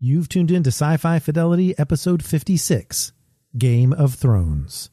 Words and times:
You've 0.00 0.28
tuned 0.28 0.52
in 0.52 0.62
to 0.62 0.68
Sci 0.68 0.96
Fi 0.98 1.18
Fidelity, 1.18 1.76
episode 1.76 2.24
56 2.24 3.10
Game 3.58 3.92
of 3.92 4.14
Thrones. 4.14 4.90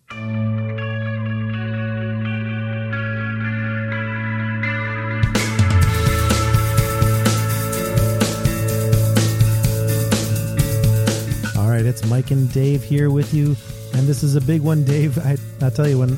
All 11.55 11.69
right, 11.69 11.85
it's 11.85 12.03
Mike 12.09 12.31
and 12.31 12.51
Dave 12.51 12.83
here 12.83 13.11
with 13.11 13.31
you. 13.31 13.55
And 13.93 14.07
this 14.07 14.23
is 14.23 14.35
a 14.35 14.41
big 14.41 14.61
one, 14.61 14.83
Dave. 14.85 15.19
I, 15.19 15.37
I'll 15.61 15.69
tell 15.69 15.87
you, 15.87 15.99
when 15.99 16.17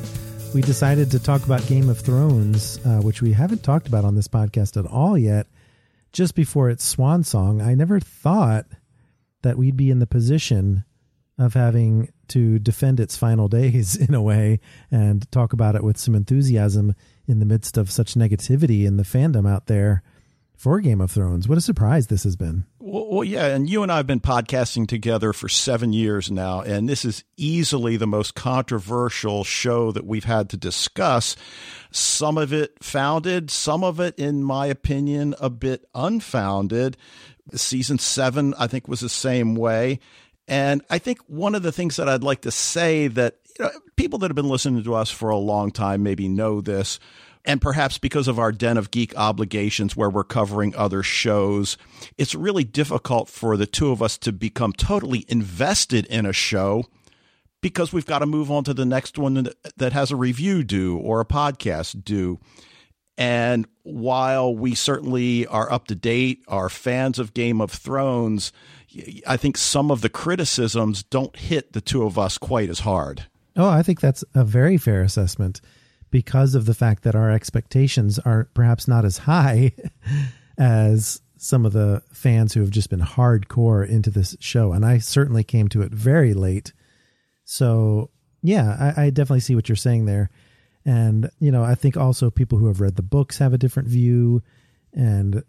we 0.54 0.62
decided 0.62 1.10
to 1.10 1.18
talk 1.18 1.44
about 1.44 1.66
Game 1.66 1.90
of 1.90 2.00
Thrones, 2.00 2.78
uh, 2.86 3.02
which 3.02 3.20
we 3.20 3.34
haven't 3.34 3.62
talked 3.62 3.86
about 3.86 4.06
on 4.06 4.14
this 4.14 4.28
podcast 4.28 4.78
at 4.82 4.90
all 4.90 5.18
yet, 5.18 5.46
just 6.10 6.34
before 6.34 6.70
its 6.70 6.86
swan 6.86 7.22
song, 7.22 7.60
I 7.60 7.74
never 7.74 8.00
thought 8.00 8.64
that 9.42 9.58
we'd 9.58 9.76
be 9.76 9.90
in 9.90 9.98
the 9.98 10.06
position 10.06 10.84
of 11.38 11.54
having 11.54 12.12
to 12.28 12.58
defend 12.58 13.00
its 13.00 13.16
final 13.16 13.48
days 13.48 13.96
in 14.08 14.14
a 14.14 14.22
way 14.22 14.60
and 14.90 15.30
talk 15.30 15.52
about 15.52 15.76
it 15.76 15.84
with 15.84 15.96
some 15.96 16.14
enthusiasm 16.14 16.94
in 17.26 17.38
the 17.38 17.46
midst 17.46 17.76
of 17.76 17.90
such 17.90 18.14
negativity 18.14 18.84
in 18.84 18.96
the 18.96 19.02
fandom 19.02 19.48
out 19.48 19.66
there 19.66 20.02
for 20.56 20.80
Game 20.80 21.00
of 21.00 21.10
Thrones. 21.10 21.48
What 21.48 21.58
a 21.58 21.62
surprise 21.62 22.08
this 22.08 22.24
has 22.24 22.34
been. 22.34 22.64
Well, 22.90 23.22
yeah, 23.22 23.48
and 23.48 23.68
you 23.68 23.82
and 23.82 23.92
I 23.92 23.98
have 23.98 24.06
been 24.06 24.18
podcasting 24.18 24.88
together 24.88 25.34
for 25.34 25.46
seven 25.46 25.92
years 25.92 26.30
now, 26.30 26.62
and 26.62 26.88
this 26.88 27.04
is 27.04 27.22
easily 27.36 27.98
the 27.98 28.06
most 28.06 28.34
controversial 28.34 29.44
show 29.44 29.92
that 29.92 30.06
we've 30.06 30.24
had 30.24 30.48
to 30.50 30.56
discuss. 30.56 31.36
Some 31.90 32.38
of 32.38 32.50
it 32.50 32.82
founded, 32.82 33.50
some 33.50 33.84
of 33.84 34.00
it, 34.00 34.18
in 34.18 34.42
my 34.42 34.66
opinion, 34.68 35.34
a 35.38 35.50
bit 35.50 35.84
unfounded. 35.94 36.96
Season 37.52 37.98
seven, 37.98 38.54
I 38.58 38.66
think, 38.68 38.88
was 38.88 39.00
the 39.00 39.10
same 39.10 39.54
way. 39.54 39.98
And 40.46 40.80
I 40.88 40.96
think 40.96 41.18
one 41.26 41.54
of 41.54 41.62
the 41.62 41.72
things 41.72 41.96
that 41.96 42.08
I'd 42.08 42.22
like 42.22 42.40
to 42.42 42.50
say 42.50 43.08
that 43.08 43.36
you 43.58 43.66
know, 43.66 43.70
people 43.96 44.18
that 44.20 44.30
have 44.30 44.36
been 44.36 44.48
listening 44.48 44.82
to 44.82 44.94
us 44.94 45.10
for 45.10 45.28
a 45.28 45.36
long 45.36 45.72
time 45.72 46.02
maybe 46.02 46.26
know 46.26 46.62
this 46.62 46.98
and 47.44 47.60
perhaps 47.60 47.98
because 47.98 48.28
of 48.28 48.38
our 48.38 48.52
Den 48.52 48.76
of 48.76 48.90
Geek 48.90 49.16
obligations 49.16 49.96
where 49.96 50.10
we're 50.10 50.24
covering 50.24 50.74
other 50.76 51.02
shows, 51.02 51.76
it's 52.16 52.34
really 52.34 52.64
difficult 52.64 53.28
for 53.28 53.56
the 53.56 53.66
two 53.66 53.90
of 53.90 54.02
us 54.02 54.18
to 54.18 54.32
become 54.32 54.72
totally 54.72 55.24
invested 55.28 56.06
in 56.06 56.26
a 56.26 56.32
show 56.32 56.84
because 57.60 57.92
we've 57.92 58.06
got 58.06 58.20
to 58.20 58.26
move 58.26 58.50
on 58.50 58.64
to 58.64 58.74
the 58.74 58.84
next 58.84 59.18
one 59.18 59.48
that 59.76 59.92
has 59.92 60.10
a 60.10 60.16
review 60.16 60.62
due 60.62 60.96
or 60.98 61.20
a 61.20 61.24
podcast 61.24 62.04
due. 62.04 62.38
And 63.16 63.66
while 63.82 64.54
we 64.54 64.76
certainly 64.76 65.46
are 65.46 65.70
up 65.72 65.88
to 65.88 65.96
date, 65.96 66.44
are 66.46 66.68
fans 66.68 67.18
of 67.18 67.34
Game 67.34 67.60
of 67.60 67.72
Thrones, 67.72 68.52
I 69.26 69.36
think 69.36 69.56
some 69.56 69.90
of 69.90 70.02
the 70.02 70.08
criticisms 70.08 71.02
don't 71.02 71.34
hit 71.36 71.72
the 71.72 71.80
two 71.80 72.04
of 72.04 72.16
us 72.18 72.38
quite 72.38 72.70
as 72.70 72.80
hard. 72.80 73.26
Oh, 73.56 73.68
I 73.68 73.82
think 73.82 74.00
that's 74.00 74.22
a 74.34 74.44
very 74.44 74.76
fair 74.76 75.02
assessment 75.02 75.60
because 76.10 76.54
of 76.54 76.66
the 76.66 76.74
fact 76.74 77.02
that 77.02 77.14
our 77.14 77.30
expectations 77.30 78.18
are 78.18 78.48
perhaps 78.54 78.88
not 78.88 79.04
as 79.04 79.18
high 79.18 79.72
as 80.58 81.20
some 81.36 81.64
of 81.64 81.72
the 81.72 82.02
fans 82.12 82.52
who 82.52 82.60
have 82.60 82.70
just 82.70 82.90
been 82.90 83.00
hardcore 83.00 83.88
into 83.88 84.10
this 84.10 84.36
show. 84.40 84.72
And 84.72 84.84
I 84.84 84.98
certainly 84.98 85.44
came 85.44 85.68
to 85.68 85.82
it 85.82 85.92
very 85.92 86.34
late. 86.34 86.72
So, 87.44 88.10
yeah, 88.42 88.92
I, 88.96 89.04
I 89.04 89.10
definitely 89.10 89.40
see 89.40 89.54
what 89.54 89.68
you're 89.68 89.76
saying 89.76 90.06
there. 90.06 90.30
And, 90.84 91.30
you 91.38 91.52
know, 91.52 91.62
I 91.62 91.74
think 91.74 91.96
also 91.96 92.30
people 92.30 92.58
who 92.58 92.66
have 92.66 92.80
read 92.80 92.96
the 92.96 93.02
books 93.02 93.38
have 93.38 93.52
a 93.52 93.58
different 93.58 93.88
view 93.88 94.42
and 94.92 95.42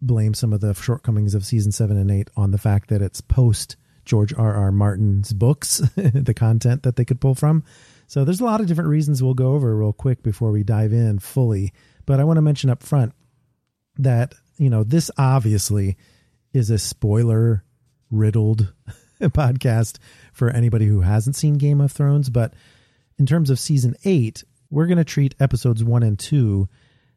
blame 0.00 0.34
some 0.34 0.52
of 0.52 0.60
the 0.60 0.74
shortcomings 0.74 1.34
of 1.34 1.46
season 1.46 1.72
seven 1.72 1.96
and 1.96 2.10
eight 2.10 2.28
on 2.36 2.50
the 2.50 2.58
fact 2.58 2.88
that 2.90 3.02
it's 3.02 3.20
post 3.20 3.76
George 4.04 4.34
R. 4.34 4.54
R. 4.54 4.72
Martin's 4.72 5.32
books, 5.32 5.78
the 5.96 6.34
content 6.34 6.82
that 6.82 6.96
they 6.96 7.04
could 7.04 7.20
pull 7.20 7.34
from. 7.34 7.64
So 8.12 8.26
there's 8.26 8.42
a 8.42 8.44
lot 8.44 8.60
of 8.60 8.66
different 8.66 8.90
reasons 8.90 9.22
we'll 9.22 9.32
go 9.32 9.54
over 9.54 9.74
real 9.74 9.94
quick 9.94 10.22
before 10.22 10.50
we 10.50 10.62
dive 10.62 10.92
in 10.92 11.18
fully. 11.18 11.72
But 12.04 12.20
I 12.20 12.24
want 12.24 12.36
to 12.36 12.42
mention 12.42 12.68
up 12.68 12.82
front 12.82 13.14
that, 13.96 14.34
you 14.58 14.68
know, 14.68 14.84
this 14.84 15.10
obviously 15.16 15.96
is 16.52 16.68
a 16.68 16.76
spoiler 16.76 17.64
riddled 18.10 18.70
podcast 19.22 19.96
for 20.34 20.50
anybody 20.50 20.84
who 20.84 21.00
hasn't 21.00 21.36
seen 21.36 21.54
Game 21.54 21.80
of 21.80 21.90
Thrones. 21.90 22.28
But 22.28 22.52
in 23.18 23.24
terms 23.24 23.48
of 23.48 23.58
season 23.58 23.96
eight, 24.04 24.44
we're 24.68 24.88
going 24.88 24.98
to 24.98 25.04
treat 25.04 25.34
episodes 25.40 25.82
one 25.82 26.02
and 26.02 26.18
two 26.18 26.68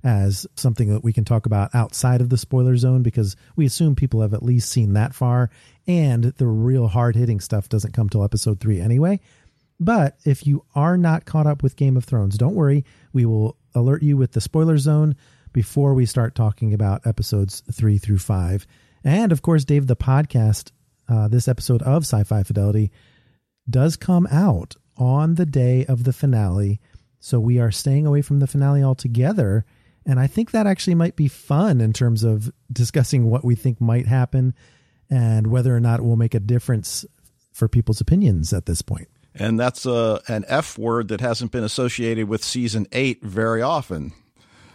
as 0.01 0.47
something 0.56 0.94
that 0.94 1.03
we 1.03 1.12
can 1.12 1.25
talk 1.25 1.45
about 1.45 1.75
outside 1.75 2.22
of 2.22 2.29
the 2.29 2.38
spoiler 2.38 2.77
zone 2.77 3.03
because 3.03 3.35
we 3.57 3.66
assume 3.66 3.95
people 3.95 4.22
have 4.22 4.33
at 4.33 4.44
least 4.44 4.69
seen 4.69 4.94
that 4.94 5.13
far 5.13 5.50
and 5.88 6.23
the 6.23 6.47
real 6.47 6.88
hard 6.88 7.17
hitting 7.17 7.41
stuff 7.41 7.67
doesn't 7.67 7.94
come 7.94 8.07
till 8.07 8.23
episode 8.23 8.62
three 8.62 8.79
anyway. 8.79 9.19
But 9.80 10.18
if 10.25 10.47
you 10.47 10.66
are 10.74 10.97
not 10.97 11.25
caught 11.25 11.47
up 11.47 11.62
with 11.62 11.75
Game 11.75 11.97
of 11.97 12.06
Thrones, 12.06 12.38
don't 12.38 12.56
worry. 12.56 12.86
We 13.13 13.25
will 13.25 13.58
alert 13.74 14.03
you 14.03 14.18
with 14.18 14.31
the 14.31 14.41
spoiler 14.41 14.78
zone 14.78 15.16
before 15.52 15.94
we 15.94 16.06
start 16.06 16.36
talking 16.36 16.74
about 16.74 17.06
episodes 17.06 17.62
three 17.72 17.97
through 17.97 18.19
five. 18.19 18.66
And 19.03 19.31
of 19.31 19.41
course, 19.41 19.66
Dave, 19.66 19.88
the 19.88 19.96
podcast, 19.96 20.72
uh, 21.09 21.28
this 21.28 21.47
episode 21.47 21.81
of 21.84 22.03
Sci 22.03 22.24
Fi 22.24 22.44
Fidelity 22.44 22.91
does 23.69 23.97
come 23.97 24.28
out 24.31 24.75
on 24.97 25.36
the 25.36 25.46
day 25.46 25.86
of 25.86 26.03
the 26.03 26.13
finale. 26.13 26.80
So 27.19 27.40
we 27.40 27.59
are 27.59 27.72
staying 27.72 28.06
away 28.06 28.22
from 28.22 28.40
the 28.40 28.47
finale 28.47 28.84
altogether. 28.84 29.66
And 30.06 30.19
I 30.19 30.28
think 30.28 30.52
that 30.52 30.68
actually 30.68 30.96
might 30.96 31.16
be 31.16 31.28
fun 31.28 31.81
in 31.81 31.92
terms 31.92 32.24
of 32.24 32.52
discussing 32.72 33.30
what 33.30 33.44
we 33.44 33.56
think 33.56 33.81
might 33.81 34.07
happen 34.07 34.53
and 35.09 35.47
whether 35.47 35.75
or 35.75 35.80
not 35.80 36.00
it 36.00 36.03
will 36.03 36.16
make 36.16 36.34
a 36.34 36.40
difference 36.40 37.06
for 37.52 37.68
people's 37.68 38.02
opinions 38.02 38.53
at 38.53 38.66
this 38.66 38.81
point 38.81 39.07
and 39.38 39.59
that's 39.59 39.85
a 39.85 40.22
an 40.28 40.46
F 40.47 40.78
word 40.78 41.09
that 41.09 41.22
hasn't 41.22 41.51
been 41.51 41.63
associated 41.63 42.28
with 42.28 42.44
season 42.44 42.88
eight 42.91 43.23
very 43.23 43.62
often. 43.62 44.13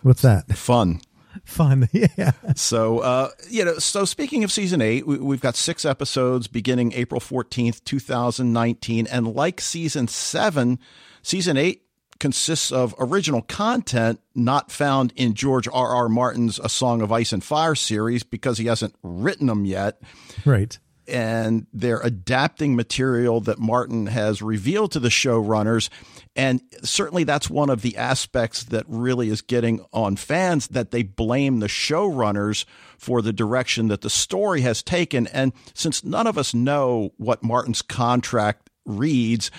What's 0.02 0.22
that? 0.22 0.56
Fun. 0.56 1.00
Fun, 1.44 1.88
yeah. 1.92 2.32
So, 2.56 3.00
uh, 3.00 3.30
you 3.48 3.64
know, 3.64 3.78
so 3.78 4.04
speaking 4.04 4.44
of 4.44 4.50
season 4.50 4.80
eight, 4.80 5.06
we, 5.06 5.34
have 5.34 5.40
got 5.40 5.56
six 5.56 5.84
episodes 5.84 6.48
beginning 6.48 6.92
April 6.92 7.20
14th, 7.20 7.84
2019. 7.84 9.06
And 9.06 9.34
like 9.34 9.60
season 9.60 10.08
seven, 10.08 10.78
season 11.22 11.56
eight 11.56 11.84
consists 12.18 12.72
of 12.72 12.94
original 12.98 13.42
content 13.42 14.20
not 14.34 14.72
found 14.72 15.12
in 15.16 15.34
George 15.34 15.68
R. 15.68 15.94
R. 15.94 16.08
Martin's 16.08 16.58
A 16.58 16.68
Song 16.68 17.00
of 17.00 17.12
Ice 17.12 17.32
and 17.32 17.44
Fire 17.44 17.74
series 17.74 18.22
because 18.24 18.58
he 18.58 18.66
hasn't 18.66 18.94
written 19.02 19.46
them 19.46 19.64
yet. 19.64 20.02
Right 20.44 20.78
and 21.08 21.66
they're 21.72 22.00
adapting 22.00 22.76
material 22.76 23.40
that 23.40 23.58
Martin 23.58 24.06
has 24.06 24.42
revealed 24.42 24.92
to 24.92 25.00
the 25.00 25.08
showrunners. 25.08 25.88
And 26.36 26.60
certainly 26.82 27.24
that's 27.24 27.50
one 27.50 27.70
of 27.70 27.82
the 27.82 27.96
aspects 27.96 28.64
that 28.64 28.84
really 28.88 29.28
is 29.28 29.42
getting 29.42 29.84
on 29.92 30.16
fans 30.16 30.68
that 30.68 30.90
they 30.90 31.02
blame 31.02 31.60
the 31.60 31.66
showrunners 31.66 32.64
for 32.98 33.22
the 33.22 33.32
direction 33.32 33.88
that 33.88 34.02
the 34.02 34.10
story 34.10 34.60
has 34.60 34.82
taken. 34.82 35.26
And 35.28 35.52
since 35.74 36.04
none 36.04 36.26
of 36.26 36.38
us 36.38 36.54
know 36.54 37.10
what 37.16 37.42
Martin's 37.42 37.82
contract 37.82 38.70
reads, 38.86 39.50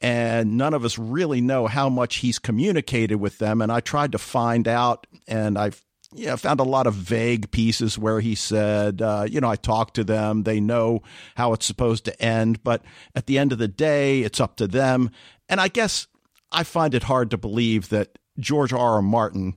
and 0.00 0.56
none 0.58 0.74
of 0.74 0.84
us 0.84 0.98
really 0.98 1.40
know 1.40 1.68
how 1.68 1.88
much 1.88 2.16
he's 2.16 2.40
communicated 2.40 3.16
with 3.16 3.38
them. 3.38 3.62
And 3.62 3.70
I 3.70 3.80
tried 3.80 4.12
to 4.12 4.18
find 4.18 4.66
out, 4.66 5.06
and 5.28 5.56
I've 5.56 5.82
yeah, 6.14 6.36
found 6.36 6.60
a 6.60 6.64
lot 6.64 6.86
of 6.86 6.94
vague 6.94 7.50
pieces 7.50 7.98
where 7.98 8.20
he 8.20 8.34
said, 8.34 9.00
uh, 9.00 9.26
you 9.28 9.40
know, 9.40 9.48
I 9.48 9.56
talked 9.56 9.94
to 9.94 10.04
them. 10.04 10.42
They 10.42 10.60
know 10.60 11.02
how 11.36 11.52
it's 11.52 11.66
supposed 11.66 12.04
to 12.04 12.22
end, 12.22 12.62
but 12.62 12.82
at 13.14 13.26
the 13.26 13.38
end 13.38 13.52
of 13.52 13.58
the 13.58 13.68
day, 13.68 14.20
it's 14.20 14.40
up 14.40 14.56
to 14.56 14.66
them. 14.66 15.10
And 15.48 15.60
I 15.60 15.68
guess 15.68 16.06
I 16.50 16.64
find 16.64 16.94
it 16.94 17.04
hard 17.04 17.30
to 17.30 17.38
believe 17.38 17.88
that 17.88 18.18
George 18.38 18.72
R. 18.72 18.96
R. 18.96 19.02
Martin, 19.02 19.54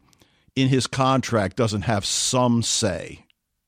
in 0.56 0.70
his 0.70 0.88
contract, 0.88 1.58
doesn't 1.58 1.84
have 1.84 2.06
some 2.06 2.64
say. 2.64 3.26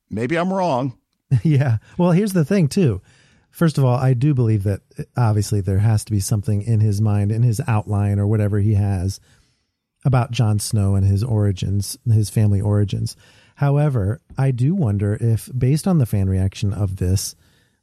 Maybe 0.10 0.38
I'm 0.38 0.54
wrong. 0.54 0.98
yeah. 1.44 1.78
Well, 1.98 2.12
here's 2.12 2.34
the 2.34 2.46
thing, 2.46 2.68
too. 2.70 3.02
First 3.52 3.78
of 3.78 3.84
all, 3.84 3.98
I 3.98 4.14
do 4.14 4.34
believe 4.34 4.64
that 4.64 4.82
obviously 5.18 5.62
there 5.62 5.80
has 5.80 6.06
to 6.06 6.12
be 6.12 6.20
something 6.20 6.62
in 6.62 6.80
his 6.80 7.02
mind, 7.02 7.32
in 7.32 7.42
his 7.42 7.60
outline 7.68 8.20
or 8.20 8.28
whatever 8.28 8.60
he 8.60 8.76
has 8.76 9.20
about 10.08 10.32
Jon 10.32 10.58
Snow 10.58 10.96
and 10.96 11.06
his 11.06 11.22
origins, 11.22 11.98
his 12.10 12.30
family 12.30 12.62
origins. 12.62 13.18
However, 13.56 14.22
I 14.38 14.52
do 14.52 14.74
wonder 14.74 15.18
if, 15.20 15.50
based 15.56 15.86
on 15.86 15.98
the 15.98 16.06
fan 16.06 16.30
reaction 16.30 16.72
of 16.74 16.96
this, 16.96 17.36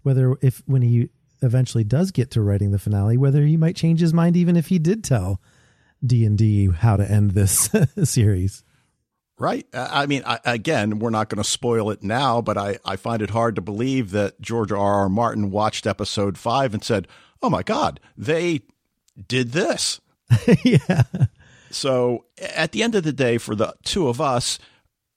whether 0.02 0.34
if 0.40 0.62
when 0.64 0.80
he 0.80 1.10
eventually 1.42 1.84
does 1.84 2.12
get 2.12 2.30
to 2.30 2.40
writing 2.40 2.70
the 2.70 2.78
finale, 2.78 3.18
whether 3.18 3.44
he 3.44 3.58
might 3.58 3.76
change 3.76 4.00
his 4.00 4.14
mind 4.14 4.38
even 4.38 4.56
if 4.56 4.68
he 4.68 4.78
did 4.78 5.04
tell 5.04 5.38
D 6.04 6.24
and 6.24 6.38
D 6.38 6.70
how 6.70 6.96
to 6.96 7.08
end 7.08 7.32
this 7.32 7.68
series. 8.04 8.64
Right. 9.38 9.66
I 9.74 10.06
mean, 10.06 10.22
I, 10.24 10.38
again, 10.46 11.00
we're 11.00 11.10
not 11.10 11.28
going 11.28 11.42
to 11.42 11.48
spoil 11.48 11.90
it 11.90 12.02
now, 12.02 12.40
but 12.40 12.56
I, 12.56 12.78
I 12.86 12.96
find 12.96 13.20
it 13.20 13.30
hard 13.30 13.56
to 13.56 13.60
believe 13.60 14.12
that 14.12 14.40
George 14.40 14.72
R. 14.72 14.78
R. 14.78 15.08
Martin 15.10 15.50
watched 15.50 15.86
episode 15.86 16.38
five 16.38 16.72
and 16.72 16.82
said, 16.82 17.06
"Oh 17.42 17.50
my 17.50 17.62
God, 17.62 18.00
they 18.16 18.62
did 19.28 19.52
this." 19.52 20.00
yeah. 20.64 21.02
So 21.74 22.24
at 22.40 22.72
the 22.72 22.82
end 22.82 22.94
of 22.94 23.02
the 23.02 23.12
day, 23.12 23.38
for 23.38 23.54
the 23.54 23.74
two 23.84 24.08
of 24.08 24.20
us, 24.20 24.58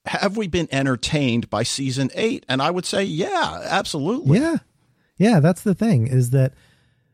have 0.05 0.37
we 0.37 0.47
been 0.47 0.67
entertained 0.71 1.49
by 1.49 1.63
season 1.63 2.09
eight? 2.15 2.45
And 2.47 2.61
I 2.61 2.71
would 2.71 2.85
say, 2.85 3.03
yeah, 3.03 3.61
absolutely. 3.63 4.39
Yeah. 4.39 4.57
Yeah. 5.17 5.39
That's 5.39 5.61
the 5.61 5.75
thing 5.75 6.07
is 6.07 6.29
that 6.31 6.53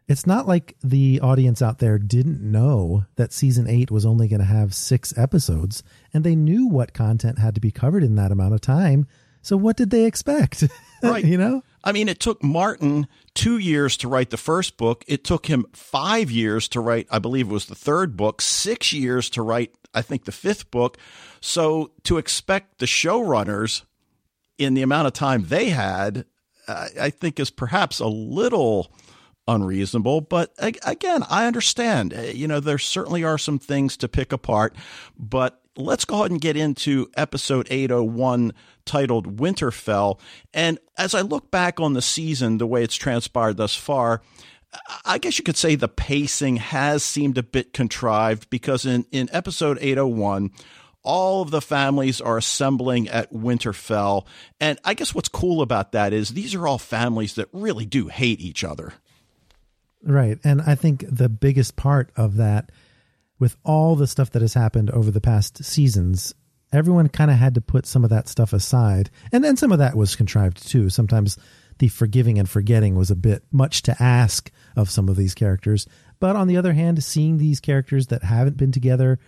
it's 0.08 0.28
not 0.28 0.48
like 0.48 0.76
the 0.84 1.20
audience 1.22 1.62
out 1.62 1.80
there 1.80 1.98
didn't 1.98 2.42
know 2.42 3.06
that 3.16 3.32
season 3.32 3.68
eight 3.68 3.90
was 3.90 4.06
only 4.06 4.28
going 4.28 4.42
to 4.42 4.46
have 4.46 4.74
six 4.74 5.18
episodes 5.18 5.82
and 6.14 6.24
they 6.24 6.36
knew 6.36 6.68
what 6.68 6.94
content 6.94 7.40
had 7.40 7.56
to 7.56 7.62
be 7.62 7.72
covered 7.72 8.04
in 8.04 8.16
that 8.16 8.32
amount 8.32 8.54
of 8.54 8.62
time. 8.62 9.08
So 9.42 9.58
what 9.58 9.78
did 9.78 9.90
they 9.90 10.06
expect? 10.06 10.64
Right. 11.04 11.26
you 11.26 11.38
know? 11.38 11.64
I 11.84 11.92
mean, 11.92 12.08
it 12.08 12.20
took 12.20 12.44
Martin 12.44 13.08
two 13.34 13.58
years 13.58 13.98
to 13.98 14.08
write 14.08 14.30
the 14.30 14.38
first 14.38 14.78
book. 14.78 15.04
It 15.08 15.24
took 15.24 15.48
him 15.48 15.66
five 15.74 16.32
years 16.32 16.68
to 16.70 16.80
write, 16.80 17.08
I 17.12 17.20
believe 17.20 17.50
it 17.50 17.54
was 17.54 17.66
the 17.66 17.76
third 17.76 18.16
book, 18.16 18.42
six 18.42 18.94
years 18.94 19.30
to 19.32 19.42
write, 19.42 19.76
I 19.94 20.02
think, 20.02 20.26
the 20.26 20.32
fifth 20.32 20.72
book. 20.72 20.98
So 21.42 21.92
to 22.04 22.18
expect 22.18 22.80
the 22.80 22.86
showrunners 22.86 23.84
in 24.58 24.76
the 24.76 24.82
amount 24.82 25.08
of 25.08 25.14
time 25.14 25.48
they 25.48 25.70
had, 25.70 26.26
I 26.68 27.10
think 27.10 27.40
is 27.40 27.50
perhaps 27.50 28.00
a 28.00 28.08
little 28.08 28.94
unreasonable. 29.48 30.22
But 30.22 30.54
again, 30.60 31.24
I 31.30 31.48
understand. 31.48 32.14
You 32.34 32.48
know, 32.48 32.62
there 32.62 32.78
certainly 32.78 33.26
are 33.26 33.38
some 33.38 33.60
things 33.60 33.98
to 33.98 34.08
pick 34.08 34.32
apart, 34.32 34.76
but 35.18 35.60
let's 35.78 36.06
go 36.06 36.20
ahead 36.20 36.32
and 36.32 36.42
get 36.42 36.58
into 36.58 37.10
episode 37.16 37.68
801 37.70 38.54
titled 38.86 39.38
Winterfell. 39.38 40.20
And 40.54 40.80
as 40.98 41.16
I 41.16 41.22
look 41.22 41.52
back 41.52 41.80
on 41.80 41.94
the 41.94 42.02
season, 42.02 42.58
the 42.58 42.68
way 42.68 42.84
it's 42.84 42.96
transpired 42.96 43.58
thus 43.58 43.76
far, 43.76 44.22
I 45.06 45.18
guess 45.18 45.38
you 45.38 45.44
could 45.44 45.58
say 45.58 45.76
the 45.76 45.88
pacing 45.88 46.58
has 46.58 47.04
seemed 47.04 47.38
a 47.38 47.44
bit 47.44 47.74
contrived 47.74 48.50
because 48.50 48.86
in, 48.86 49.06
in 49.12 49.30
episode 49.32 49.78
801, 49.80 50.52
all 51.04 51.42
of 51.42 51.52
the 51.52 51.62
families 51.62 52.22
are 52.22 52.38
assembling 52.38 53.10
at 53.10 53.32
Winterfell. 53.32 54.26
And 54.60 54.80
I 54.84 54.94
guess 54.94 55.14
what's 55.14 55.30
cool 55.30 55.62
about 55.62 55.92
that 55.92 56.14
is 56.14 56.30
these 56.30 56.56
are 56.56 56.66
all 56.66 56.78
families 56.78 57.36
that 57.36 57.50
really 57.52 57.86
do 57.86 58.08
hate 58.08 58.40
each 58.40 58.64
other. 58.64 58.94
Right. 60.02 60.38
And 60.44 60.62
I 60.62 60.76
think 60.76 61.06
the 61.08 61.30
biggest 61.30 61.76
part 61.76 62.12
of 62.16 62.38
that, 62.38 62.72
with 63.44 63.58
all 63.66 63.98
the 63.98 64.08
stuff 64.08 64.32
that 64.32 64.42
has 64.42 64.54
happened 64.54 64.90
over 64.92 65.12
the 65.12 65.20
past 65.20 65.66
seasons, 65.66 66.34
everyone 66.72 67.10
kind 67.10 67.30
of 67.30 67.36
had 67.36 67.54
to 67.56 67.60
put 67.60 67.86
some 67.86 68.06
of 68.06 68.10
that 68.10 68.30
stuff 68.30 68.54
aside. 68.54 69.10
And 69.34 69.44
then 69.44 69.58
some 69.58 69.74
of 69.74 69.80
that 69.80 69.98
was 69.98 70.16
contrived 70.16 70.66
too. 70.66 70.90
Sometimes 70.90 71.38
the 71.80 71.90
forgiving 71.90 72.40
and 72.40 72.50
forgetting 72.50 72.96
was 72.96 73.12
a 73.12 73.18
bit 73.18 73.44
much 73.52 73.82
to 73.82 74.02
ask 74.02 74.50
of 74.78 74.90
some 74.90 75.10
of 75.10 75.18
these 75.18 75.34
characters. 75.34 75.86
But 76.22 76.38
on 76.38 76.48
the 76.48 76.56
other 76.56 76.72
hand, 76.72 77.04
seeing 77.04 77.38
these 77.38 77.60
characters 77.60 78.08
that 78.08 78.24
haven't 78.24 78.56
been 78.56 78.72
together 78.72 79.20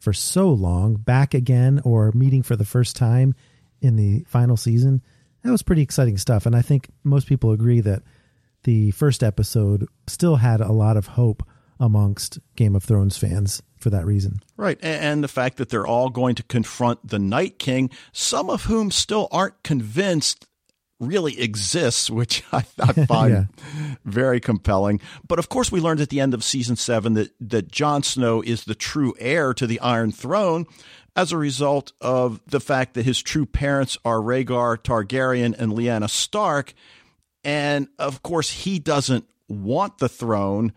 for 0.00 0.12
so 0.12 0.48
long 0.50 0.94
back 0.94 1.32
again 1.32 1.80
or 1.84 2.10
meeting 2.10 2.42
for 2.42 2.56
the 2.56 2.64
first 2.64 2.96
time 2.96 3.36
in 3.80 3.94
the 3.94 4.24
final 4.26 4.56
season, 4.56 5.00
that 5.44 5.52
was 5.52 5.62
pretty 5.62 5.82
exciting 5.82 6.18
stuff. 6.18 6.44
And 6.44 6.56
I 6.56 6.62
think 6.62 6.88
most 7.04 7.28
people 7.28 7.52
agree 7.52 7.82
that 7.82 8.02
the 8.64 8.90
first 8.90 9.22
episode 9.22 9.86
still 10.08 10.34
had 10.34 10.60
a 10.60 10.72
lot 10.72 10.96
of 10.96 11.06
hope 11.06 11.44
amongst 11.80 12.38
Game 12.54 12.76
of 12.76 12.84
Thrones 12.84 13.16
fans 13.16 13.62
for 13.78 13.90
that 13.90 14.06
reason. 14.06 14.40
Right. 14.56 14.78
And 14.82 15.24
the 15.24 15.28
fact 15.28 15.56
that 15.56 15.70
they're 15.70 15.86
all 15.86 16.10
going 16.10 16.34
to 16.36 16.42
confront 16.44 17.08
the 17.08 17.18
Night 17.18 17.58
King, 17.58 17.90
some 18.12 18.50
of 18.50 18.64
whom 18.64 18.90
still 18.90 19.26
aren't 19.32 19.62
convinced 19.62 20.46
really 21.00 21.40
exists, 21.40 22.10
which 22.10 22.44
I, 22.52 22.64
I 22.78 22.92
find 23.06 23.32
yeah. 23.32 23.94
very 24.04 24.38
compelling. 24.38 25.00
But 25.26 25.38
of 25.38 25.48
course, 25.48 25.72
we 25.72 25.80
learned 25.80 26.00
at 26.00 26.10
the 26.10 26.20
end 26.20 26.34
of 26.34 26.44
season 26.44 26.76
seven 26.76 27.14
that, 27.14 27.30
that 27.40 27.72
Jon 27.72 28.02
Snow 28.02 28.42
is 28.42 28.64
the 28.64 28.74
true 28.74 29.14
heir 29.18 29.54
to 29.54 29.66
the 29.66 29.80
Iron 29.80 30.12
Throne 30.12 30.66
as 31.16 31.32
a 31.32 31.38
result 31.38 31.92
of 32.00 32.40
the 32.46 32.60
fact 32.60 32.94
that 32.94 33.04
his 33.04 33.20
true 33.20 33.46
parents 33.46 33.98
are 34.04 34.18
Rhaegar 34.18 34.78
Targaryen 34.78 35.58
and 35.58 35.72
Lyanna 35.72 36.08
Stark. 36.08 36.74
And 37.42 37.88
of 37.98 38.22
course, 38.22 38.50
he 38.50 38.78
doesn't 38.78 39.26
want 39.48 39.98
the 39.98 40.08
throne. 40.08 40.72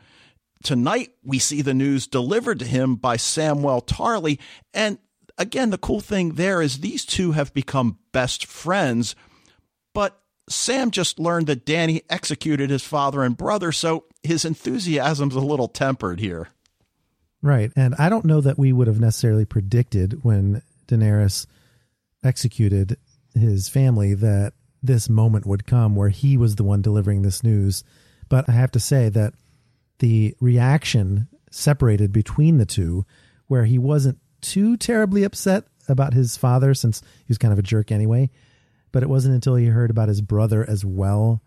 Tonight, 0.63 1.11
we 1.23 1.39
see 1.39 1.61
the 1.61 1.73
news 1.73 2.07
delivered 2.07 2.59
to 2.59 2.65
him 2.65 2.95
by 2.95 3.17
Samwell 3.17 3.85
Tarly. 3.85 4.39
And 4.73 4.97
again, 5.37 5.69
the 5.69 5.77
cool 5.77 5.99
thing 5.99 6.33
there 6.33 6.61
is 6.61 6.79
these 6.79 7.05
two 7.05 7.33
have 7.33 7.53
become 7.53 7.99
best 8.13 8.45
friends. 8.45 9.15
But 9.93 10.19
Sam 10.49 10.91
just 10.91 11.19
learned 11.19 11.47
that 11.47 11.65
Dany 11.65 12.03
executed 12.09 12.69
his 12.69 12.83
father 12.83 13.23
and 13.23 13.37
brother, 13.37 13.71
so 13.71 14.05
his 14.23 14.45
enthusiasm's 14.45 15.35
a 15.35 15.41
little 15.41 15.67
tempered 15.67 16.19
here. 16.19 16.47
Right. 17.41 17.71
And 17.75 17.93
I 17.99 18.07
don't 18.07 18.25
know 18.25 18.39
that 18.39 18.57
we 18.57 18.71
would 18.71 18.87
have 18.87 19.01
necessarily 19.01 19.43
predicted 19.43 20.23
when 20.23 20.61
Daenerys 20.87 21.45
executed 22.23 22.97
his 23.33 23.67
family 23.67 24.13
that 24.13 24.53
this 24.81 25.09
moment 25.09 25.45
would 25.45 25.65
come 25.65 25.95
where 25.95 26.09
he 26.09 26.37
was 26.37 26.55
the 26.55 26.63
one 26.63 26.81
delivering 26.81 27.21
this 27.21 27.43
news. 27.43 27.83
But 28.29 28.47
I 28.47 28.53
have 28.53 28.71
to 28.71 28.79
say 28.79 29.09
that 29.09 29.33
the 30.03 30.35
reaction 30.41 31.29
separated 31.49 32.11
between 32.11 32.57
the 32.57 32.65
two, 32.65 33.05
where 33.47 33.63
he 33.63 33.77
wasn't 33.77 34.19
too 34.41 34.75
terribly 34.75 35.23
upset 35.23 35.63
about 35.87 36.13
his 36.13 36.35
father 36.35 36.73
since 36.73 36.99
he 36.99 37.29
was 37.29 37.37
kind 37.37 37.53
of 37.53 37.57
a 37.59 37.63
jerk 37.63 37.89
anyway. 37.89 38.29
But 38.91 39.03
it 39.03 39.07
wasn't 39.07 39.35
until 39.35 39.55
he 39.55 39.67
heard 39.67 39.89
about 39.89 40.09
his 40.09 40.19
brother 40.19 40.69
as 40.69 40.83
well 40.83 41.41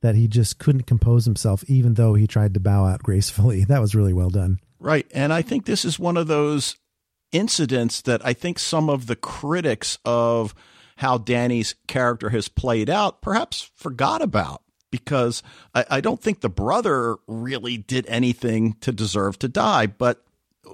that 0.00 0.14
he 0.14 0.28
just 0.28 0.58
couldn't 0.58 0.86
compose 0.86 1.26
himself, 1.26 1.62
even 1.68 1.92
though 1.92 2.14
he 2.14 2.26
tried 2.26 2.54
to 2.54 2.60
bow 2.60 2.86
out 2.86 3.02
gracefully. 3.02 3.64
That 3.64 3.82
was 3.82 3.94
really 3.94 4.14
well 4.14 4.30
done. 4.30 4.60
Right. 4.78 5.06
And 5.12 5.30
I 5.30 5.42
think 5.42 5.66
this 5.66 5.84
is 5.84 5.98
one 5.98 6.16
of 6.16 6.26
those 6.26 6.76
incidents 7.32 8.00
that 8.00 8.24
I 8.24 8.32
think 8.32 8.58
some 8.58 8.88
of 8.88 9.08
the 9.08 9.16
critics 9.16 9.98
of 10.06 10.54
how 10.96 11.18
Dany's 11.18 11.74
character 11.86 12.30
has 12.30 12.48
played 12.48 12.88
out 12.88 13.20
perhaps 13.20 13.70
forgot 13.74 14.22
about 14.22 14.62
because 14.90 15.42
I, 15.74 15.84
I, 15.90 16.00
don't 16.00 16.20
think 16.20 16.40
the 16.40 16.48
brother 16.48 17.16
really 17.26 17.76
did 17.76 18.06
anything 18.06 18.74
to 18.80 18.92
deserve 18.92 19.38
to 19.40 19.48
die. 19.48 19.86
But 19.86 20.24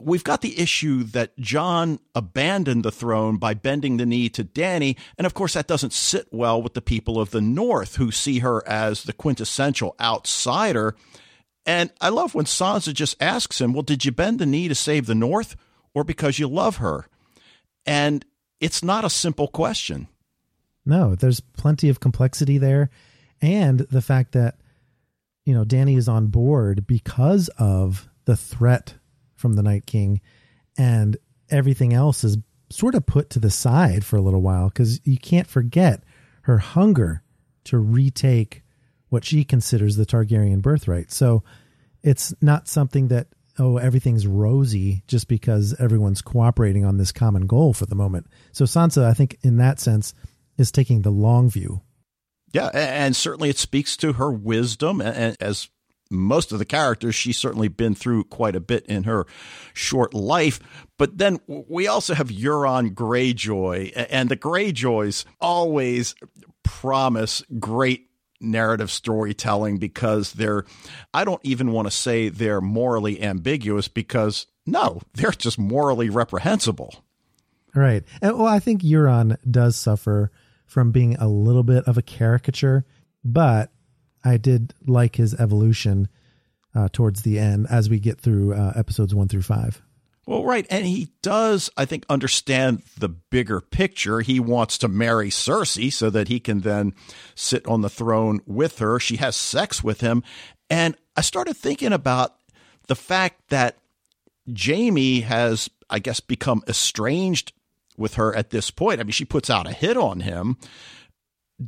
we've 0.01 0.25
got 0.25 0.41
the 0.41 0.59
issue 0.59 1.05
that 1.05 1.37
Jon 1.39 2.01
abandoned 2.15 2.85
the 2.85 2.93
throne 2.93 3.37
by 3.37 3.55
bending 3.55 3.97
the 3.97 4.07
knee 4.07 4.29
to 4.31 4.45
Dany. 4.45 4.97
And 5.19 5.27
of 5.27 5.35
course, 5.35 5.55
that 5.55 5.67
doesn't 5.67 5.93
sit 5.93 6.29
well 6.31 6.61
with 6.61 6.75
the 6.75 6.83
people 6.83 7.21
of 7.21 7.31
the 7.31 7.41
North 7.41 7.97
who 7.97 8.11
see 8.11 8.41
her 8.41 8.67
as 8.67 9.05
the 9.05 9.13
quintessential 9.13 9.95
outsider. 10.01 10.95
And 11.65 11.91
I 12.01 12.11
love 12.11 12.35
when 12.35 12.45
Sansa 12.45 12.95
just 12.95 13.21
asks 13.21 13.61
him, 13.61 13.73
Well, 13.73 13.83
did 13.83 14.05
you 14.05 14.13
bend 14.13 14.39
the 14.39 14.47
knee 14.47 14.69
to 14.69 14.75
save 14.75 15.07
the 15.07 15.15
North 15.15 15.57
or 15.95 16.05
because 16.05 16.39
you 16.39 16.49
love 16.49 16.77
her? 16.77 17.07
And 17.85 18.25
it's 18.61 18.83
not 18.83 19.05
a 19.05 19.11
simple 19.11 19.49
question. 19.49 20.09
No, 20.85 21.17
there's 21.17 21.41
plenty 21.41 21.89
of 21.89 21.99
complexity 21.99 22.59
there. 22.59 22.91
And 23.43 23.81
the 23.81 24.02
fact 24.02 24.33
that, 24.33 24.57
you 25.45 25.55
know, 25.55 25.64
Dany 25.64 25.97
is 25.97 26.09
on 26.09 26.28
board 26.28 26.87
because 26.87 27.49
of 27.59 28.09
the 28.25 28.37
threat 28.37 28.95
from 29.35 29.55
the 29.55 29.62
Night 29.62 29.87
King 29.87 30.21
and 30.76 31.16
everything 31.50 31.93
else 31.93 32.25
is 32.25 32.38
sort 32.71 32.95
of 32.95 33.07
put 33.07 33.31
to 33.31 33.38
the 33.38 33.50
side 33.50 34.05
for 34.05 34.16
a 34.16 34.21
little 34.21 34.43
while 34.43 34.69
because 34.69 35.00
you 35.07 35.16
can't 35.16 35.47
forget 35.47 36.02
her 36.43 36.59
hunger 36.59 37.23
to 37.64 37.78
retake 37.78 38.62
what 39.09 39.25
she 39.25 39.45
considers 39.45 39.97
the 39.97 40.07
Targaryen 40.07 40.62
birthright. 40.62 41.12
So 41.12 41.45
it's 42.02 42.35
not 42.40 42.69
something 42.69 43.09
that, 43.09 43.28
oh, 43.59 43.76
everything's 43.76 44.26
rosy 44.26 45.02
just 45.07 45.28
because 45.28 45.75
everyone's 45.78 46.23
cooperating 46.23 46.85
on 46.85 46.97
this 46.97 47.12
common 47.12 47.47
goal 47.47 47.73
for 47.73 47.87
the 47.87 47.95
moment. 47.95 48.26
So 48.52 48.64
Sansa, 48.64 49.05
I 49.05 49.14
think, 49.14 49.38
in 49.43 49.59
that 49.59 49.81
sense, 49.81 50.14
is 50.59 50.73
taking 50.73 51.02
the 51.02 51.11
long 51.11 51.49
view. 51.50 51.83
Yeah, 52.53 52.71
and 52.73 53.15
certainly 53.15 53.50
it 53.50 53.59
speaks 53.59 53.97
to 53.99 54.15
her 54.15 54.31
wisdom. 54.31 55.00
And 55.00 55.37
as 55.41 55.69
most 56.11 56.53
of 56.53 56.59
the 56.59 56.65
characters, 56.65 57.15
she's 57.15 57.37
certainly 57.37 57.69
been 57.69 57.95
through 57.95 58.25
quite 58.25 58.57
a 58.57 58.61
bit 58.61 58.87
in 58.87 59.05
her 59.05 59.26
short 59.75 60.15
life. 60.15 60.61
But 60.99 61.19
then 61.19 61.41
we 61.47 61.87
also 61.87 62.15
have 62.15 62.29
Euron 62.29 62.95
Greyjoy, 62.95 64.07
and 64.11 64.29
the 64.29 64.37
Greyjoys 64.37 65.25
always 65.41 66.15
promise 66.62 67.43
great 67.59 68.11
narrative 68.41 68.91
storytelling 68.91 69.79
because 69.79 70.33
they're, 70.35 70.65
I 71.12 71.25
don't 71.25 71.41
even 71.43 71.73
want 71.73 71.87
to 71.87 71.93
say 71.93 72.29
they're 72.29 72.61
morally 72.61 73.23
ambiguous 73.23 73.88
because 73.88 74.47
no, 74.67 75.00
they're 75.15 75.31
just 75.31 75.59
morally 75.59 76.11
reprehensible. 76.11 77.05
Right. 77.75 78.05
And 78.23 78.38
well, 78.38 78.47
I 78.47 78.59
think 78.59 78.83
Euron 78.83 79.37
does 79.50 79.76
suffer 79.76 80.31
from 80.67 80.91
being 80.91 81.17
a 81.17 81.29
little 81.29 81.63
bit 81.63 81.85
of 81.85 81.97
a 81.97 82.03
caricature, 82.03 82.85
but 83.25 83.71
I 84.25 84.37
did 84.37 84.75
like 84.87 85.17
his 85.17 85.35
evolution 85.35 86.09
uh, 86.75 86.89
towards 86.93 87.23
the 87.23 87.39
end 87.39 87.67
as 87.71 87.89
we 87.89 87.99
get 87.99 88.21
through 88.21 88.55
uh, 88.55 88.73
episodes 88.77 89.15
one 89.15 89.29
through 89.29 89.43
five. 89.43 89.81
Well, 90.27 90.45
right. 90.45 90.67
And 90.69 90.85
he 90.85 91.13
does, 91.23 91.71
I 91.77 91.85
think, 91.85 92.05
understand 92.09 92.83
the 92.99 93.09
bigger 93.09 93.61
picture. 93.61 94.21
He 94.21 94.41
wants 94.41 94.77
to 94.79 94.89
marry 94.89 95.31
Cersei 95.31 95.93
so 95.93 96.11
that 96.11 96.27
he 96.27 96.41
can 96.41 96.63
then 96.63 96.95
sit 97.37 97.65
on 97.69 97.83
the 97.83 97.89
throne 97.89 98.41
with 98.45 98.81
her. 98.81 98.99
She 98.99 99.17
has 99.17 99.37
sex 99.37 99.85
with 99.85 100.01
him. 100.01 100.25
And 100.69 100.97
I 101.17 101.21
started 101.21 101.57
thinking 101.57 101.93
about 101.93 102.35
the 102.89 102.97
fact 102.97 103.51
that 103.51 103.79
Jaime 104.53 105.21
has, 105.21 105.71
I 105.89 106.01
guess, 106.01 106.19
become 106.19 106.65
estranged 106.69 107.53
with 107.99 108.15
her 108.15 108.35
at 108.35 108.50
this 108.50 108.71
point. 108.71 109.00
I 109.00 109.05
mean, 109.05 109.12
she 109.12 109.25
puts 109.25 109.50
out 109.50 109.67
a 109.67 109.73
hit 109.73 109.97
on 109.97 110.21
him. 110.21 110.57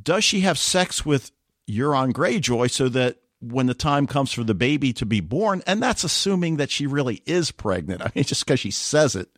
Does 0.03 0.25
she 0.25 0.41
have 0.41 0.59
sex 0.59 1.05
with 1.07 1.31
Euron 1.69 2.13
Greyjoy 2.13 2.71
so 2.71 2.89
that 2.89 3.19
when 3.41 3.67
the 3.67 3.75
time 3.75 4.07
comes 4.07 4.33
for 4.33 4.43
the 4.43 4.55
baby 4.55 4.93
to 4.95 5.07
be 5.07 5.21
born, 5.21 5.63
and 5.67 5.83
that's 5.83 6.05
assuming 6.05 6.57
that 6.57 6.71
she 6.71 6.87
really 6.87 7.23
is 7.25 7.51
pregnant. 7.51 8.03
I 8.05 8.11
mean, 8.15 8.25
just 8.25 8.45
because 8.45 8.61
she 8.61 8.71
says 8.71 9.15
it 9.15 9.29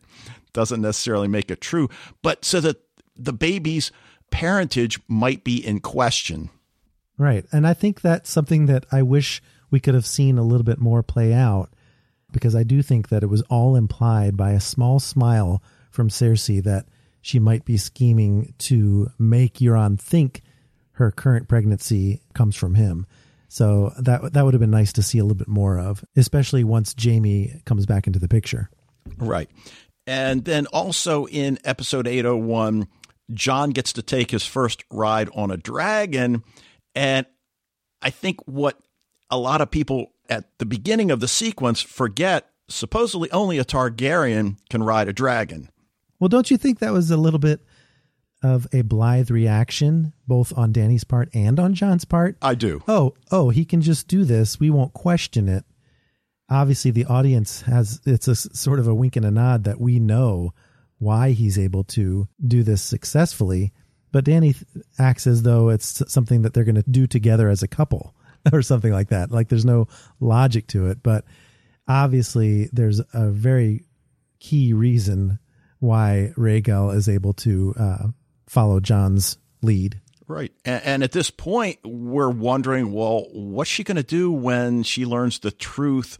doesn't 0.53 0.81
necessarily 0.81 1.27
make 1.27 1.51
it 1.51 1.61
true, 1.61 1.89
but 2.21 2.43
so 2.43 2.59
that 2.61 2.81
the 3.15 3.33
baby's 3.33 3.91
parentage 4.31 4.99
might 5.07 5.43
be 5.43 5.65
in 5.65 5.79
question. 5.79 6.49
Right. 7.17 7.45
And 7.51 7.67
I 7.67 7.73
think 7.73 8.01
that's 8.01 8.29
something 8.29 8.65
that 8.65 8.85
I 8.91 9.03
wish 9.03 9.43
we 9.69 9.79
could 9.79 9.93
have 9.93 10.05
seen 10.05 10.37
a 10.37 10.43
little 10.43 10.63
bit 10.63 10.79
more 10.79 11.03
play 11.03 11.33
out 11.33 11.69
because 12.31 12.55
I 12.55 12.63
do 12.63 12.81
think 12.81 13.09
that 13.09 13.23
it 13.23 13.27
was 13.27 13.41
all 13.43 13.75
implied 13.75 14.35
by 14.35 14.51
a 14.51 14.59
small 14.59 14.99
smile 14.99 15.61
from 15.91 16.09
Cersei 16.09 16.63
that 16.63 16.87
she 17.21 17.39
might 17.39 17.65
be 17.65 17.77
scheming 17.77 18.53
to 18.59 19.11
make 19.19 19.55
Euron 19.55 19.99
think 19.99 20.41
her 20.93 21.11
current 21.11 21.47
pregnancy 21.47 22.21
comes 22.33 22.55
from 22.55 22.75
him. 22.75 23.05
So 23.47 23.93
that 23.99 24.33
that 24.33 24.45
would 24.45 24.53
have 24.53 24.61
been 24.61 24.71
nice 24.71 24.93
to 24.93 25.03
see 25.03 25.17
a 25.17 25.23
little 25.23 25.37
bit 25.37 25.47
more 25.47 25.77
of, 25.77 26.03
especially 26.15 26.63
once 26.63 26.95
Jaime 26.97 27.61
comes 27.65 27.85
back 27.85 28.07
into 28.07 28.19
the 28.19 28.29
picture. 28.29 28.69
Right. 29.17 29.49
And 30.07 30.45
then 30.45 30.67
also 30.67 31.25
in 31.25 31.59
episode 31.63 32.07
801, 32.07 32.87
Jon 33.33 33.71
gets 33.71 33.93
to 33.93 34.01
take 34.01 34.31
his 34.31 34.45
first 34.45 34.83
ride 34.91 35.29
on 35.33 35.51
a 35.51 35.57
dragon. 35.57 36.43
And 36.95 37.25
I 38.01 38.09
think 38.09 38.39
what 38.45 38.79
a 39.29 39.37
lot 39.37 39.61
of 39.61 39.69
people 39.69 40.13
at 40.29 40.45
the 40.57 40.65
beginning 40.65 41.11
of 41.11 41.19
the 41.19 41.27
sequence 41.27 41.81
forget 41.81 42.49
supposedly 42.69 43.29
only 43.31 43.57
a 43.57 43.65
Targaryen 43.65 44.57
can 44.69 44.83
ride 44.83 45.07
a 45.07 45.13
dragon. 45.13 45.69
Well, 46.21 46.29
don't 46.29 46.51
you 46.51 46.57
think 46.57 46.79
that 46.79 46.93
was 46.93 47.09
a 47.09 47.17
little 47.17 47.39
bit 47.39 47.61
of 48.43 48.67
a 48.71 48.83
blithe 48.83 49.31
reaction, 49.31 50.13
both 50.27 50.55
on 50.55 50.71
Dany's 50.71 51.03
part 51.03 51.29
and 51.33 51.59
on 51.59 51.73
Jon's 51.73 52.05
part. 52.05 52.37
I 52.43 52.53
do. 52.53 52.83
Oh, 52.87 53.15
oh, 53.31 53.49
he 53.49 53.65
can 53.65 53.81
just 53.81 54.07
do 54.07 54.23
this. 54.23 54.59
We 54.59 54.69
won't 54.69 54.93
question 54.93 55.49
it. 55.49 55.65
Obviously, 56.47 56.91
the 56.91 57.05
audience 57.05 57.61
has 57.61 58.01
it's 58.05 58.27
a 58.27 58.35
sort 58.35 58.77
of 58.77 58.87
a 58.87 58.93
wink 58.93 59.15
and 59.15 59.25
a 59.25 59.31
nod 59.31 59.63
that 59.63 59.81
we 59.81 59.99
know 59.99 60.53
why 60.99 61.31
he's 61.31 61.57
able 61.57 61.83
to 61.85 62.27
do 62.45 62.61
this 62.61 62.83
successfully. 62.83 63.73
But 64.11 64.25
Dany 64.25 64.63
acts 64.99 65.25
as 65.25 65.41
though 65.41 65.69
it's 65.69 66.03
something 66.11 66.43
that 66.43 66.53
they're 66.53 66.63
going 66.63 66.75
to 66.75 66.83
do 66.83 67.07
together 67.07 67.49
as 67.49 67.63
a 67.63 67.67
couple 67.67 68.13
or 68.53 68.61
something 68.61 68.93
like 68.93 69.09
that. 69.09 69.31
Like 69.31 69.49
there's 69.49 69.65
no 69.65 69.87
logic 70.19 70.67
to 70.67 70.85
it. 70.87 71.01
But 71.01 71.25
obviously, 71.87 72.69
there's 72.71 73.01
a 73.11 73.31
very 73.31 73.85
key 74.39 74.73
reason 74.73 75.39
why 75.81 76.31
Rhaegal 76.37 76.95
is 76.95 77.09
able 77.09 77.33
to 77.33 77.73
uh, 77.77 78.07
follow 78.47 78.79
Jon's 78.79 79.37
lead. 79.61 79.99
Right. 80.27 80.53
And, 80.63 80.83
and, 80.85 81.03
at 81.03 81.11
this 81.11 81.29
point, 81.29 81.79
we're 81.83 82.29
wondering, 82.29 82.93
well, 82.93 83.25
what's 83.33 83.69
she 83.69 83.83
going 83.83 83.97
to 83.97 84.03
do 84.03 84.31
when 84.31 84.83
she 84.83 85.05
learns 85.05 85.39
the 85.39 85.51
truth 85.51 86.19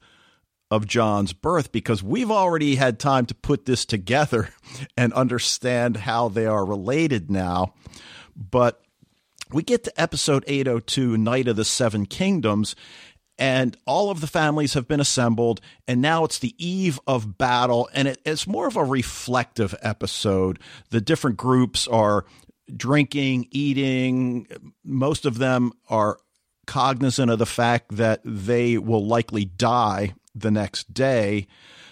of 0.70 0.86
Jon's 0.86 1.32
birth? 1.32 1.72
Because 1.72 2.04
we've 2.04 2.32
already 2.32 2.76
had 2.76 3.00
time 3.00 3.26
to 3.28 3.36
put 3.36 3.66
this 3.66 3.86
together 3.86 4.50
and 4.98 5.14
understand 5.14 5.96
how 5.96 6.28
they 6.28 6.46
are 6.46 6.66
related 6.66 7.32
now. 7.32 7.74
But 8.36 8.82
we 9.54 9.64
get 9.64 9.84
to 9.84 10.02
episode 10.02 10.44
802, 10.48 11.18
Knight 11.18 11.48
of 11.48 11.56
the 11.56 11.66
Seven 11.66 12.06
Kingdoms, 12.06 12.76
and 13.42 13.76
all 13.88 14.12
of 14.12 14.22
the 14.22 14.28
families 14.28 14.76
have 14.76 14.88
been 14.88 15.00
assembled 15.00 15.62
and 15.88 16.00
now 16.00 16.24
it's 16.24 16.38
the 16.38 16.54
eve 16.64 17.00
of 17.08 17.40
battle 17.40 17.90
and 17.92 18.08
it, 18.08 18.22
it's 18.24 18.46
more 18.46 18.68
of 18.68 18.76
a 18.76 18.84
reflective 18.84 19.74
episode. 19.82 20.60
The 20.92 21.02
different 21.02 21.38
groups 21.38 21.88
are 21.88 22.26
drinking 22.78 23.48
eating. 23.50 24.46
Most 24.86 25.26
of 25.26 25.40
them 25.40 25.74
are 25.90 26.20
cognizant 26.68 27.32
of 27.32 27.40
the 27.40 27.48
fact 27.48 27.98
that 27.98 28.22
they 28.24 28.78
will 28.78 29.08
likely 29.08 29.46
die 29.46 30.14
the 30.36 30.52
next 30.52 30.94
day. 30.94 31.48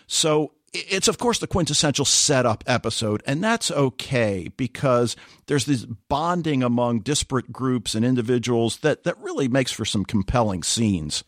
So 0.06 0.54
it's 0.72 1.08
of 1.08 1.18
course 1.18 1.40
the 1.40 1.48
quintessential 1.48 2.06
setup 2.06 2.64
episode 2.68 3.24
and 3.26 3.44
that's 3.44 3.72
okay 3.72 4.52
because 4.56 5.16
there's 5.48 5.66
this 5.66 5.84
bonding 5.86 6.62
among 6.62 7.00
disparate 7.00 7.52
groups 7.52 7.96
and 7.96 8.06
individuals 8.06 8.78
that 8.78 9.04
that 9.04 9.18
really 9.18 9.48
makes 9.48 9.72
for 9.72 9.84
some 9.84 10.06
compelling 10.06 10.62
scenes 10.62 11.24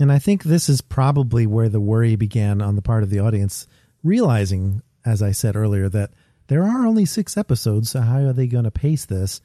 and 0.00 0.10
I 0.10 0.18
think 0.18 0.42
this 0.42 0.70
is 0.70 0.80
probably 0.80 1.46
where 1.46 1.68
the 1.68 1.80
worry 1.80 2.16
began 2.16 2.62
on 2.62 2.74
the 2.74 2.82
part 2.82 3.02
of 3.02 3.10
the 3.10 3.20
audience, 3.20 3.66
realizing, 4.02 4.82
as 5.04 5.22
I 5.22 5.32
said 5.32 5.56
earlier, 5.56 5.90
that 5.90 6.12
there 6.48 6.64
are 6.64 6.86
only 6.86 7.04
six 7.04 7.36
episodes, 7.36 7.90
so 7.90 8.00
how 8.00 8.18
are 8.26 8.32
they 8.32 8.46
going 8.46 8.64
to 8.64 8.70
pace 8.70 9.04
this? 9.04 9.42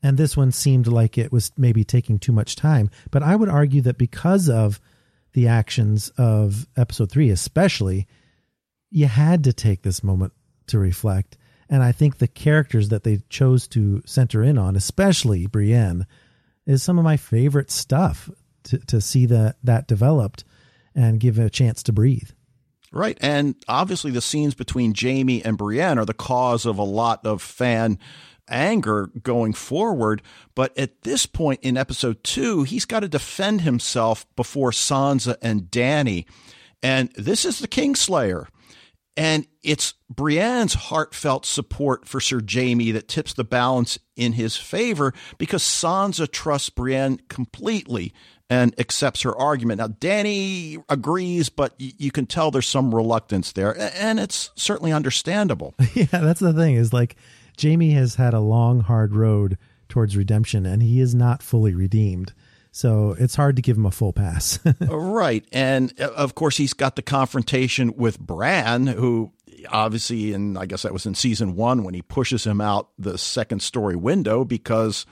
And 0.00 0.16
this 0.16 0.36
one 0.36 0.52
seemed 0.52 0.86
like 0.86 1.18
it 1.18 1.32
was 1.32 1.50
maybe 1.56 1.82
taking 1.82 2.20
too 2.20 2.30
much 2.30 2.54
time. 2.54 2.90
But 3.10 3.24
I 3.24 3.34
would 3.34 3.48
argue 3.48 3.82
that 3.82 3.98
because 3.98 4.48
of 4.48 4.80
the 5.32 5.48
actions 5.48 6.10
of 6.16 6.68
episode 6.76 7.10
three, 7.10 7.30
especially, 7.30 8.06
you 8.90 9.06
had 9.06 9.44
to 9.44 9.52
take 9.52 9.82
this 9.82 10.04
moment 10.04 10.32
to 10.68 10.78
reflect. 10.78 11.36
And 11.68 11.82
I 11.82 11.90
think 11.90 12.18
the 12.18 12.28
characters 12.28 12.90
that 12.90 13.02
they 13.02 13.20
chose 13.28 13.66
to 13.68 14.02
center 14.06 14.44
in 14.44 14.58
on, 14.58 14.76
especially 14.76 15.46
Brienne, 15.46 16.06
is 16.66 16.82
some 16.82 16.98
of 16.98 17.04
my 17.04 17.16
favorite 17.16 17.70
stuff 17.70 18.30
to, 18.64 18.78
to 18.78 19.00
see 19.00 19.26
that 19.26 19.56
that 19.62 19.88
developed 19.88 20.44
and 20.94 21.20
give 21.20 21.38
a 21.38 21.50
chance 21.50 21.82
to 21.84 21.92
breathe. 21.92 22.30
Right. 22.90 23.18
And 23.20 23.54
obviously, 23.68 24.10
the 24.10 24.20
scenes 24.20 24.54
between 24.54 24.94
Jaime 24.98 25.44
and 25.44 25.58
Brienne 25.58 25.98
are 25.98 26.06
the 26.06 26.14
cause 26.14 26.64
of 26.64 26.78
a 26.78 26.84
lot 26.84 27.24
of 27.26 27.42
fan 27.42 27.98
anger 28.48 29.10
going 29.22 29.52
forward. 29.52 30.22
But 30.54 30.76
at 30.78 31.02
this 31.02 31.26
point 31.26 31.60
in 31.62 31.76
episode 31.76 32.24
two, 32.24 32.62
he's 32.62 32.86
got 32.86 33.00
to 33.00 33.08
defend 33.08 33.60
himself 33.60 34.26
before 34.36 34.70
Sansa 34.70 35.36
and 35.42 35.64
Dany. 35.64 36.24
And 36.82 37.10
this 37.12 37.44
is 37.44 37.58
the 37.58 37.68
Kingslayer. 37.68 38.46
And 39.16 39.48
it's 39.64 39.94
Brienne's 40.08 40.74
heartfelt 40.74 41.44
support 41.44 42.06
for 42.06 42.20
Sir 42.20 42.40
Jaime 42.48 42.92
that 42.92 43.08
tips 43.08 43.34
the 43.34 43.42
balance 43.42 43.98
in 44.14 44.34
his 44.34 44.56
favor 44.56 45.12
because 45.38 45.62
Sansa 45.62 46.30
trusts 46.30 46.70
Brienne 46.70 47.20
completely 47.28 48.12
and 48.50 48.74
accepts 48.78 49.22
her 49.22 49.36
argument. 49.36 49.78
Now, 49.78 49.88
Dany 49.88 50.82
agrees, 50.88 51.48
but 51.48 51.74
you 51.78 52.10
can 52.10 52.26
tell 52.26 52.50
there's 52.50 52.68
some 52.68 52.94
reluctance 52.94 53.52
there, 53.52 53.78
and 53.78 54.18
it's 54.18 54.50
certainly 54.54 54.92
understandable. 54.92 55.74
yeah, 55.94 56.06
that's 56.06 56.40
the 56.40 56.52
thing 56.52 56.74
is 56.74 56.92
like 56.92 57.16
Jaime 57.60 57.90
has 57.90 58.14
had 58.14 58.34
a 58.34 58.40
long, 58.40 58.80
hard 58.80 59.14
road 59.14 59.58
towards 59.88 60.16
redemption, 60.16 60.66
and 60.66 60.82
he 60.82 61.00
is 61.00 61.14
not 61.14 61.42
fully 61.42 61.74
redeemed. 61.74 62.32
So 62.70 63.16
it's 63.18 63.34
hard 63.34 63.56
to 63.56 63.62
give 63.62 63.76
him 63.76 63.86
a 63.86 63.90
full 63.90 64.12
pass. 64.12 64.58
right. 64.80 65.44
And 65.52 65.92
uh, 66.00 66.10
of 66.12 66.34
course, 66.34 66.56
he's 66.56 66.74
got 66.74 66.96
the 66.96 67.02
confrontation 67.02 67.96
with 67.96 68.20
Bran, 68.20 68.86
who 68.86 69.32
obviously, 69.70 70.32
and 70.32 70.56
I 70.56 70.66
guess 70.66 70.82
that 70.82 70.92
was 70.92 71.06
in 71.06 71.14
season 71.14 71.56
one 71.56 71.82
when 71.82 71.94
he 71.94 72.02
pushes 72.02 72.44
him 72.44 72.60
out 72.60 72.90
the 72.98 73.18
second 73.18 73.62
story 73.62 73.96
window 73.96 74.44
because 74.44 75.06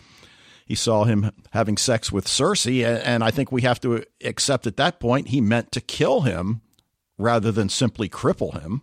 he 0.66 0.74
saw 0.74 1.04
him 1.04 1.30
having 1.52 1.76
sex 1.76 2.10
with 2.10 2.26
Cersei, 2.26 2.84
and 2.84 3.22
I 3.22 3.30
think 3.30 3.52
we 3.52 3.62
have 3.62 3.80
to 3.80 4.04
accept 4.22 4.66
at 4.66 4.76
that 4.76 4.98
point 4.98 5.28
he 5.28 5.40
meant 5.40 5.70
to 5.72 5.80
kill 5.80 6.22
him 6.22 6.60
rather 7.16 7.52
than 7.52 7.68
simply 7.68 8.08
cripple 8.08 8.60
him. 8.60 8.82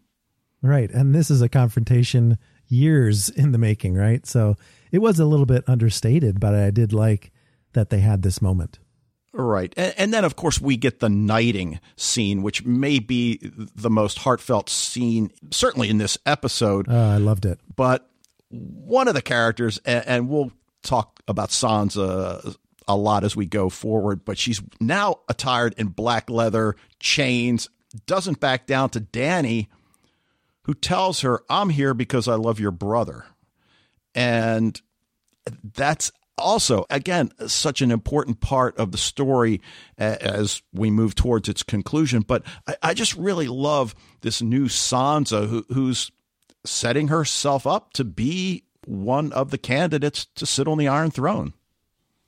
Right, 0.62 0.90
and 0.90 1.14
this 1.14 1.30
is 1.30 1.42
a 1.42 1.50
confrontation 1.50 2.38
years 2.70 3.28
in 3.28 3.52
the 3.52 3.58
making, 3.58 3.96
right? 3.96 4.26
So 4.26 4.56
it 4.94 5.00
was 5.00 5.20
a 5.20 5.26
little 5.26 5.46
bit 5.46 5.66
understated, 5.68 6.40
but 6.40 6.56
I 6.56 6.72
did 6.72 6.94
like 6.94 7.32
that 7.74 7.90
they 7.90 8.00
had 8.00 8.24
this 8.24 8.42
moment. 8.42 8.80
Right. 9.34 9.74
And, 9.76 9.94
and, 9.98 10.14
then, 10.14 10.24
of 10.24 10.36
course, 10.36 10.62
we 10.62 10.78
get 10.78 11.00
the 11.00 11.10
knighting 11.10 11.80
scene, 11.96 12.44
which 12.44 12.64
may 12.66 13.00
be 13.00 13.40
the 13.42 13.90
most 13.90 14.20
heartfelt 14.20 14.70
scene, 14.70 15.32
certainly 15.52 15.90
in 15.90 15.98
this 15.98 16.20
episode. 16.26 16.88
Uh, 16.88 17.10
I 17.10 17.18
loved 17.18 17.46
it. 17.46 17.60
But 17.76 18.08
one 18.50 19.08
of 19.08 19.16
the 19.16 19.24
characters, 19.24 19.80
and, 19.86 20.08
and 20.08 20.30
we'll 20.30 20.52
talk 20.84 21.13
about 21.28 21.50
Sansa 21.50 22.56
a 22.88 22.96
lot 22.98 23.24
as 23.24 23.36
we 23.36 23.46
go 23.46 23.70
forward, 23.70 24.26
but 24.26 24.38
she's 24.38 24.62
now 24.80 25.20
attired 25.30 25.74
in 25.78 25.88
black 25.88 26.30
leather, 26.30 26.76
chains, 27.00 27.70
doesn't 28.06 28.40
back 28.40 28.66
down 28.66 28.90
to 28.90 29.00
Dany, 29.00 29.68
who 30.64 30.74
tells 30.74 31.22
her, 31.22 31.42
I'm 31.50 31.70
here 31.70 31.94
because 31.94 32.28
I 32.28 32.36
love 32.36 32.60
your 32.60 32.72
brother. 32.72 33.26
And 34.16 34.80
that's 35.76 36.12
also, 36.38 36.86
again, 36.90 37.32
such 37.48 37.82
an 37.82 37.92
important 37.92 38.40
part 38.40 38.78
of 38.78 38.92
the 38.92 38.98
story 38.98 39.62
as 39.98 40.62
we 40.74 40.90
move 40.90 41.16
towards 41.16 41.48
its 41.48 41.64
conclusion. 41.64 42.22
But 42.22 42.44
I, 42.82 42.94
just 42.94 43.16
really 43.16 43.48
love 43.48 43.96
this 44.22 44.42
new 44.42 44.66
Sansa 44.66 45.48
who, 45.48 45.66
who's 45.70 46.12
setting 46.66 47.10
herself 47.10 47.68
up 47.68 47.94
to 47.94 48.04
be 48.04 48.64
one 48.86 49.32
of 49.34 49.52
the 49.52 49.58
candidates 49.58 50.26
to 50.36 50.46
sit 50.46 50.68
on 50.68 50.78
the 50.78 50.88
Iron 50.88 51.12
Throne. 51.12 51.54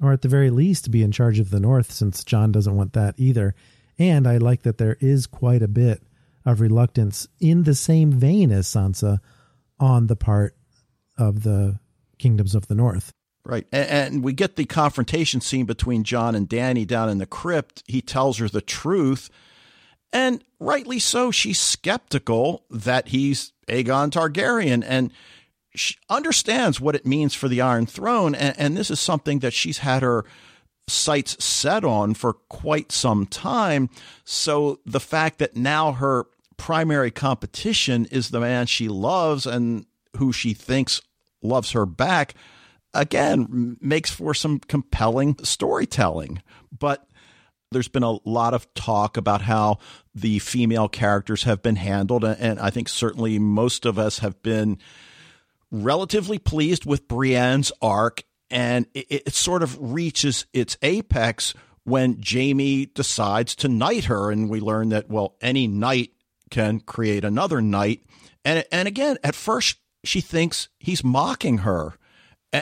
Or 0.01 0.11
at 0.11 0.21
the 0.21 0.27
very 0.27 0.49
least, 0.49 0.91
be 0.91 1.03
in 1.03 1.11
charge 1.11 1.39
of 1.39 1.49
the 1.51 1.59
North, 1.59 1.91
since 1.91 2.23
Jon 2.23 2.51
doesn't 2.51 2.75
want 2.75 2.93
that 2.93 3.15
either. 3.17 3.55
And 3.97 4.27
I 4.27 4.37
like 4.37 4.63
that 4.63 4.77
there 4.77 4.97
is 4.99 5.25
quite 5.25 5.61
a 5.61 5.67
bit 5.67 6.03
of 6.45 6.61
reluctance 6.61 7.27
in 7.39 7.63
the 7.63 7.75
same 7.75 8.11
vein 8.11 8.51
as 8.51 8.67
Sansa 8.67 9.19
on 9.79 10.07
the 10.07 10.15
part 10.15 10.55
of 11.17 11.43
the 11.43 11.79
kingdoms 12.17 12.55
of 12.55 12.67
the 12.67 12.75
North. 12.75 13.11
Right. 13.45 13.67
And, 13.71 14.23
we 14.23 14.33
get 14.33 14.55
the 14.55 14.65
confrontation 14.65 15.39
scene 15.39 15.65
between 15.65 16.03
Jon 16.03 16.33
and 16.35 16.49
Dany 16.49 16.85
down 16.85 17.09
in 17.09 17.19
the 17.19 17.25
crypt. 17.27 17.83
He 17.87 18.01
tells 18.01 18.39
her 18.39 18.49
the 18.49 18.61
truth. 18.61 19.29
And 20.11 20.43
rightly 20.59 20.97
so, 20.97 21.29
she's 21.29 21.59
skeptical 21.59 22.65
that 22.71 23.09
he's 23.09 23.53
Aegon 23.67 24.09
Targaryen. 24.09 24.83
And 24.85 25.11
understands 26.09 26.79
what 26.79 26.95
it 26.95 27.05
means 27.05 27.33
for 27.33 27.47
the 27.47 27.61
Iron 27.61 27.85
Throne. 27.85 28.35
And, 28.35 28.55
and 28.57 28.77
this 28.77 28.91
is 28.91 28.99
something 28.99 29.39
that 29.39 29.53
she's 29.53 29.79
had 29.79 30.01
her 30.01 30.25
sights 30.87 31.43
set 31.43 31.83
on 31.83 32.13
for 32.13 32.33
quite 32.33 32.91
some 32.91 33.25
time. 33.25 33.89
So 34.23 34.79
the 34.85 34.99
fact 34.99 35.39
that 35.39 35.55
now 35.55 35.93
her 35.93 36.25
primary 36.57 37.11
competition 37.11 38.05
is 38.11 38.29
the 38.29 38.39
man 38.39 38.67
she 38.67 38.87
loves 38.87 39.45
and 39.45 39.85
who 40.17 40.31
she 40.31 40.53
thinks 40.53 41.01
loves 41.41 41.71
her 41.71 41.85
back 41.85 42.33
again 42.93 43.77
makes 43.81 44.09
for 44.09 44.33
some 44.33 44.59
compelling 44.59 45.35
storytelling. 45.43 46.41
But 46.77 47.07
there's 47.71 47.87
been 47.87 48.03
a 48.03 48.19
lot 48.27 48.53
of 48.53 48.73
talk 48.73 49.17
about 49.17 49.41
how 49.41 49.79
the 50.13 50.39
female 50.39 50.87
characters 50.87 51.43
have 51.43 51.61
been 51.61 51.75
handled. 51.75 52.23
And 52.23 52.59
I 52.59 52.69
think 52.69 52.87
certainly 52.87 53.37
most 53.37 53.85
of 53.85 53.99
us 53.99 54.19
have 54.19 54.41
been 54.41 54.77
relatively 55.83 56.39
pleased 56.39 56.85
with 56.85 57.07
Brienne's 57.07 57.71
arc. 57.81 58.23
And 58.49 58.85
it, 58.93 59.23
it 59.27 59.33
sort 59.33 59.63
of 59.63 59.77
reaches 59.79 60.45
its 60.53 60.77
apex 60.81 61.53
when 61.83 62.21
Jaime 62.25 62.85
decides 62.87 63.55
to 63.57 63.67
knight 63.67 64.05
her. 64.05 64.31
And 64.31 64.49
we 64.49 64.59
learn 64.59 64.89
that, 64.89 65.09
well, 65.09 65.35
any 65.41 65.67
knight 65.67 66.11
can 66.49 66.79
create 66.79 67.25
another 67.25 67.61
knight. 67.61 68.03
And, 68.43 68.63
and 68.71 68.87
again, 68.87 69.17
at 69.23 69.35
first, 69.35 69.77
she 70.03 70.21
thinks 70.21 70.69
he's 70.79 71.03
mocking 71.03 71.59
her 71.59 71.97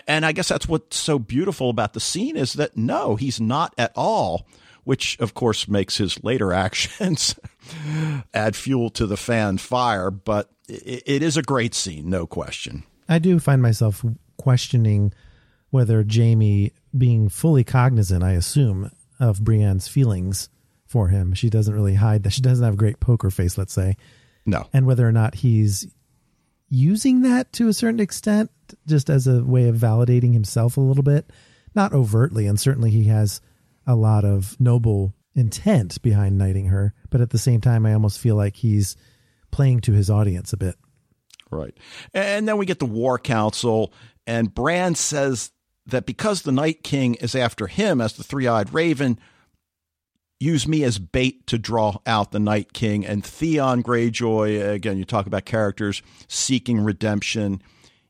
and 0.07 0.25
I 0.25 0.31
guess 0.31 0.49
that's 0.49 0.67
what's 0.67 0.97
so 0.97 1.19
beautiful 1.19 1.69
about 1.69 1.93
the 1.93 1.99
scene 1.99 2.35
is 2.35 2.53
that 2.53 2.77
no, 2.77 3.15
he's 3.15 3.39
not 3.39 3.73
at 3.77 3.91
all, 3.95 4.47
which 4.83 5.19
of 5.19 5.33
course 5.33 5.67
makes 5.67 5.97
his 5.97 6.23
later 6.23 6.53
actions 6.53 7.35
add 8.33 8.55
fuel 8.55 8.89
to 8.91 9.05
the 9.05 9.17
fan 9.17 9.57
fire. 9.57 10.09
But 10.09 10.49
it 10.67 11.21
is 11.21 11.37
a 11.37 11.43
great 11.43 11.73
scene, 11.73 12.09
no 12.09 12.25
question. 12.25 12.83
I 13.07 13.19
do 13.19 13.39
find 13.39 13.61
myself 13.61 14.05
questioning 14.37 15.13
whether 15.69 16.05
Jaime, 16.07 16.71
being 16.95 17.29
fully 17.29 17.63
cognizant, 17.63 18.23
I 18.23 18.31
assume, 18.31 18.91
of 19.19 19.39
Brienne's 19.39 19.87
feelings 19.87 20.49
for 20.85 21.07
him, 21.07 21.33
she 21.33 21.49
doesn't 21.49 21.73
really 21.73 21.95
hide 21.95 22.23
that. 22.23 22.33
She 22.33 22.41
doesn't 22.41 22.63
have 22.63 22.75
a 22.75 22.77
great 22.77 22.99
poker 22.99 23.31
face, 23.31 23.57
let's 23.57 23.73
say. 23.73 23.97
No. 24.45 24.67
And 24.71 24.85
whether 24.85 25.07
or 25.07 25.11
not 25.11 25.33
he's 25.33 25.87
using 26.69 27.21
that 27.21 27.51
to 27.53 27.67
a 27.67 27.73
certain 27.73 27.99
extent, 27.99 28.51
just 28.87 29.09
as 29.09 29.27
a 29.27 29.43
way 29.43 29.67
of 29.67 29.75
validating 29.75 30.33
himself 30.33 30.77
a 30.77 30.81
little 30.81 31.03
bit. 31.03 31.31
Not 31.75 31.93
overtly, 31.93 32.45
and 32.45 32.59
certainly 32.59 32.91
he 32.91 33.05
has 33.05 33.41
a 33.87 33.95
lot 33.95 34.23
of 34.23 34.59
noble 34.59 35.13
intent 35.35 36.01
behind 36.01 36.37
knighting 36.37 36.67
her, 36.67 36.93
but 37.09 37.21
at 37.21 37.31
the 37.31 37.39
same 37.39 37.61
time, 37.61 37.85
I 37.85 37.93
almost 37.93 38.19
feel 38.19 38.35
like 38.35 38.55
he's 38.55 38.95
playing 39.49 39.81
to 39.81 39.93
his 39.93 40.09
audience 40.09 40.53
a 40.53 40.57
bit. 40.57 40.75
Right. 41.53 41.77
And 42.13 42.47
then 42.47 42.57
we 42.57 42.65
get 42.65 42.79
the 42.79 42.85
War 42.85 43.19
Council, 43.19 43.93
and 44.25 44.53
Bran 44.53 44.95
says 44.95 45.51
that 45.85 46.05
because 46.05 46.41
the 46.41 46.51
Night 46.51 46.83
King 46.83 47.15
is 47.15 47.35
after 47.35 47.67
him 47.67 48.01
as 48.01 48.13
the 48.13 48.23
three 48.23 48.47
eyed 48.47 48.73
raven, 48.73 49.19
use 50.39 50.67
me 50.67 50.83
as 50.83 50.99
bait 50.99 51.47
to 51.47 51.57
draw 51.57 51.97
out 52.05 52.31
the 52.31 52.39
Night 52.39 52.73
King. 52.73 53.05
And 53.05 53.23
Theon 53.23 53.83
Greyjoy, 53.83 54.73
again, 54.73 54.97
you 54.97 55.05
talk 55.05 55.27
about 55.27 55.45
characters 55.45 56.01
seeking 56.27 56.81
redemption. 56.81 57.61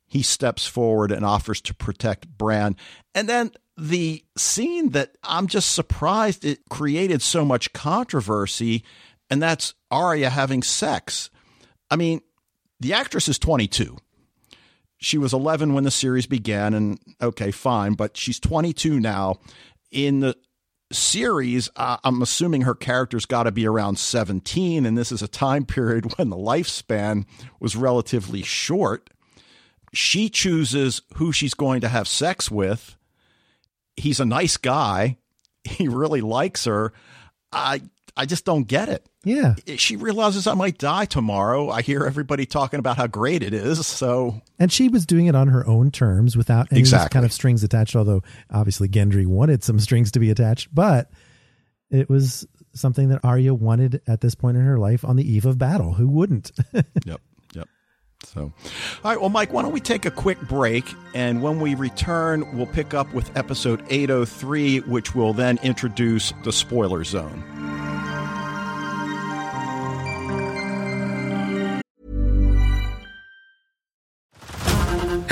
He 0.05 0.21
steps 0.21 0.65
forward 0.65 1.11
and 1.11 1.25
offers 1.25 1.61
to 1.61 1.73
protect 1.73 2.27
Bran. 2.27 2.75
And 3.15 3.27
then 3.27 3.51
the 3.77 4.23
scene 4.37 4.89
that 4.91 5.15
I'm 5.23 5.47
just 5.47 5.71
surprised 5.71 6.45
it 6.45 6.59
created 6.69 7.21
so 7.21 7.43
much 7.43 7.73
controversy, 7.73 8.83
and 9.29 9.41
that's 9.41 9.73
Arya 9.89 10.29
having 10.29 10.61
sex. 10.61 11.29
I 11.89 11.95
mean, 11.95 12.21
the 12.83 12.93
actress 12.93 13.29
is 13.29 13.39
22. 13.39 13.97
She 14.97 15.17
was 15.17 15.33
11 15.33 15.73
when 15.73 15.85
the 15.85 15.91
series 15.91 16.25
began, 16.25 16.73
and 16.73 16.99
okay, 17.21 17.49
fine, 17.49 17.93
but 17.93 18.17
she's 18.17 18.39
22 18.39 18.99
now. 18.99 19.39
In 19.89 20.19
the 20.19 20.35
series, 20.91 21.69
uh, 21.77 21.97
I'm 22.03 22.21
assuming 22.21 22.63
her 22.63 22.75
character's 22.75 23.25
got 23.25 23.43
to 23.43 23.51
be 23.51 23.65
around 23.65 23.99
17, 23.99 24.85
and 24.85 24.97
this 24.97 25.13
is 25.13 25.21
a 25.21 25.27
time 25.29 25.65
period 25.65 26.13
when 26.17 26.29
the 26.29 26.35
lifespan 26.35 27.25
was 27.59 27.75
relatively 27.75 28.43
short. 28.43 29.09
She 29.93 30.29
chooses 30.29 31.01
who 31.15 31.31
she's 31.31 31.53
going 31.53 31.79
to 31.81 31.89
have 31.89 32.07
sex 32.07 32.51
with. 32.51 32.97
He's 33.95 34.19
a 34.19 34.25
nice 34.25 34.57
guy. 34.57 35.17
He 35.65 35.87
really 35.87 36.19
likes 36.19 36.65
her. 36.65 36.91
I 37.53 37.83
I 38.15 38.25
just 38.25 38.45
don't 38.45 38.67
get 38.67 38.89
it. 38.89 39.07
Yeah. 39.23 39.55
She 39.77 39.95
realizes 39.95 40.45
I 40.45 40.53
might 40.53 40.77
die 40.77 41.05
tomorrow. 41.05 41.69
I 41.69 41.81
hear 41.81 42.05
everybody 42.05 42.45
talking 42.45 42.79
about 42.79 42.97
how 42.97 43.07
great 43.07 43.41
it 43.41 43.53
is. 43.53 43.87
So 43.87 44.41
And 44.59 44.71
she 44.71 44.87
was 44.87 45.05
doing 45.05 45.25
it 45.25 45.35
on 45.35 45.47
her 45.47 45.65
own 45.67 45.89
terms 45.89 46.37
without 46.37 46.67
any 46.71 46.79
exactly. 46.79 47.13
kind 47.13 47.25
of 47.25 47.33
strings 47.33 47.63
attached, 47.63 47.95
although 47.95 48.21
obviously 48.51 48.87
Gendry 48.87 49.25
wanted 49.25 49.63
some 49.63 49.79
strings 49.79 50.11
to 50.11 50.19
be 50.19 50.29
attached, 50.29 50.73
but 50.73 51.09
it 51.89 52.09
was 52.09 52.45
something 52.73 53.09
that 53.09 53.19
Arya 53.23 53.53
wanted 53.53 54.01
at 54.07 54.21
this 54.21 54.35
point 54.35 54.57
in 54.57 54.63
her 54.63 54.77
life 54.77 55.03
on 55.05 55.15
the 55.15 55.31
eve 55.31 55.45
of 55.45 55.57
battle. 55.57 55.93
Who 55.93 56.07
wouldn't? 56.07 56.51
yep. 57.05 57.21
Yep. 57.53 57.67
So, 58.25 58.41
all 58.41 58.53
right. 59.03 59.19
Well, 59.19 59.29
Mike, 59.29 59.51
why 59.53 59.63
don't 59.63 59.73
we 59.73 59.79
take 59.81 60.05
a 60.05 60.11
quick 60.11 60.39
break? 60.41 60.85
And 61.13 61.41
when 61.41 61.59
we 61.59 61.75
return, 61.75 62.57
we'll 62.57 62.67
pick 62.67 62.93
up 62.93 63.11
with 63.13 63.35
episode 63.35 63.83
803, 63.89 64.81
which 64.81 65.15
will 65.15 65.33
then 65.33 65.59
introduce 65.63 66.33
the 66.43 66.51
spoiler 66.51 67.03
zone. 67.03 67.72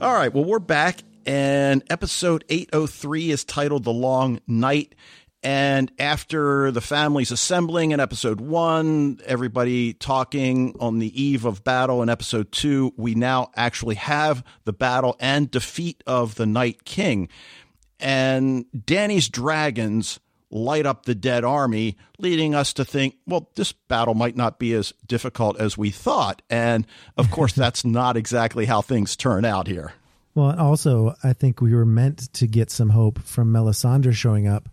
All 0.00 0.14
right, 0.14 0.32
well, 0.32 0.44
we're 0.44 0.60
back, 0.60 1.02
and 1.26 1.82
episode 1.90 2.44
803 2.48 3.32
is 3.32 3.44
titled 3.44 3.82
The 3.82 3.92
Long 3.92 4.40
Night. 4.46 4.94
And 5.42 5.90
after 5.98 6.70
the 6.70 6.80
families 6.80 7.32
assembling 7.32 7.90
in 7.90 7.98
episode 7.98 8.40
one, 8.40 9.18
everybody 9.24 9.94
talking 9.94 10.76
on 10.78 11.00
the 11.00 11.20
eve 11.20 11.44
of 11.44 11.64
battle 11.64 12.00
in 12.00 12.08
episode 12.08 12.52
two, 12.52 12.94
we 12.96 13.16
now 13.16 13.50
actually 13.56 13.96
have 13.96 14.44
the 14.62 14.72
battle 14.72 15.16
and 15.18 15.50
defeat 15.50 16.04
of 16.06 16.36
the 16.36 16.46
Night 16.46 16.84
King. 16.84 17.28
And 17.98 18.66
Dany's 18.72 19.28
dragons 19.28 20.20
light 20.50 20.86
up 20.86 21.04
the 21.04 21.14
dead 21.14 21.44
army, 21.44 21.96
leading 22.18 22.54
us 22.54 22.72
to 22.74 22.84
think, 22.84 23.16
well, 23.26 23.50
this 23.54 23.72
battle 23.72 24.14
might 24.14 24.36
not 24.36 24.58
be 24.58 24.72
as 24.74 24.92
difficult 25.06 25.58
as 25.60 25.76
we 25.76 25.90
thought. 25.90 26.42
And 26.48 26.86
of 27.16 27.30
course, 27.32 27.52
that's 27.52 27.84
not 27.84 28.16
exactly 28.16 28.66
how 28.66 28.80
things 28.80 29.16
turn 29.16 29.44
out 29.44 29.66
here. 29.66 29.92
Well, 30.34 30.58
also, 30.58 31.14
I 31.24 31.32
think 31.32 31.60
we 31.60 31.74
were 31.74 31.86
meant 31.86 32.32
to 32.34 32.46
get 32.46 32.70
some 32.70 32.90
hope 32.90 33.18
from 33.20 33.52
Melisandre 33.52 34.14
showing 34.14 34.46
up 34.46 34.68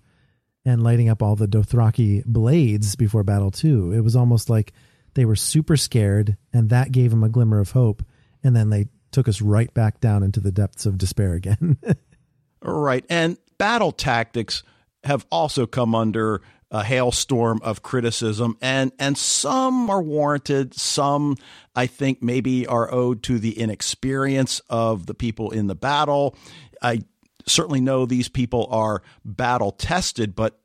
and 0.63 0.83
lighting 0.83 1.09
up 1.09 1.23
all 1.23 1.35
the 1.35 1.47
Dothraki 1.47 2.23
blades 2.25 2.95
before 2.95 3.23
battle, 3.23 3.51
too. 3.51 3.91
It 3.91 4.01
was 4.01 4.15
almost 4.15 4.49
like 4.49 4.73
they 5.15 5.25
were 5.25 5.35
super 5.35 5.77
scared, 5.77 6.37
and 6.53 6.69
that 6.69 6.91
gave 6.91 7.11
them 7.11 7.23
a 7.23 7.29
glimmer 7.29 7.59
of 7.59 7.71
hope. 7.71 8.03
And 8.43 8.55
then 8.55 8.69
they 8.69 8.87
took 9.11 9.27
us 9.27 9.41
right 9.41 9.73
back 9.73 9.99
down 9.99 10.23
into 10.23 10.39
the 10.39 10.51
depths 10.51 10.85
of 10.85 10.97
despair 10.97 11.33
again. 11.33 11.77
right. 12.61 13.05
And 13.09 13.37
battle 13.57 13.91
tactics 13.91 14.61
have 15.05 15.25
also 15.31 15.65
come 15.65 15.95
under 15.95 16.41
a 16.71 16.83
hailstorm 16.83 17.61
of 17.63 17.83
criticism 17.83 18.57
and 18.59 18.91
and 18.99 19.17
some 19.17 19.89
are 19.89 20.01
warranted 20.01 20.73
some 20.73 21.37
i 21.75 21.85
think 21.85 22.23
maybe 22.23 22.65
are 22.65 22.91
owed 22.91 23.21
to 23.21 23.37
the 23.37 23.59
inexperience 23.59 24.61
of 24.69 25.05
the 25.05 25.13
people 25.13 25.51
in 25.51 25.67
the 25.67 25.75
battle. 25.75 26.35
I 26.81 27.03
certainly 27.45 27.81
know 27.81 28.05
these 28.05 28.27
people 28.29 28.67
are 28.71 29.03
battle 29.23 29.71
tested 29.71 30.35
but 30.35 30.59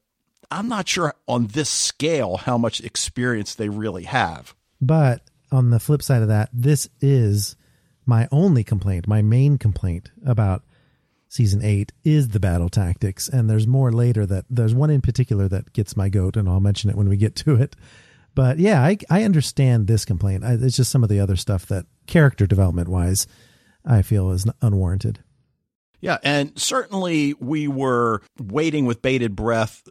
i'm 0.50 0.68
not 0.68 0.88
sure 0.88 1.14
on 1.28 1.46
this 1.48 1.68
scale 1.68 2.38
how 2.38 2.56
much 2.56 2.80
experience 2.80 3.54
they 3.54 3.68
really 3.68 4.04
have. 4.04 4.54
But 4.80 5.22
on 5.52 5.70
the 5.70 5.80
flip 5.80 6.02
side 6.02 6.22
of 6.22 6.28
that 6.28 6.48
this 6.52 6.88
is 7.02 7.56
my 8.06 8.26
only 8.32 8.64
complaint 8.64 9.06
my 9.06 9.20
main 9.20 9.58
complaint 9.58 10.10
about 10.24 10.64
season 11.30 11.64
eight 11.64 11.92
is 12.04 12.28
the 12.28 12.40
battle 12.40 12.68
tactics, 12.68 13.28
and 13.28 13.48
there's 13.48 13.66
more 13.66 13.90
later 13.92 14.26
that 14.26 14.44
there's 14.50 14.74
one 14.74 14.90
in 14.90 15.00
particular 15.00 15.48
that 15.48 15.72
gets 15.72 15.96
my 15.96 16.10
goat, 16.10 16.36
and 16.36 16.48
I'll 16.48 16.60
mention 16.60 16.90
it 16.90 16.96
when 16.96 17.08
we 17.08 17.16
get 17.16 17.36
to 17.36 17.54
it. 17.54 17.76
But 18.34 18.58
yeah, 18.58 18.82
I 18.82 18.98
I 19.08 19.22
understand 19.22 19.86
this 19.86 20.04
complaint. 20.04 20.44
I, 20.44 20.52
it's 20.54 20.76
just 20.76 20.90
some 20.90 21.02
of 21.02 21.08
the 21.08 21.20
other 21.20 21.36
stuff 21.36 21.66
that 21.66 21.86
character 22.06 22.46
development 22.46 22.88
wise, 22.88 23.26
I 23.84 24.02
feel 24.02 24.30
is 24.30 24.46
unwarranted. 24.60 25.20
Yeah, 26.00 26.18
and 26.22 26.58
certainly 26.58 27.34
we 27.34 27.68
were 27.68 28.22
waiting 28.38 28.86
with 28.86 29.02
bated 29.02 29.36
breath 29.36 29.82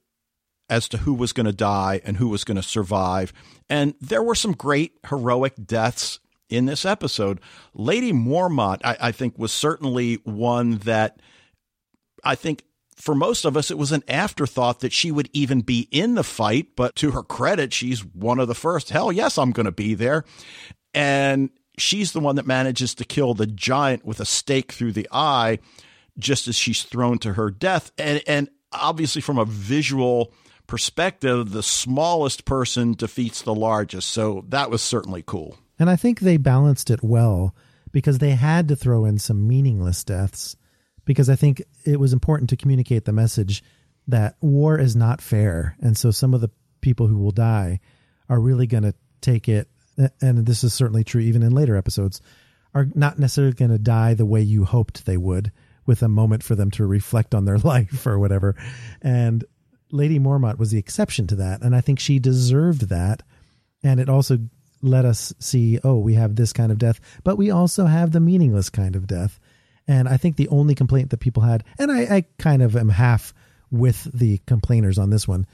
as 0.70 0.88
to 0.90 0.98
who 0.98 1.14
was 1.14 1.34
going 1.34 1.46
to 1.46 1.52
die 1.54 2.02
and 2.04 2.18
who 2.18 2.30
was 2.30 2.44
going 2.44 2.58
to 2.58 2.64
survive. 2.64 3.34
And 3.70 3.96
there 4.02 4.24
were 4.24 4.36
some 4.36 4.52
great 4.52 4.94
heroic 5.08 5.54
deaths 5.66 6.20
in 6.50 6.66
this 6.66 6.86
episode. 6.86 7.40
Lady 7.74 8.12
Mormont, 8.12 8.82
I, 8.84 8.98
I 9.00 9.12
think, 9.12 9.38
was 9.38 9.52
certainly 9.52 10.16
one 10.24 10.78
that 10.80 11.22
I 12.24 12.36
think 12.36 12.64
for 12.96 13.16
most 13.16 13.46
of 13.46 13.56
us, 13.56 13.72
it 13.72 13.78
was 13.78 13.92
an 13.92 14.04
afterthought 14.08 14.82
that 14.82 14.92
she 14.92 15.12
would 15.12 15.30
even 15.32 15.62
be 15.62 15.88
in 15.92 16.16
the 16.16 16.24
fight. 16.24 16.76
But 16.76 16.96
to 16.98 17.12
her 17.12 17.24
credit, 17.24 17.74
she's 17.74 18.04
one 18.04 18.40
of 18.40 18.48
the 18.48 18.56
first. 18.56 18.90
Hell 18.90 19.12
yes, 19.12 19.38
I'm 19.38 19.52
going 19.52 19.66
to 19.66 19.72
be 19.72 19.94
there. 19.94 20.26
And 20.94 21.50
she's 21.78 22.12
the 22.12 22.20
one 22.20 22.36
that 22.36 22.46
manages 22.46 22.94
to 22.96 23.06
kill 23.06 23.34
the 23.34 23.48
giant 23.48 24.04
with 24.04 24.20
a 24.20 24.26
stake 24.26 24.74
through 24.74 24.92
the 24.92 25.08
eye 25.12 25.60
just 26.18 26.48
as 26.50 26.56
she's 26.58 26.84
thrown 26.84 27.20
to 27.20 27.34
her 27.34 27.50
death. 27.50 27.92
And, 27.98 28.22
and 28.28 28.50
obviously, 28.74 29.22
from 29.22 29.38
a 29.38 29.46
visual 29.46 30.34
perspective, 30.68 31.52
the 31.52 31.64
smallest 31.64 32.44
person 32.44 32.94
defeats 32.94 33.42
the 33.42 33.56
largest. 33.56 34.10
So 34.10 34.44
that 34.50 34.70
was 34.70 34.82
certainly 34.82 35.24
cool. 35.26 35.58
And 35.80 35.90
I 35.90 35.96
think 35.96 36.20
they 36.20 36.38
balanced 36.38 36.90
it 36.90 37.02
well 37.02 37.56
because 37.92 38.20
they 38.20 38.32
had 38.32 38.68
to 38.68 38.76
throw 38.76 39.06
in 39.06 39.18
some 39.18 39.48
meaningless 39.48 40.04
deaths 40.04 40.56
because 41.06 41.30
I 41.30 41.36
think 41.36 41.64
it 41.86 42.00
was 42.00 42.14
important 42.14 42.50
to 42.52 42.58
communicate 42.58 43.06
the 43.06 43.14
message 43.14 43.64
that 44.08 44.36
war 44.42 44.78
is 44.78 44.96
not 44.96 45.22
fair. 45.22 45.76
And 45.82 45.98
so 45.98 46.12
some 46.12 46.34
of 46.34 46.42
the 46.42 46.52
people 46.82 47.08
who 47.08 47.18
will 47.18 47.32
die 47.32 47.80
are 48.28 48.40
really 48.40 48.68
going 48.68 48.84
to 48.84 48.94
take 49.22 49.50
it 49.50 49.70
and 50.22 50.46
this 50.46 50.64
is 50.64 50.74
certainly 50.74 51.04
true 51.04 51.22
even 51.22 51.44
in 51.44 51.52
later 51.52 51.76
episodes 51.76 52.22
are 52.74 52.88
not 52.96 53.20
necessarily 53.20 53.54
going 53.54 53.72
to 53.72 53.78
die 53.78 54.14
the 54.14 54.26
way 54.26 54.42
you 54.42 54.64
hoped 54.64 55.06
they 55.06 55.18
would 55.18 55.52
with 55.86 56.04
a 56.04 56.08
moment 56.08 56.44
for 56.44 56.56
them 56.56 56.72
to 56.72 56.86
reflect 56.86 57.34
on 57.36 57.46
their 57.46 57.58
life 57.74 58.06
or 58.06 58.20
whatever. 58.20 58.56
And 59.02 59.44
Lady 59.92 60.20
Mormont 60.20 60.58
was 60.58 60.72
the 60.72 60.78
exception 60.78 61.28
to 61.28 61.36
that 61.38 61.62
and 61.62 61.76
I 61.76 61.82
think 61.82 62.00
she 62.00 62.20
deserved 62.20 62.90
that 62.90 63.24
and 63.84 64.00
it 64.00 64.10
also 64.10 64.38
let 64.82 65.06
us 65.06 65.34
see, 65.40 65.80
oh, 65.84 65.98
we 65.98 66.14
have 66.16 66.36
this 66.36 66.54
kind 66.54 66.72
of 66.72 66.78
death, 66.78 67.00
but 67.24 67.38
we 67.38 67.52
also 67.52 67.86
have 67.86 68.12
the 68.12 68.20
meaningless 68.20 68.70
kind 68.70 68.96
of 68.96 69.08
death. 69.08 69.40
And 69.88 70.08
I 70.08 70.18
think 70.18 70.36
the 70.36 70.48
only 70.50 70.76
complaint 70.76 71.10
that 71.10 71.20
people 71.20 71.44
had, 71.44 71.64
and 71.78 71.92
I, 71.92 72.02
I 72.18 72.26
kind 72.38 72.62
of 72.62 72.76
am 72.76 72.90
half 72.90 73.34
with 73.72 74.10
the 74.14 74.40
complainers 74.46 74.98
on 74.98 75.10
this 75.10 75.28
one, 75.28 75.48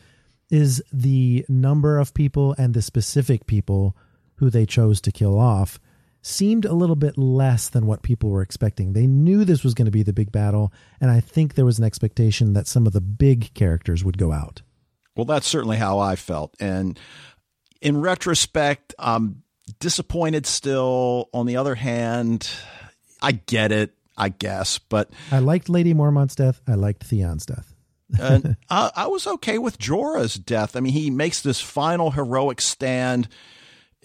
is 0.50 0.84
the 0.92 1.46
number 1.48 1.98
of 1.98 2.14
people 2.14 2.56
and 2.58 2.74
the 2.74 2.82
specific 2.82 3.48
people 3.48 3.96
who 4.36 4.50
they 4.50 4.66
chose 4.66 5.02
to 5.02 5.12
kill 5.12 5.40
off 5.40 5.80
seemed 6.22 6.66
a 6.66 6.74
little 6.74 6.96
bit 6.96 7.18
less 7.18 7.70
than 7.70 7.86
what 7.86 8.02
people 8.02 8.30
were 8.30 8.42
expecting. 8.42 8.94
They 8.94 9.06
knew 9.06 9.46
this 9.46 9.64
was 9.64 9.74
going 9.74 9.86
to 9.86 9.92
be 9.92 10.04
the 10.04 10.12
big 10.12 10.32
battle, 10.32 10.74
and 11.00 11.12
I 11.12 11.20
think 11.20 11.54
there 11.54 11.66
was 11.66 11.78
an 11.78 11.86
expectation 11.86 12.54
that 12.54 12.68
some 12.68 12.88
of 12.88 12.94
the 12.94 13.02
big 13.02 13.54
characters 13.54 14.04
would 14.04 14.18
go 14.18 14.32
out. 14.32 14.62
Well, 15.16 15.26
that's 15.26 15.48
certainly 15.48 15.78
how 15.78 16.00
I 16.00 16.16
felt. 16.16 16.56
And 16.60 17.00
in 17.82 18.02
retrospect, 18.02 18.94
I'm 18.98 19.44
disappointed 19.80 20.46
still. 20.46 21.30
On 21.34 21.46
the 21.46 21.58
other 21.58 21.76
hand, 21.76 22.50
I 23.22 23.34
get 23.34 23.72
it, 23.72 23.94
I 24.18 24.30
guess, 24.30 24.80
but 24.80 25.10
I 25.32 25.40
liked 25.40 25.70
Lady 25.70 25.94
Mormont's 25.94 26.36
death. 26.36 26.62
I 26.68 26.76
liked 26.76 27.04
Theon's 27.04 27.46
death. 27.46 27.74
and 28.20 28.56
I, 28.70 28.92
I, 28.96 29.08
was 29.08 29.26
okay 29.26 29.58
with 29.58 29.80
Jorah's 29.80 30.36
death. 30.36 30.76
I 30.76 30.80
mean, 30.80 30.94
he 30.94 31.10
makes 31.10 31.42
this 31.42 31.60
final 31.60 32.12
heroic 32.12 32.62
stand 32.62 33.28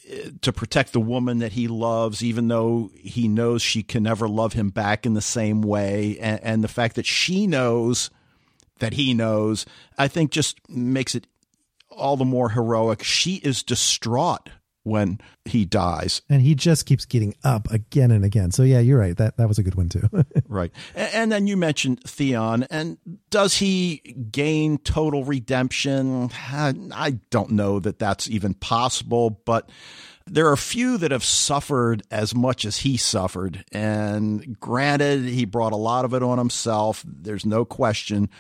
eh, 0.08 0.30
to 0.40 0.52
protect 0.52 0.92
the 0.92 1.00
woman 1.00 1.38
that 1.40 1.52
he 1.52 1.68
loves, 1.68 2.22
even 2.22 2.48
though 2.48 2.90
he 2.94 3.28
knows 3.28 3.60
she 3.60 3.82
can 3.82 4.02
never 4.02 4.26
love 4.26 4.54
him 4.54 4.70
back 4.70 5.04
in 5.04 5.14
the 5.14 5.20
same 5.20 5.60
way. 5.60 6.18
And, 6.18 6.40
and 6.42 6.64
the 6.64 6.68
fact 6.68 6.96
that 6.96 7.06
she 7.06 7.46
knows 7.46 8.10
that 8.78 8.94
he 8.94 9.12
knows, 9.12 9.66
I 9.98 10.08
think 10.08 10.30
just 10.30 10.58
makes 10.68 11.14
it 11.14 11.26
all 11.90 12.16
the 12.16 12.24
more 12.24 12.50
heroic. 12.50 13.02
She 13.02 13.36
is 13.36 13.62
distraught 13.62 14.48
when 14.82 15.20
he 15.44 15.64
dies. 15.64 16.22
And 16.28 16.40
he 16.40 16.54
just 16.54 16.86
keeps 16.86 17.04
getting 17.04 17.34
up 17.44 17.70
again 17.70 18.10
and 18.10 18.24
again. 18.24 18.50
So 18.50 18.62
yeah, 18.62 18.80
you're 18.80 18.98
right. 18.98 19.16
That 19.16 19.36
that 19.36 19.48
was 19.48 19.58
a 19.58 19.62
good 19.62 19.74
one 19.74 19.88
too. 19.88 20.08
right. 20.48 20.72
And, 20.94 21.14
and, 21.14 21.32
then 21.32 21.46
you 21.46 21.56
mentioned 21.56 22.02
Theon 22.04 22.64
and 22.70 22.98
does 23.30 23.56
he 23.56 23.98
gain 24.30 24.78
total 24.78 25.24
redemption? 25.24 26.30
I 26.50 27.18
don't 27.30 27.50
know 27.50 27.78
that 27.80 27.98
that's 27.98 28.28
even 28.30 28.54
possible, 28.54 29.40
but 29.44 29.68
there 30.26 30.48
are 30.48 30.56
few 30.56 30.96
that 30.98 31.10
have 31.10 31.24
suffered 31.24 32.02
as 32.10 32.34
much 32.34 32.64
as 32.64 32.78
he 32.78 32.96
suffered. 32.96 33.64
And 33.72 34.58
granted, 34.60 35.24
he 35.24 35.44
brought 35.44 35.72
a 35.72 35.76
lot 35.76 36.04
of 36.04 36.14
it 36.14 36.22
on 36.22 36.38
himself. 36.38 37.04
There's 37.06 37.44
no 37.44 37.64
question, 37.64 38.30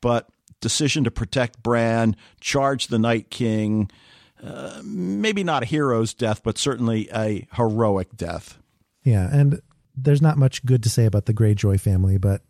but 0.00 0.28
decision 0.66 1.04
to 1.04 1.12
protect 1.12 1.62
Bran, 1.62 2.16
charge 2.40 2.88
the 2.88 2.98
Night 2.98 3.30
King. 3.30 3.88
Uh, 4.42 4.80
maybe 4.82 5.44
not 5.44 5.62
a 5.62 5.66
hero's 5.66 6.12
death, 6.12 6.42
but 6.42 6.58
certainly 6.58 7.08
a 7.14 7.46
heroic 7.52 8.16
death. 8.16 8.58
Yeah, 9.04 9.28
and 9.32 9.62
there's 9.96 10.20
not 10.20 10.38
much 10.38 10.66
good 10.66 10.82
to 10.82 10.90
say 10.90 11.06
about 11.06 11.26
the 11.26 11.32
Greyjoy 11.32 11.78
family, 11.78 12.18
but 12.18 12.42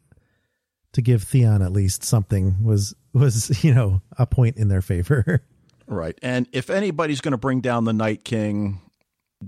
to 0.95 1.03
give 1.03 1.25
Theon 1.25 1.61
at 1.61 1.73
least 1.73 2.05
something 2.05 2.65
was 2.65 2.95
was 3.13 3.63
you 3.65 3.75
know 3.75 4.01
a 4.19 4.25
point 4.25 4.57
in 4.57 4.69
their 4.69 4.81
favor. 4.83 5.43
Right, 5.87 6.19
and 6.23 6.49
if 6.53 6.71
anybody's 6.71 7.21
going 7.21 7.33
to 7.33 7.39
bring 7.39 7.61
down 7.61 7.85
the 7.85 7.93
Night 7.93 8.25
King, 8.25 8.81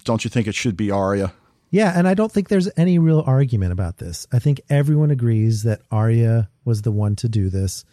don't 0.05 0.25
you 0.25 0.29
think 0.29 0.47
it 0.47 0.55
should 0.55 0.77
be 0.77 0.91
Arya? 0.91 1.33
Yeah, 1.71 1.93
and 1.97 2.07
I 2.07 2.13
don't 2.13 2.31
think 2.31 2.49
there's 2.49 2.69
any 2.77 2.99
real 2.99 3.25
argument 3.27 3.73
about 3.73 3.97
this. 3.97 4.27
I 4.31 4.39
think 4.39 4.61
everyone 4.71 5.11
agrees 5.11 5.63
that 5.63 5.81
Arya 5.91 6.51
was 6.67 6.83
the 6.83 6.93
one 6.93 7.17
to 7.17 7.29
do 7.29 7.49
this. 7.49 7.85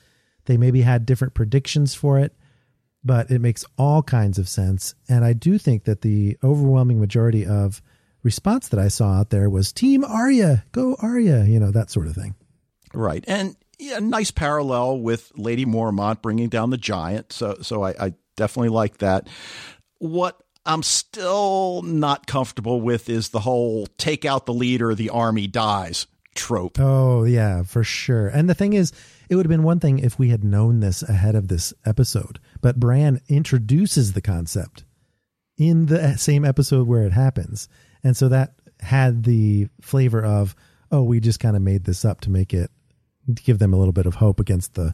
They 0.45 0.57
maybe 0.57 0.81
had 0.81 1.05
different 1.05 1.33
predictions 1.33 1.95
for 1.95 2.19
it, 2.19 2.33
but 3.03 3.29
it 3.31 3.39
makes 3.39 3.65
all 3.77 4.03
kinds 4.03 4.39
of 4.39 4.49
sense. 4.49 4.95
And 5.09 5.23
I 5.23 5.33
do 5.33 5.57
think 5.57 5.85
that 5.85 6.01
the 6.01 6.37
overwhelming 6.43 6.99
majority 6.99 7.45
of 7.45 7.81
response 8.23 8.69
that 8.69 8.79
I 8.79 8.87
saw 8.87 9.19
out 9.19 9.29
there 9.29 9.49
was 9.49 9.71
Team 9.71 10.03
Arya, 10.03 10.63
go 10.71 10.95
Arya, 10.99 11.45
you 11.45 11.59
know, 11.59 11.71
that 11.71 11.91
sort 11.91 12.07
of 12.07 12.15
thing. 12.15 12.35
Right. 12.93 13.23
And 13.27 13.55
yeah, 13.77 13.99
nice 13.99 14.31
parallel 14.31 14.99
with 14.99 15.31
Lady 15.35 15.65
Mormont 15.65 16.21
bringing 16.21 16.49
down 16.49 16.69
the 16.69 16.77
giant. 16.77 17.33
So, 17.33 17.57
so 17.61 17.83
I, 17.83 17.89
I 17.99 18.13
definitely 18.35 18.69
like 18.69 18.97
that. 18.97 19.27
What 19.99 20.41
I'm 20.65 20.81
still 20.81 21.81
not 21.83 22.25
comfortable 22.25 22.81
with 22.81 23.09
is 23.09 23.29
the 23.29 23.39
whole 23.39 23.87
take 23.97 24.25
out 24.25 24.45
the 24.45 24.53
leader, 24.53 24.95
the 24.95 25.09
army 25.09 25.47
dies 25.47 26.07
trope. 26.35 26.79
Oh, 26.79 27.23
yeah, 27.23 27.63
for 27.63 27.83
sure. 27.83 28.27
And 28.27 28.49
the 28.49 28.53
thing 28.53 28.73
is, 28.73 28.91
it 29.29 29.35
would 29.35 29.45
have 29.45 29.51
been 29.51 29.63
one 29.63 29.79
thing 29.79 29.99
if 29.99 30.19
we 30.19 30.29
had 30.29 30.43
known 30.43 30.79
this 30.79 31.01
ahead 31.03 31.35
of 31.35 31.47
this 31.47 31.73
episode, 31.85 32.39
but 32.61 32.79
Bran 32.79 33.21
introduces 33.27 34.13
the 34.13 34.21
concept 34.21 34.83
in 35.57 35.87
the 35.87 36.17
same 36.17 36.45
episode 36.45 36.87
where 36.87 37.03
it 37.03 37.13
happens. 37.13 37.67
And 38.03 38.15
so 38.15 38.29
that 38.29 38.53
had 38.79 39.23
the 39.23 39.67
flavor 39.81 40.23
of, 40.23 40.55
oh, 40.91 41.03
we 41.03 41.19
just 41.19 41.39
kind 41.39 41.55
of 41.55 41.61
made 41.61 41.85
this 41.85 42.05
up 42.05 42.21
to 42.21 42.29
make 42.29 42.53
it 42.53 42.71
to 43.33 43.43
give 43.43 43.59
them 43.59 43.73
a 43.73 43.77
little 43.77 43.93
bit 43.93 44.05
of 44.05 44.15
hope 44.15 44.39
against 44.39 44.75
the 44.75 44.93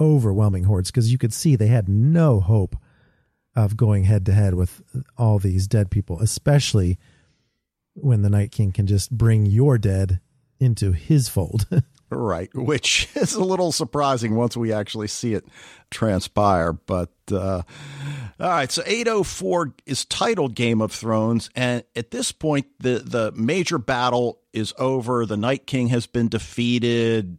overwhelming 0.00 0.64
hordes 0.64 0.90
because 0.90 1.12
you 1.12 1.18
could 1.18 1.32
see 1.32 1.56
they 1.56 1.68
had 1.68 1.88
no 1.88 2.40
hope 2.40 2.76
of 3.54 3.76
going 3.76 4.04
head 4.04 4.24
to 4.26 4.32
head 4.32 4.54
with 4.54 4.82
all 5.16 5.38
these 5.38 5.66
dead 5.66 5.90
people, 5.90 6.20
especially 6.20 6.98
when 7.94 8.22
the 8.22 8.30
Night 8.30 8.52
King 8.52 8.72
can 8.72 8.86
just 8.86 9.10
bring 9.10 9.46
your 9.46 9.78
dead 9.78 10.20
into 10.60 10.92
his 10.92 11.28
fold. 11.28 11.66
right, 12.10 12.50
which 12.54 13.08
is 13.14 13.34
a 13.34 13.44
little 13.44 13.72
surprising 13.72 14.34
once 14.34 14.56
we 14.56 14.72
actually 14.72 15.08
see 15.08 15.34
it 15.34 15.44
transpire. 15.90 16.72
But 16.72 17.12
uh, 17.30 17.62
all 18.40 18.48
right, 18.48 18.70
so 18.70 18.82
804 18.84 19.74
is 19.86 20.04
titled 20.04 20.54
Game 20.54 20.80
of 20.80 20.92
Thrones, 20.92 21.50
and 21.54 21.84
at 21.96 22.10
this 22.10 22.32
point, 22.32 22.66
the 22.78 22.98
the 22.98 23.32
major 23.32 23.78
battle 23.78 24.40
is 24.52 24.74
over. 24.78 25.26
The 25.26 25.36
Night 25.36 25.66
King 25.66 25.88
has 25.88 26.06
been 26.06 26.28
defeated. 26.28 27.38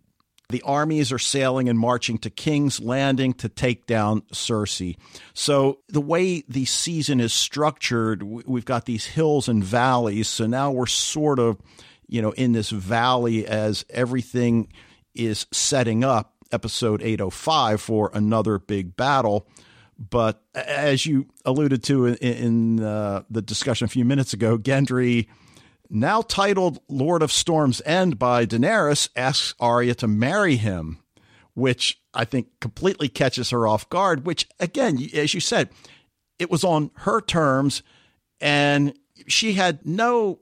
The 0.52 0.64
armies 0.64 1.12
are 1.12 1.20
sailing 1.20 1.70
and 1.70 1.78
marching 1.78 2.18
to 2.20 2.32
King's 2.32 2.80
Landing 2.80 3.34
to 3.36 3.50
take 3.50 3.86
down 3.86 4.22
Cersei. 4.34 4.98
So, 5.36 5.80
the 5.90 6.02
way 6.02 6.44
the 6.48 6.66
season 6.66 7.20
is 7.20 7.34
structured, 7.34 8.24
we've 8.24 8.66
got 8.66 8.86
these 8.86 9.06
hills 9.06 9.48
and 9.48 9.64
valleys. 9.64 10.28
So 10.28 10.48
now 10.48 10.72
we're 10.72 10.88
sort 10.88 11.38
of, 11.38 11.60
you 12.10 12.22
know, 12.22 12.32
in 12.32 12.52
this 12.52 12.72
valley 12.72 13.46
as 13.46 13.86
everything 13.90 14.68
is 15.14 15.46
setting 15.52 16.04
up 16.04 16.34
episode 16.52 17.02
805 17.02 17.80
for 17.80 18.12
another 18.14 18.58
big 18.60 18.96
battle. 18.96 19.48
But 19.98 20.42
as 20.56 21.06
you 21.06 21.28
alluded 21.46 21.84
to 21.84 22.08
in, 22.08 22.16
in 22.16 22.84
uh, 22.84 23.24
the 23.30 23.42
discussion 23.42 23.86
a 23.86 23.90
few 23.90 24.06
minutes 24.06 24.34
ago, 24.34 24.58
Gendry 24.58 25.28
now 25.90 26.22
titled 26.22 26.80
Lord 26.88 27.22
of 27.22 27.32
Storm's 27.32 27.82
End 27.86 28.18
by 28.18 28.46
Daenerys, 28.46 29.10
asks 29.16 29.56
Arya 29.60 29.96
to 29.96 30.08
marry 30.08 30.56
him, 30.56 31.00
which 31.54 32.00
I 32.14 32.26
think 32.26 32.48
completely 32.60 33.10
catches 33.10 33.50
her 33.50 33.68
off 33.68 33.90
guard. 33.90 34.26
Which, 34.26 34.48
again, 34.60 35.00
as 35.14 35.34
you 35.34 35.40
said, 35.40 35.70
it 36.38 36.50
was 36.50 36.64
on 36.64 36.92
her 36.96 37.22
terms, 37.22 37.84
and 38.40 38.94
she 39.28 39.54
had 39.54 39.86
no 39.86 40.40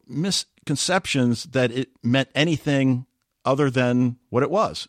misconceptions 0.68 1.46
that 1.46 1.72
it 1.72 1.90
meant 2.04 2.28
anything 2.36 3.06
other 3.46 3.70
than 3.70 4.18
what 4.30 4.44
it 4.44 4.52
was. 4.52 4.88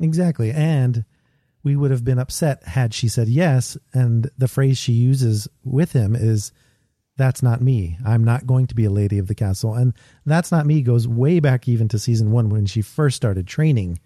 Exactly. 0.00 0.50
And 0.50 1.04
we 1.62 1.76
would 1.76 1.92
have 1.92 2.04
been 2.04 2.18
upset 2.18 2.64
had 2.64 2.92
she 2.92 3.06
said 3.06 3.28
yes. 3.28 3.76
And 3.92 4.28
the 4.36 4.48
phrase 4.48 4.76
she 4.76 4.92
uses 4.92 5.46
with 5.62 5.92
him 5.92 6.16
is, 6.16 6.50
that's 7.16 7.44
not 7.44 7.62
me. 7.62 7.96
I'm 8.04 8.24
not 8.24 8.44
going 8.44 8.66
to 8.66 8.74
be 8.74 8.84
a 8.86 8.90
lady 8.90 9.18
of 9.18 9.28
the 9.28 9.36
castle. 9.36 9.74
And 9.74 9.94
that's 10.26 10.50
not 10.50 10.66
me 10.66 10.82
goes 10.82 11.06
way 11.06 11.38
back 11.38 11.68
even 11.68 11.86
to 11.88 11.98
season 11.98 12.32
one 12.32 12.48
when 12.48 12.66
she 12.66 12.82
first 12.82 13.16
started 13.16 13.46
training 13.46 14.00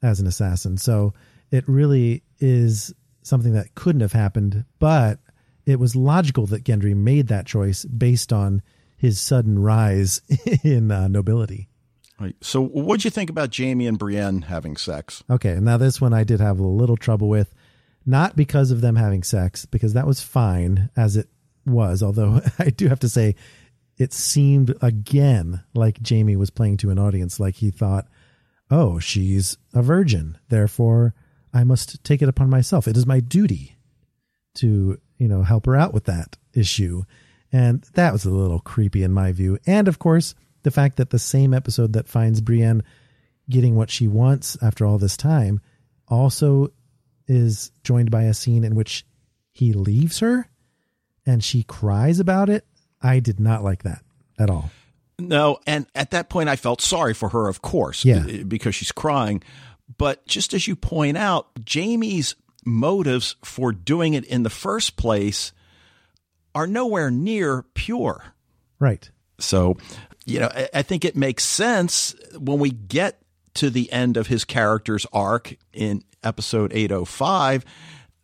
as 0.00 0.20
an 0.20 0.28
assassin. 0.28 0.78
So 0.78 1.12
it 1.50 1.68
really 1.68 2.22
is 2.38 2.94
something 3.22 3.52
that 3.54 3.74
couldn't 3.74 4.02
have 4.02 4.12
happened, 4.12 4.64
but 4.78 5.18
it 5.66 5.80
was 5.80 5.96
logical 5.96 6.46
that 6.46 6.62
Gendry 6.62 6.94
made 6.94 7.26
that 7.28 7.46
choice 7.46 7.84
based 7.84 8.32
on 8.32 8.62
his 8.98 9.20
sudden 9.20 9.60
rise 9.60 10.20
in 10.62 10.90
uh, 10.90 11.08
nobility. 11.08 11.68
Right. 12.20 12.34
So, 12.40 12.60
what'd 12.60 13.04
you 13.04 13.12
think 13.12 13.30
about 13.30 13.56
Jaime 13.56 13.86
and 13.86 13.96
Brienne 13.96 14.42
having 14.42 14.76
sex? 14.76 15.22
Okay, 15.30 15.54
now 15.60 15.76
this 15.76 16.00
one 16.00 16.12
I 16.12 16.24
did 16.24 16.40
have 16.40 16.58
a 16.58 16.66
little 16.66 16.96
trouble 16.96 17.28
with, 17.28 17.54
not 18.04 18.34
because 18.34 18.72
of 18.72 18.80
them 18.80 18.96
having 18.96 19.22
sex, 19.22 19.64
because 19.66 19.92
that 19.92 20.06
was 20.06 20.20
fine 20.20 20.90
as 20.96 21.16
it 21.16 21.28
was. 21.64 22.02
Although 22.02 22.40
I 22.58 22.70
do 22.70 22.88
have 22.88 22.98
to 23.00 23.08
say, 23.08 23.36
it 23.98 24.12
seemed 24.12 24.74
again 24.82 25.62
like 25.74 26.06
Jaime 26.06 26.34
was 26.36 26.50
playing 26.50 26.78
to 26.78 26.90
an 26.90 26.98
audience, 26.98 27.38
like 27.38 27.54
he 27.54 27.70
thought, 27.70 28.08
"Oh, 28.68 28.98
she's 28.98 29.56
a 29.72 29.82
virgin, 29.82 30.38
therefore 30.48 31.14
I 31.54 31.62
must 31.62 32.02
take 32.02 32.20
it 32.20 32.28
upon 32.28 32.50
myself. 32.50 32.88
It 32.88 32.96
is 32.96 33.06
my 33.06 33.20
duty 33.20 33.76
to, 34.56 35.00
you 35.18 35.28
know, 35.28 35.44
help 35.44 35.66
her 35.66 35.76
out 35.76 35.94
with 35.94 36.04
that 36.06 36.36
issue." 36.52 37.04
And 37.52 37.82
that 37.94 38.12
was 38.12 38.24
a 38.24 38.30
little 38.30 38.60
creepy 38.60 39.02
in 39.02 39.12
my 39.12 39.32
view. 39.32 39.58
And 39.66 39.88
of 39.88 39.98
course, 39.98 40.34
the 40.62 40.70
fact 40.70 40.96
that 40.96 41.10
the 41.10 41.18
same 41.18 41.54
episode 41.54 41.92
that 41.94 42.08
finds 42.08 42.40
Brienne 42.40 42.82
getting 43.48 43.74
what 43.74 43.90
she 43.90 44.06
wants 44.08 44.56
after 44.62 44.84
all 44.84 44.98
this 44.98 45.16
time 45.16 45.60
also 46.08 46.68
is 47.26 47.70
joined 47.84 48.10
by 48.10 48.24
a 48.24 48.34
scene 48.34 48.64
in 48.64 48.74
which 48.74 49.06
he 49.52 49.72
leaves 49.72 50.18
her 50.18 50.48
and 51.26 51.42
she 51.42 51.62
cries 51.62 52.20
about 52.20 52.48
it. 52.50 52.66
I 53.02 53.20
did 53.20 53.38
not 53.40 53.62
like 53.64 53.82
that 53.84 54.02
at 54.38 54.50
all. 54.50 54.70
No, 55.18 55.58
and 55.66 55.86
at 55.94 56.10
that 56.12 56.28
point 56.28 56.48
I 56.48 56.56
felt 56.56 56.80
sorry 56.80 57.12
for 57.14 57.30
her, 57.30 57.48
of 57.48 57.60
course, 57.62 58.04
Yeah. 58.04 58.24
because 58.46 58.74
she's 58.74 58.92
crying. 58.92 59.42
But 59.96 60.26
just 60.26 60.52
as 60.54 60.68
you 60.68 60.76
point 60.76 61.16
out, 61.16 61.48
Jaime's 61.68 62.34
motives 62.64 63.36
for 63.44 63.72
doing 63.72 64.14
it 64.14 64.24
in 64.24 64.42
the 64.42 64.50
first 64.50 64.96
place 64.96 65.52
are 66.54 66.66
nowhere 66.66 67.10
near 67.10 67.64
pure. 67.74 68.24
Right. 68.78 69.10
So, 69.38 69.76
you 70.24 70.40
know, 70.40 70.50
I, 70.52 70.68
I 70.74 70.82
think 70.82 71.04
it 71.04 71.16
makes 71.16 71.44
sense 71.44 72.14
when 72.38 72.58
we 72.58 72.70
get 72.70 73.20
to 73.54 73.70
the 73.70 73.90
end 73.92 74.16
of 74.16 74.26
his 74.26 74.44
character's 74.44 75.06
arc 75.12 75.56
in 75.72 76.02
episode 76.22 76.72
805 76.72 77.64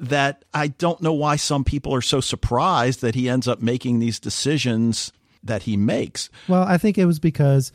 that 0.00 0.44
I 0.52 0.68
don't 0.68 1.00
know 1.00 1.12
why 1.12 1.36
some 1.36 1.64
people 1.64 1.94
are 1.94 2.02
so 2.02 2.20
surprised 2.20 3.00
that 3.00 3.14
he 3.14 3.28
ends 3.28 3.48
up 3.48 3.62
making 3.62 3.98
these 3.98 4.18
decisions 4.18 5.12
that 5.42 5.62
he 5.62 5.76
makes. 5.76 6.30
Well, 6.48 6.62
I 6.62 6.78
think 6.78 6.98
it 6.98 7.06
was 7.06 7.18
because 7.18 7.72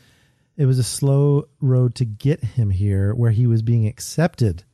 it 0.56 0.66
was 0.66 0.78
a 0.78 0.84
slow 0.84 1.48
road 1.60 1.94
to 1.96 2.04
get 2.04 2.44
him 2.44 2.70
here 2.70 3.14
where 3.14 3.30
he 3.30 3.46
was 3.46 3.62
being 3.62 3.86
accepted 3.86 4.64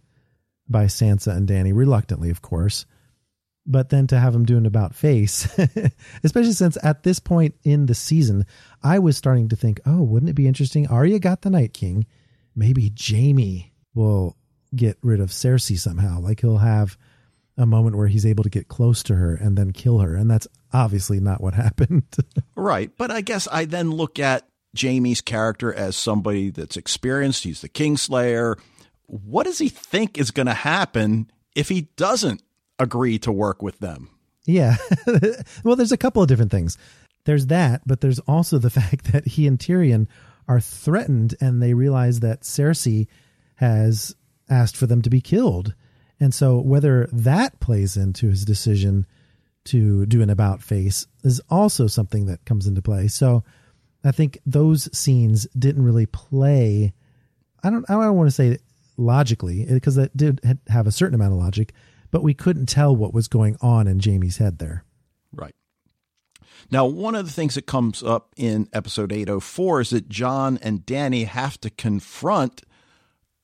by 0.68 0.86
Sansa 0.86 1.36
and 1.36 1.48
Dany, 1.48 1.72
reluctantly, 1.74 2.30
of 2.30 2.42
course. 2.42 2.86
But 3.66 3.88
then 3.88 4.06
to 4.08 4.18
have 4.18 4.34
him 4.34 4.44
do 4.44 4.56
an 4.56 4.66
about 4.66 4.94
face, 4.94 5.48
especially 6.24 6.52
since 6.52 6.78
at 6.84 7.02
this 7.02 7.18
point 7.18 7.56
in 7.64 7.86
the 7.86 7.94
season, 7.94 8.46
I 8.82 9.00
was 9.00 9.16
starting 9.16 9.48
to 9.48 9.56
think, 9.56 9.80
oh, 9.84 10.02
wouldn't 10.02 10.30
it 10.30 10.34
be 10.34 10.46
interesting? 10.46 10.86
Arya 10.86 11.18
got 11.18 11.42
the 11.42 11.50
Night 11.50 11.72
King. 11.72 12.06
Maybe 12.54 12.92
Jaime 12.98 13.72
will 13.94 14.36
get 14.74 14.98
rid 15.02 15.20
of 15.20 15.30
Cersei 15.30 15.78
somehow. 15.78 16.20
Like 16.20 16.40
he'll 16.40 16.58
have 16.58 16.96
a 17.56 17.66
moment 17.66 17.96
where 17.96 18.06
he's 18.06 18.26
able 18.26 18.44
to 18.44 18.50
get 18.50 18.68
close 18.68 19.02
to 19.04 19.14
her 19.16 19.34
and 19.34 19.56
then 19.56 19.72
kill 19.72 19.98
her. 19.98 20.14
And 20.14 20.30
that's 20.30 20.46
obviously 20.72 21.20
not 21.20 21.40
what 21.40 21.54
happened. 21.64 22.04
Right. 22.54 22.90
But 22.96 23.10
I 23.10 23.20
guess 23.20 23.48
I 23.50 23.64
then 23.64 23.90
look 23.90 24.18
at 24.18 24.46
Jaime's 24.78 25.20
character 25.20 25.72
as 25.72 25.96
somebody 25.96 26.50
that's 26.50 26.76
experienced. 26.76 27.44
He's 27.44 27.62
the 27.62 27.68
Kingslayer. 27.68 28.58
What 29.06 29.44
does 29.44 29.58
he 29.58 29.68
think 29.68 30.18
is 30.18 30.30
going 30.30 30.46
to 30.46 30.54
happen 30.54 31.30
if 31.54 31.68
he 31.68 31.88
doesn't 31.96 32.42
agree 32.78 33.18
to 33.20 33.32
work 33.32 33.62
with 33.62 33.78
them? 33.78 34.10
Yeah. 34.44 34.76
well, 35.64 35.76
there's 35.76 35.92
a 35.92 35.96
couple 35.96 36.22
of 36.22 36.28
different 36.28 36.50
things. 36.50 36.78
There's 37.24 37.46
that, 37.46 37.82
but 37.86 38.00
there's 38.00 38.20
also 38.20 38.58
the 38.58 38.70
fact 38.80 39.12
that 39.12 39.26
he 39.26 39.46
and 39.46 39.58
Tyrion 39.58 40.06
are 40.48 40.60
threatened 40.60 41.34
and 41.40 41.60
they 41.62 41.74
realize 41.74 42.20
that 42.20 42.42
Cersei 42.42 43.08
has 43.56 44.14
asked 44.48 44.76
for 44.76 44.86
them 44.86 45.02
to 45.02 45.10
be 45.10 45.20
killed. 45.20 45.74
And 46.20 46.32
so 46.32 46.58
whether 46.58 47.08
that 47.12 47.58
plays 47.60 47.96
into 47.96 48.28
his 48.28 48.44
decision 48.44 49.06
to 49.64 50.06
do 50.06 50.22
an 50.22 50.30
about 50.30 50.62
face 50.62 51.06
is 51.24 51.40
also 51.50 51.88
something 51.88 52.26
that 52.26 52.44
comes 52.44 52.66
into 52.66 52.80
play. 52.80 53.08
So 53.08 53.42
I 54.04 54.12
think 54.12 54.38
those 54.46 54.88
scenes 54.96 55.48
didn't 55.58 55.84
really 55.84 56.06
play 56.06 56.94
I 57.66 57.70
don't 57.70 57.84
I 57.88 57.94
don't 57.94 58.16
want 58.16 58.28
to 58.28 58.34
say 58.34 58.58
logically 58.96 59.64
because 59.64 59.96
that 59.96 60.16
did 60.16 60.40
have 60.68 60.86
a 60.86 60.92
certain 60.92 61.16
amount 61.16 61.32
of 61.32 61.38
logic, 61.38 61.72
but 62.16 62.22
we 62.22 62.32
couldn't 62.32 62.64
tell 62.64 62.96
what 62.96 63.12
was 63.12 63.28
going 63.28 63.58
on 63.60 63.86
in 63.86 64.00
Jaime's 64.00 64.38
head 64.38 64.58
there. 64.58 64.84
Right. 65.34 65.54
Now, 66.70 66.86
one 66.86 67.14
of 67.14 67.26
the 67.26 67.30
things 67.30 67.56
that 67.56 67.66
comes 67.66 68.02
up 68.02 68.32
in 68.38 68.70
episode 68.72 69.12
804 69.12 69.82
is 69.82 69.90
that 69.90 70.08
Jon 70.08 70.58
and 70.62 70.86
Dany 70.86 71.26
have 71.26 71.60
to 71.60 71.68
confront 71.68 72.62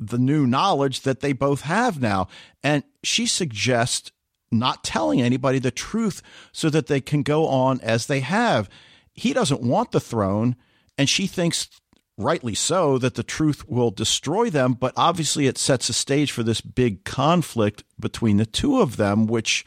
the 0.00 0.16
new 0.16 0.46
knowledge 0.46 1.02
that 1.02 1.20
they 1.20 1.34
both 1.34 1.60
have 1.60 2.00
now. 2.00 2.28
And 2.62 2.82
she 3.02 3.26
suggests 3.26 4.10
not 4.50 4.82
telling 4.82 5.20
anybody 5.20 5.58
the 5.58 5.70
truth 5.70 6.22
so 6.50 6.70
that 6.70 6.86
they 6.86 7.02
can 7.02 7.22
go 7.22 7.48
on 7.48 7.78
as 7.82 8.06
they 8.06 8.20
have. 8.20 8.70
He 9.12 9.34
doesn't 9.34 9.60
want 9.60 9.92
the 9.92 10.00
throne, 10.00 10.56
and 10.96 11.10
she 11.10 11.26
thinks, 11.26 11.68
rightly 12.18 12.54
so, 12.54 12.98
that 12.98 13.14
the 13.14 13.22
truth 13.22 13.68
will 13.68 13.90
destroy 13.90 14.50
them. 14.50 14.74
But 14.74 14.92
obviously, 14.96 15.46
it 15.46 15.58
sets 15.58 15.88
a 15.88 15.92
stage 15.92 16.32
for 16.32 16.42
this 16.42 16.60
big 16.60 17.04
conflict 17.04 17.84
between 17.98 18.36
the 18.36 18.46
two 18.46 18.80
of 18.80 18.96
them, 18.96 19.26
which 19.26 19.64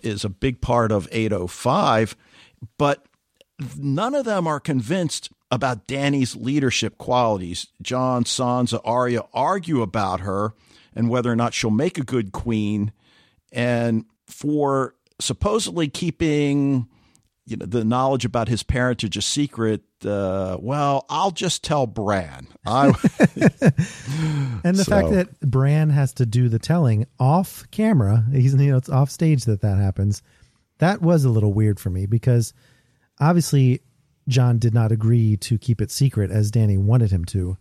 is 0.00 0.24
a 0.24 0.28
big 0.28 0.60
part 0.60 0.92
of 0.92 1.08
805. 1.10 2.16
But 2.78 3.06
none 3.76 4.14
of 4.14 4.24
them 4.24 4.46
are 4.46 4.60
convinced 4.60 5.30
about 5.50 5.86
Dany's 5.86 6.36
leadership 6.36 6.96
qualities. 6.98 7.66
Jon, 7.82 8.24
Sansa, 8.24 8.80
Arya 8.84 9.22
argue 9.34 9.82
about 9.82 10.20
her 10.20 10.54
and 10.94 11.10
whether 11.10 11.30
or 11.30 11.36
not 11.36 11.54
she'll 11.54 11.70
make 11.70 11.98
a 11.98 12.04
good 12.04 12.32
queen. 12.32 12.92
And 13.52 14.04
for 14.26 14.94
supposedly 15.20 15.88
keeping 15.88 16.88
you 17.50 17.56
know 17.56 17.66
the 17.66 17.84
knowledge 17.84 18.24
about 18.24 18.48
his 18.48 18.62
parentage 18.62 19.16
a 19.16 19.22
secret 19.22 19.82
uh, 20.04 20.56
well 20.60 21.04
i'll 21.10 21.30
just 21.30 21.64
tell 21.64 21.86
bran 21.86 22.46
I, 22.64 22.86
and 24.64 24.76
the 24.76 24.84
so. 24.84 24.90
fact 24.90 25.10
that 25.10 25.40
bran 25.40 25.90
has 25.90 26.14
to 26.14 26.26
do 26.26 26.48
the 26.48 26.58
telling 26.58 27.06
off 27.18 27.64
camera 27.70 28.24
he's 28.32 28.54
you 28.54 28.70
know 28.70 28.76
it's 28.76 28.88
off 28.88 29.10
stage 29.10 29.44
that 29.44 29.62
that 29.62 29.78
happens 29.78 30.22
that 30.78 31.02
was 31.02 31.24
a 31.24 31.30
little 31.30 31.52
weird 31.52 31.80
for 31.80 31.90
me 31.90 32.06
because 32.06 32.54
obviously 33.18 33.82
Jon 34.28 34.58
did 34.58 34.72
not 34.72 34.92
agree 34.92 35.36
to 35.38 35.58
keep 35.58 35.82
it 35.82 35.90
secret 35.90 36.30
as 36.30 36.50
Dany 36.52 36.78
wanted 36.78 37.10
him 37.10 37.24
to 37.26 37.56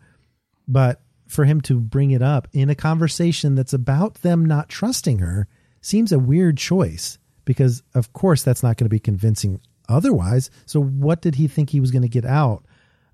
but 0.68 1.02
for 1.28 1.46
him 1.46 1.62
to 1.62 1.80
bring 1.80 2.12
it 2.12 2.22
up 2.22 2.48
in 2.54 2.70
a 2.70 2.76
conversation 2.76 3.56
that's 3.56 3.74
about 3.74 4.16
them 4.16 4.46
not 4.46 4.70
trusting 4.70 5.20
her 5.20 5.48
seems 5.82 6.12
a 6.12 6.20
weird 6.20 6.58
choice 6.58 7.18
because 7.46 7.82
of 7.96 8.14
course 8.14 8.44
that's 8.44 8.62
not 8.62 8.78
going 8.78 8.86
to 8.86 8.90
be 8.90 9.00
convincing 9.00 9.60
otherwise. 9.90 10.50
So 10.66 10.82
what 10.82 11.22
did 11.22 11.36
he 11.36 11.48
think 11.48 11.70
he 11.70 11.80
was 11.80 11.92
going 11.92 12.04
to 12.04 12.08
get 12.08 12.26
out 12.26 12.64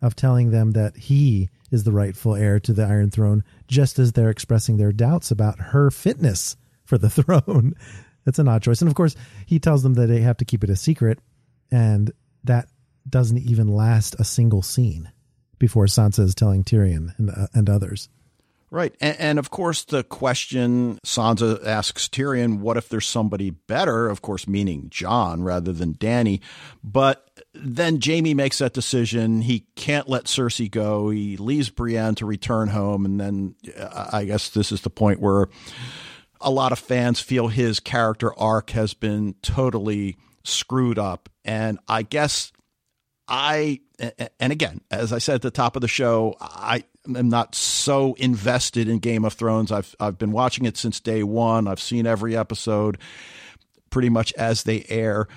of 0.02 0.16
telling 0.16 0.52
them 0.52 0.72
that 0.72 0.98
he 0.98 1.50
is 1.72 1.84
the 1.84 1.92
rightful 1.92 2.36
heir 2.36 2.60
to 2.60 2.74
the 2.74 2.84
Iron 2.84 3.10
Throne, 3.10 3.44
just 3.68 3.98
as 3.98 4.12
they're 4.12 4.30
expressing 4.30 4.78
their 4.78 4.92
doubts 4.92 5.32
about 5.32 5.60
her 5.60 5.90
fitness 5.90 6.58
for 6.84 6.98
the 6.98 7.10
throne? 7.10 7.74
That's 8.26 8.40
an 8.40 8.48
odd 8.48 8.64
choice. 8.64 8.82
And 8.82 8.90
of 8.90 8.96
course, 8.96 9.16
he 9.46 9.60
tells 9.60 9.84
them 9.84 9.94
that 9.96 10.08
they 10.08 10.22
have 10.22 10.38
to 10.38 10.46
keep 10.46 10.64
it 10.64 10.70
a 10.70 10.76
secret, 10.76 11.20
and 11.72 12.12
that 12.44 12.68
doesn't 13.10 13.38
even 13.38 13.68
last 13.68 14.16
a 14.20 14.24
single 14.24 14.62
scene 14.62 15.12
before 15.60 15.86
Sansa 15.86 16.20
is 16.20 16.36
telling 16.36 16.64
Tyrion 16.64 17.18
and, 17.18 17.30
uh, 17.30 17.48
and 17.54 17.70
others. 17.70 18.10
Right. 18.72 18.96
And, 19.00 19.16
and, 19.20 19.40
of 19.40 19.52
course, 19.52 19.84
the 19.84 20.04
question 20.04 21.00
Sansa 21.06 21.66
asks 21.66 22.10
Tyrion, 22.10 22.60
what 22.60 22.78
if 22.78 22.90
there's 22.90 23.06
somebody 23.06 23.52
better? 23.52 24.10
Of 24.10 24.22
course, 24.22 24.48
meaning 24.48 24.88
Jon 24.90 25.44
rather 25.44 25.72
than 25.72 25.94
Dany. 25.94 26.42
But 26.84 27.30
then 27.54 28.00
Jaime 28.04 28.34
makes 28.34 28.58
that 28.58 28.74
decision. 28.74 29.42
He 29.42 29.68
can't 29.76 30.10
let 30.10 30.26
Cersei 30.26 30.70
go. 30.70 31.10
He 31.10 31.38
leaves 31.38 31.70
Brienne 31.70 32.16
to 32.16 32.26
return 32.26 32.70
home. 32.70 33.06
And 33.06 33.20
then 33.20 33.56
uh, 33.78 34.10
I 34.12 34.26
guess 34.26 34.50
this 34.50 34.72
is 34.72 34.82
the 34.82 34.90
point 34.90 35.22
where 35.22 35.48
a 36.42 36.52
lot 36.52 36.72
of 36.72 36.80
fans 36.80 37.20
feel 37.20 37.48
his 37.48 37.80
character 37.80 38.38
arc 38.38 38.72
has 38.72 38.94
been 38.94 39.36
totally 39.42 40.18
screwed 40.44 41.00
up. 41.00 41.30
And 41.46 41.80
I 41.88 42.02
guess 42.02 42.52
I, 43.28 43.82
and 44.40 44.52
again, 44.52 44.82
as 44.92 45.14
I 45.14 45.20
said 45.20 45.36
at 45.36 45.42
the 45.44 45.52
top 45.52 45.76
of 45.76 45.82
the 45.82 45.88
show, 45.88 46.36
I, 46.42 46.84
am 47.08 47.30
not 47.30 47.56
so 47.56 48.14
invested 48.16 48.88
in 48.88 49.00
Game 49.00 49.26
of 49.26 49.34
Thrones. 49.34 49.72
I've 49.72 49.96
I've 50.00 50.18
been 50.18 50.32
watching 50.32 50.66
it 50.66 50.78
since 50.78 51.00
day 51.00 51.24
one. 51.24 51.68
I've 51.68 51.80
seen 51.80 52.06
every 52.06 52.36
episode 52.36 52.98
pretty 53.90 54.10
much 54.10 54.34
as 54.34 54.64
they 54.64 54.86
air. 54.90 55.28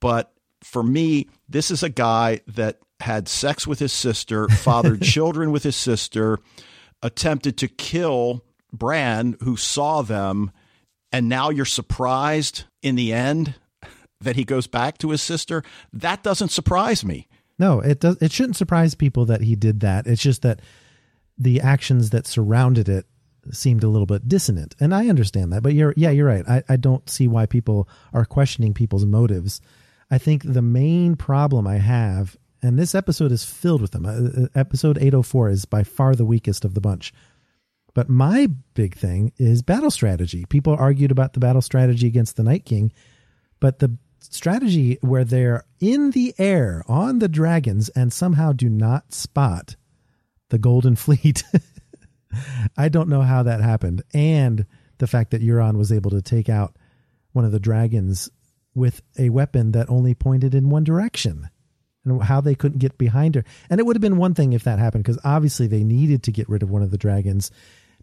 But 0.00 0.32
for 0.62 0.82
me, 0.82 1.28
this 1.48 1.70
is 1.70 1.82
a 1.82 1.88
guy 1.88 2.40
that 2.48 2.78
had 3.00 3.28
sex 3.28 3.66
with 3.66 3.78
his 3.78 3.92
sister, 3.92 4.48
fathered 4.48 5.02
children 5.02 5.52
with 5.52 5.62
his 5.62 5.76
sister, 5.76 6.38
attempted 7.02 7.58
to 7.58 7.68
kill 7.68 8.44
Bran, 8.72 9.36
who 9.42 9.56
saw 9.56 10.02
them, 10.02 10.50
and 11.12 11.28
now 11.28 11.50
you're 11.50 11.64
surprised 11.64 12.64
in 12.82 12.96
the 12.96 13.12
end 13.12 13.54
that 14.20 14.36
he 14.36 14.44
goes 14.44 14.66
back 14.66 14.98
to 14.98 15.10
his 15.10 15.22
sister. 15.22 15.62
That 15.92 16.22
doesn't 16.22 16.50
surprise 16.50 17.04
me. 17.04 17.28
No, 17.58 17.80
it 17.80 18.00
does. 18.00 18.16
It 18.20 18.32
shouldn't 18.32 18.56
surprise 18.56 18.94
people 18.94 19.26
that 19.26 19.40
he 19.40 19.56
did 19.56 19.80
that. 19.80 20.06
It's 20.06 20.22
just 20.22 20.42
that 20.42 20.60
the 21.38 21.60
actions 21.60 22.10
that 22.10 22.26
surrounded 22.26 22.88
it 22.88 23.06
seemed 23.52 23.84
a 23.84 23.88
little 23.88 24.06
bit 24.06 24.28
dissonant. 24.28 24.74
And 24.80 24.94
I 24.94 25.08
understand 25.08 25.52
that, 25.52 25.62
but 25.62 25.74
you're, 25.74 25.94
yeah, 25.96 26.10
you're 26.10 26.26
right. 26.26 26.46
I, 26.48 26.62
I 26.68 26.76
don't 26.76 27.08
see 27.08 27.28
why 27.28 27.46
people 27.46 27.88
are 28.12 28.24
questioning 28.24 28.74
people's 28.74 29.06
motives. 29.06 29.60
I 30.10 30.18
think 30.18 30.42
the 30.44 30.62
main 30.62 31.16
problem 31.16 31.66
I 31.66 31.76
have, 31.76 32.36
and 32.62 32.78
this 32.78 32.94
episode 32.94 33.32
is 33.32 33.44
filled 33.44 33.82
with 33.82 33.92
them. 33.92 34.06
Uh, 34.06 34.44
uh 34.44 34.48
episode 34.54 34.98
804 34.98 35.50
is 35.50 35.64
by 35.64 35.84
far 35.84 36.14
the 36.14 36.24
weakest 36.24 36.64
of 36.64 36.74
the 36.74 36.80
bunch. 36.80 37.12
But 37.94 38.08
my 38.08 38.48
big 38.74 38.96
thing 38.96 39.32
is 39.38 39.62
battle 39.62 39.90
strategy. 39.90 40.44
People 40.46 40.76
argued 40.78 41.10
about 41.10 41.32
the 41.32 41.40
battle 41.40 41.62
strategy 41.62 42.06
against 42.06 42.36
the 42.36 42.42
Night 42.42 42.64
King, 42.64 42.92
but 43.60 43.78
the 43.78 43.96
strategy 44.20 44.98
where 45.00 45.24
they're 45.24 45.64
in 45.80 46.10
the 46.10 46.34
air 46.38 46.82
on 46.86 47.18
the 47.18 47.28
dragons 47.28 47.88
and 47.90 48.12
somehow 48.12 48.52
do 48.52 48.68
not 48.68 49.12
spot 49.12 49.76
the 50.50 50.58
Golden 50.58 50.96
Fleet. 50.96 51.42
I 52.76 52.88
don't 52.88 53.08
know 53.08 53.22
how 53.22 53.42
that 53.44 53.60
happened. 53.60 54.02
And 54.12 54.66
the 54.98 55.06
fact 55.06 55.30
that 55.30 55.42
Euron 55.42 55.76
was 55.76 55.92
able 55.92 56.10
to 56.10 56.22
take 56.22 56.48
out 56.48 56.76
one 57.32 57.44
of 57.44 57.52
the 57.52 57.60
dragons 57.60 58.30
with 58.74 59.02
a 59.18 59.30
weapon 59.30 59.72
that 59.72 59.88
only 59.88 60.14
pointed 60.14 60.54
in 60.54 60.70
one 60.70 60.84
direction 60.84 61.48
and 62.04 62.22
how 62.22 62.40
they 62.40 62.54
couldn't 62.54 62.78
get 62.78 62.98
behind 62.98 63.34
her. 63.34 63.44
And 63.70 63.80
it 63.80 63.86
would 63.86 63.96
have 63.96 64.02
been 64.02 64.16
one 64.16 64.34
thing 64.34 64.52
if 64.52 64.64
that 64.64 64.78
happened 64.78 65.04
because 65.04 65.20
obviously 65.24 65.66
they 65.66 65.84
needed 65.84 66.22
to 66.24 66.32
get 66.32 66.48
rid 66.48 66.62
of 66.62 66.70
one 66.70 66.82
of 66.82 66.90
the 66.90 66.98
dragons 66.98 67.50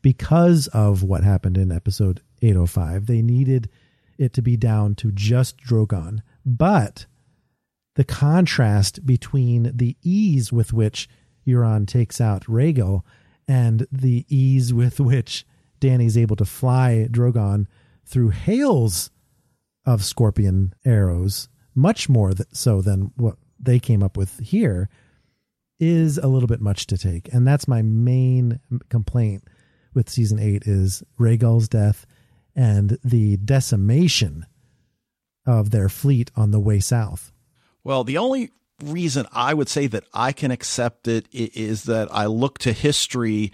because 0.02 0.68
of 0.68 1.04
what 1.04 1.24
happened 1.24 1.58
in 1.58 1.72
episode 1.72 2.22
805. 2.42 3.06
They 3.06 3.22
needed 3.22 3.70
it 4.18 4.34
to 4.34 4.42
be 4.42 4.58
down 4.58 4.96
to 4.96 5.12
just 5.12 5.58
Drogon. 5.58 6.22
But 6.46 7.06
the 7.96 8.04
contrast 8.04 9.06
between 9.06 9.72
the 9.76 9.98
ease 10.04 10.52
with 10.52 10.74
which 10.74 11.10
Euron 11.48 11.88
takes 11.88 12.20
out 12.20 12.46
Rhaegal 12.46 13.04
and 13.48 13.88
the 13.92 14.26
ease 14.28 14.74
with 14.74 15.00
which 15.00 15.46
Dany's 15.80 16.18
able 16.18 16.36
to 16.38 16.46
fly 16.46 17.08
Drogon 17.10 17.68
through 18.06 18.30
hails 18.30 19.12
of 19.86 20.04
scorpion 20.04 20.74
arrows, 20.84 21.48
much 21.76 22.10
more 22.10 22.34
so 22.52 22.82
than 22.82 23.12
what 23.16 23.38
they 23.60 23.80
came 23.80 24.02
up 24.02 24.18
with 24.18 24.40
here, 24.40 24.90
is 25.80 26.18
a 26.18 26.28
little 26.28 26.48
bit 26.48 26.62
much 26.62 26.88
to 26.88 26.98
take. 26.98 27.32
And 27.34 27.46
that's 27.46 27.68
my 27.68 27.82
main 27.82 28.60
complaint 28.90 29.44
with 29.94 30.10
season 30.10 30.40
eight 30.40 30.64
is 30.66 31.04
Rhaegal's 31.20 31.68
death 31.68 32.06
and 32.56 32.98
the 33.04 33.38
decimation 33.38 34.46
of 35.46 35.72
their 35.72 35.90
fleet 35.90 36.32
on 36.36 36.52
the 36.52 36.60
way 36.60 36.80
south. 36.80 37.32
Well, 37.84 38.04
the 38.04 38.18
only 38.18 38.52
reason 38.84 39.26
I 39.32 39.54
would 39.54 39.70
say 39.70 39.88
that 39.88 40.06
I 40.14 40.32
can 40.32 40.52
accept 40.52 41.08
it 41.08 41.28
is 41.32 41.84
that 41.84 42.14
I 42.14 42.26
look 42.26 42.60
to 42.60 42.74
history 42.74 43.52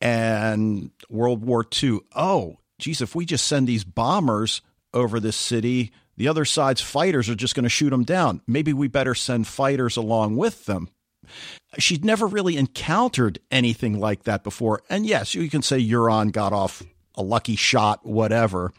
and 0.00 0.90
World 1.08 1.44
War 1.44 1.64
II. 1.82 2.00
Oh, 2.14 2.58
geez, 2.78 3.00
if 3.00 3.14
we 3.14 3.24
just 3.24 3.46
send 3.46 3.66
these 3.66 3.84
bombers 3.84 4.62
over 4.94 5.20
this 5.20 5.36
city, 5.36 5.92
the 6.16 6.28
other 6.28 6.44
side's 6.44 6.80
fighters 6.80 7.28
are 7.28 7.34
just 7.34 7.54
going 7.54 7.64
to 7.64 7.68
shoot 7.68 7.90
them 7.90 8.04
down. 8.04 8.40
Maybe 8.46 8.72
we 8.72 8.88
better 8.88 9.14
send 9.14 9.46
fighters 9.46 9.96
along 9.96 10.36
with 10.36 10.66
them. 10.66 10.88
She'd 11.78 12.04
never 12.04 12.26
really 12.26 12.56
encountered 12.56 13.38
anything 13.50 14.00
like 14.00 14.24
that 14.24 14.42
before. 14.42 14.82
And 14.88 15.06
yes, 15.06 15.34
you 15.34 15.48
can 15.50 15.62
say 15.62 15.80
Euron 15.80 16.32
got 16.32 16.52
off 16.52 16.82
a 17.14 17.22
lucky 17.22 17.56
shot, 17.56 18.06
whatever. 18.06 18.72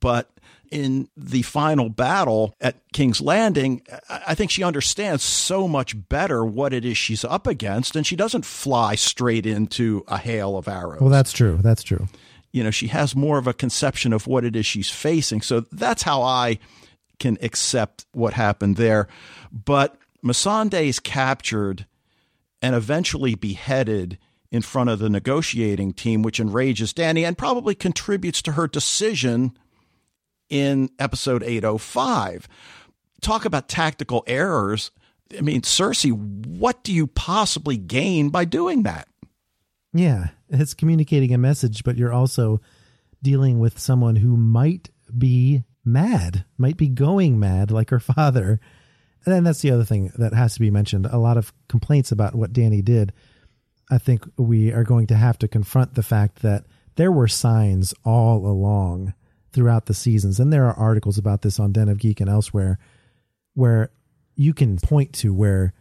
But 0.00 0.30
in 0.70 1.08
the 1.16 1.42
final 1.42 1.88
battle 1.88 2.54
at 2.60 2.76
King's 2.92 3.20
Landing, 3.20 3.82
I 4.08 4.34
think 4.34 4.50
she 4.50 4.62
understands 4.62 5.22
so 5.22 5.68
much 5.68 6.08
better 6.08 6.44
what 6.44 6.72
it 6.72 6.84
is 6.84 6.96
she's 6.96 7.24
up 7.24 7.46
against, 7.46 7.96
and 7.96 8.06
she 8.06 8.16
doesn't 8.16 8.44
fly 8.44 8.94
straight 8.94 9.46
into 9.46 10.04
a 10.08 10.18
hail 10.18 10.56
of 10.56 10.68
arrows. 10.68 11.00
Well, 11.00 11.10
that's 11.10 11.32
true. 11.32 11.58
That's 11.62 11.82
true. 11.82 12.06
You 12.52 12.64
know, 12.64 12.70
she 12.70 12.88
has 12.88 13.14
more 13.14 13.38
of 13.38 13.46
a 13.46 13.52
conception 13.52 14.12
of 14.12 14.26
what 14.26 14.44
it 14.44 14.56
is 14.56 14.66
she's 14.66 14.90
facing. 14.90 15.42
So 15.42 15.60
that's 15.72 16.02
how 16.02 16.22
I 16.22 16.58
can 17.18 17.36
accept 17.42 18.06
what 18.12 18.34
happened 18.34 18.76
there. 18.76 19.08
But 19.52 19.96
Missandei 20.24 20.86
is 20.86 21.00
captured 21.00 21.86
and 22.62 22.74
eventually 22.74 23.34
beheaded 23.34 24.18
in 24.50 24.62
front 24.62 24.88
of 24.88 24.98
the 24.98 25.10
negotiating 25.10 25.92
team, 25.92 26.22
which 26.22 26.40
enrages 26.40 26.94
Dany 26.94 27.26
and 27.26 27.36
probably 27.36 27.74
contributes 27.74 28.40
to 28.42 28.52
her 28.52 28.66
decision 28.66 29.56
in 30.48 30.90
episode 30.98 31.42
805. 31.42 32.48
Talk 33.20 33.44
about 33.44 33.68
tactical 33.68 34.24
errors. 34.26 34.90
I 35.36 35.40
mean, 35.40 35.62
Cersei, 35.62 36.12
what 36.12 36.82
do 36.84 36.92
you 36.92 37.06
possibly 37.06 37.76
gain 37.76 38.30
by 38.30 38.44
doing 38.44 38.84
that? 38.84 39.08
Yeah, 39.92 40.28
it's 40.48 40.74
communicating 40.74 41.34
a 41.34 41.38
message, 41.38 41.84
but 41.84 41.96
you're 41.96 42.12
also 42.12 42.60
dealing 43.22 43.58
with 43.58 43.78
someone 43.78 44.16
who 44.16 44.36
might 44.36 44.90
be 45.16 45.64
mad, 45.84 46.44
might 46.56 46.76
be 46.76 46.88
going 46.88 47.38
mad 47.38 47.70
like 47.70 47.90
her 47.90 48.00
father. 48.00 48.60
And 49.24 49.34
then 49.34 49.44
that's 49.44 49.60
the 49.60 49.70
other 49.70 49.84
thing 49.84 50.12
that 50.16 50.34
has 50.34 50.54
to 50.54 50.60
be 50.60 50.70
mentioned. 50.70 51.06
A 51.06 51.18
lot 51.18 51.36
of 51.36 51.52
complaints 51.68 52.12
about 52.12 52.34
what 52.34 52.52
Dany 52.52 52.84
did. 52.84 53.12
I 53.90 53.98
think 53.98 54.24
we 54.36 54.72
are 54.72 54.84
going 54.84 55.06
to 55.08 55.16
have 55.16 55.38
to 55.40 55.48
confront 55.48 55.94
the 55.94 56.02
fact 56.02 56.42
that 56.42 56.64
there 56.96 57.12
were 57.12 57.28
signs 57.28 57.94
all 58.04 58.46
along 58.46 59.14
throughout 59.58 59.86
the 59.86 59.94
seasons. 59.94 60.38
And 60.38 60.52
there 60.52 60.66
are 60.66 60.74
articles 60.74 61.18
about 61.18 61.42
this 61.42 61.58
on 61.58 61.72
Den 61.72 61.88
of 61.88 61.98
Geek 61.98 62.20
and 62.20 62.30
elsewhere 62.30 62.78
where 63.54 63.90
you 64.36 64.54
can 64.54 64.78
point 64.78 65.12
to 65.14 65.34
where 65.34 65.74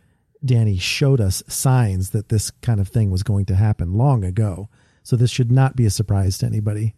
Dany 0.44 0.82
showed 0.82 1.22
us 1.22 1.44
signs 1.48 2.10
that 2.10 2.30
this 2.30 2.50
kind 2.50 2.80
of 2.80 2.88
thing 2.88 3.12
was 3.12 3.22
going 3.22 3.46
to 3.46 3.56
happen 3.56 3.94
long 3.94 4.24
ago. 4.24 4.68
So 5.04 5.16
this 5.16 5.30
should 5.30 5.52
not 5.52 5.76
be 5.76 5.86
a 5.86 5.92
surprise 5.92 6.40
to 6.40 6.48
anybody. 6.48 6.96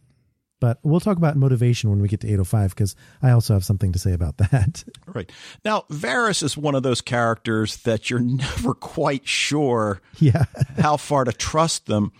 But 0.61 0.79
we'll 0.81 1.01
talk 1.01 1.17
about 1.17 1.35
motivation 1.35 1.89
when 1.89 2.01
we 2.01 2.07
get 2.07 2.21
to 2.21 2.27
805 2.27 2.69
because 2.69 2.95
I 3.21 3.31
also 3.31 3.53
have 3.53 3.65
something 3.65 3.91
to 3.91 3.99
say 3.99 4.13
about 4.13 4.37
that. 4.37 4.85
Right. 5.05 5.29
Now, 5.65 5.83
Varys 5.89 6.43
is 6.43 6.55
one 6.55 6.75
of 6.75 6.83
those 6.83 7.01
characters 7.01 7.77
that 7.77 8.09
you're 8.09 8.19
never 8.21 8.73
quite 8.73 9.27
sure 9.27 10.01
yeah. 10.17 10.45
how 10.77 10.95
far 10.95 11.25
to 11.25 11.33
trust 11.33 11.87
them. 11.87 12.13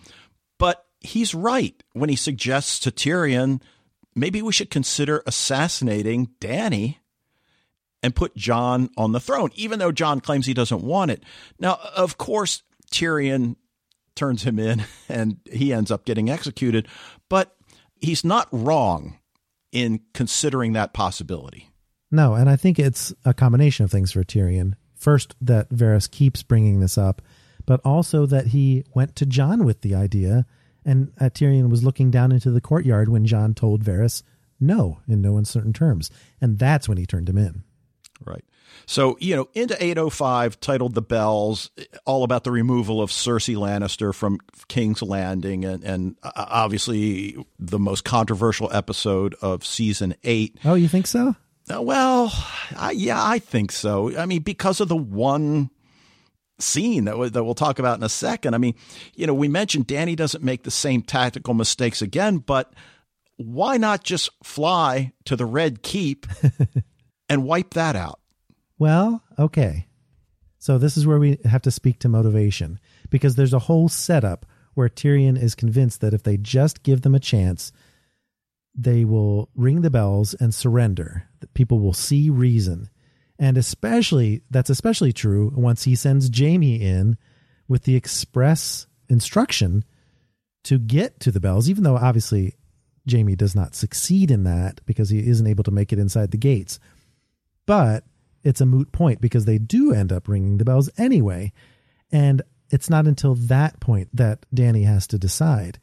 But 0.58 0.84
he's 1.00 1.34
right 1.34 1.82
when 1.94 2.10
he 2.10 2.16
suggests 2.16 2.78
to 2.80 2.90
Tyrion, 2.90 3.62
maybe 4.20 4.42
we 4.42 4.52
should 4.52 4.70
consider 4.70 5.22
assassinating 5.26 6.28
Dany 6.40 6.96
and 8.02 8.14
put 8.14 8.36
Jon 8.36 8.90
on 8.96 9.12
the 9.12 9.20
throne, 9.20 9.50
even 9.54 9.78
though 9.78 9.92
Jon 9.92 10.20
claims 10.20 10.46
he 10.46 10.54
doesn't 10.54 10.82
want 10.82 11.10
it. 11.10 11.22
Now, 11.58 11.78
of 11.96 12.18
course, 12.18 12.62
Tyrion 12.92 13.56
turns 14.14 14.42
him 14.42 14.58
in 14.58 14.84
and 15.08 15.38
he 15.50 15.72
ends 15.72 15.90
up 15.90 16.04
getting 16.04 16.30
executed, 16.30 16.86
but 17.28 17.56
he's 18.00 18.24
not 18.24 18.48
wrong 18.52 19.18
in 19.72 20.00
considering 20.14 20.72
that 20.72 20.92
possibility. 20.92 21.70
No, 22.10 22.34
and 22.34 22.50
I 22.50 22.56
think 22.56 22.78
it's 22.78 23.14
a 23.24 23.32
combination 23.32 23.84
of 23.84 23.90
things 23.90 24.12
for 24.12 24.24
Tyrion. 24.24 24.74
First, 24.96 25.34
that 25.40 25.70
Varys 25.70 26.10
keeps 26.10 26.42
bringing 26.42 26.80
this 26.80 26.98
up, 26.98 27.22
but 27.66 27.80
also 27.84 28.26
that 28.26 28.48
he 28.48 28.84
went 28.94 29.16
to 29.16 29.26
Jon 29.26 29.64
with 29.64 29.80
the 29.82 29.94
idea, 29.94 30.44
and 30.84 31.12
uh, 31.20 31.24
Tyrion 31.24 31.70
was 31.70 31.84
looking 31.84 32.10
down 32.10 32.32
into 32.32 32.50
the 32.50 32.60
courtyard 32.60 33.08
when 33.08 33.26
Jon 33.26 33.54
told 33.54 33.84
Varys 33.84 34.22
no 34.58 35.00
in 35.08 35.20
no 35.20 35.36
uncertain 35.36 35.72
terms, 35.72 36.10
and 36.40 36.58
that's 36.58 36.88
when 36.88 36.98
he 36.98 37.06
turned 37.06 37.28
him 37.28 37.38
in. 37.38 37.64
Right. 38.24 38.44
So, 38.86 39.16
you 39.20 39.36
know, 39.36 39.48
into 39.54 39.82
805, 39.82 40.60
titled 40.60 40.94
The 40.94 41.02
Bells, 41.02 41.70
all 42.04 42.24
about 42.24 42.44
the 42.44 42.50
removal 42.50 43.00
of 43.00 43.10
Cersei 43.10 43.56
Lannister 43.56 44.14
from 44.14 44.38
King's 44.68 45.02
Landing, 45.02 45.64
and, 45.64 45.84
and 45.84 46.16
uh, 46.22 46.30
obviously 46.34 47.36
the 47.58 47.78
most 47.78 48.04
controversial 48.04 48.70
episode 48.72 49.34
of 49.40 49.64
season 49.64 50.14
eight. 50.24 50.58
Oh, 50.64 50.74
you 50.74 50.88
think 50.88 51.06
so? 51.06 51.34
Uh, 51.72 51.82
well, 51.82 52.32
I, 52.76 52.92
yeah, 52.92 53.22
I 53.22 53.38
think 53.38 53.72
so. 53.72 54.16
I 54.16 54.26
mean, 54.26 54.42
because 54.42 54.80
of 54.80 54.88
the 54.88 54.96
one 54.96 55.70
scene 56.62 57.04
that, 57.04 57.32
that 57.32 57.44
we'll 57.44 57.54
talk 57.54 57.78
about 57.78 57.98
in 57.98 58.04
a 58.04 58.08
second. 58.08 58.54
I 58.54 58.58
mean, 58.58 58.74
you 59.14 59.26
know, 59.26 59.34
we 59.34 59.48
mentioned 59.48 59.88
Dany 59.88 60.16
doesn't 60.16 60.44
make 60.44 60.62
the 60.62 60.70
same 60.70 61.02
tactical 61.02 61.54
mistakes 61.54 62.02
again, 62.02 62.38
but 62.38 62.72
why 63.36 63.76
not 63.76 64.04
just 64.04 64.30
fly 64.42 65.12
to 65.24 65.36
the 65.36 65.46
Red 65.46 65.82
Keep 65.82 66.26
and 67.28 67.44
wipe 67.44 67.74
that 67.74 67.96
out? 67.96 68.20
Well, 68.78 69.22
okay. 69.38 69.86
So 70.58 70.76
this 70.76 70.96
is 70.96 71.06
where 71.06 71.18
we 71.18 71.38
have 71.44 71.62
to 71.62 71.70
speak 71.70 71.98
to 72.00 72.08
motivation 72.08 72.78
because 73.08 73.34
there's 73.34 73.54
a 73.54 73.60
whole 73.60 73.88
setup 73.88 74.44
where 74.74 74.88
Tyrion 74.88 75.40
is 75.40 75.54
convinced 75.54 76.00
that 76.00 76.14
if 76.14 76.22
they 76.22 76.36
just 76.36 76.82
give 76.82 77.02
them 77.02 77.14
a 77.14 77.20
chance, 77.20 77.72
they 78.74 79.04
will 79.04 79.48
ring 79.54 79.80
the 79.80 79.90
bells 79.90 80.34
and 80.34 80.54
surrender. 80.54 81.28
That 81.40 81.54
people 81.54 81.80
will 81.80 81.94
see 81.94 82.30
reason. 82.30 82.88
And 83.40 83.56
especially 83.56 84.42
that's 84.50 84.68
especially 84.68 85.14
true 85.14 85.50
once 85.56 85.84
he 85.84 85.94
sends 85.96 86.30
Jaime 86.38 86.76
in 86.76 87.16
with 87.66 87.84
the 87.84 87.96
express 87.96 88.86
instruction 89.08 89.82
to 90.64 90.78
get 90.78 91.18
to 91.20 91.32
the 91.32 91.40
bells, 91.40 91.70
even 91.70 91.82
though 91.82 91.96
obviously 91.96 92.54
Jaime 93.10 93.34
does 93.34 93.56
not 93.56 93.74
succeed 93.74 94.30
in 94.30 94.44
that 94.44 94.84
because 94.84 95.08
he 95.08 95.26
isn't 95.26 95.46
able 95.46 95.64
to 95.64 95.70
make 95.70 95.90
it 95.90 95.98
inside 95.98 96.32
the 96.32 96.36
gates. 96.36 96.78
But 97.64 98.04
it's 98.44 98.60
a 98.60 98.66
moot 98.66 98.92
point 98.92 99.22
because 99.22 99.46
they 99.46 99.56
do 99.56 99.94
end 99.94 100.12
up 100.12 100.28
ringing 100.28 100.58
the 100.58 100.64
bells 100.66 100.90
anyway. 100.98 101.52
And 102.12 102.42
it's 102.68 102.90
not 102.90 103.06
until 103.06 103.34
that 103.34 103.80
point 103.80 104.08
that 104.12 104.44
Dany 104.54 104.84
has 104.84 105.06
to 105.08 105.18
decide. 105.18 105.78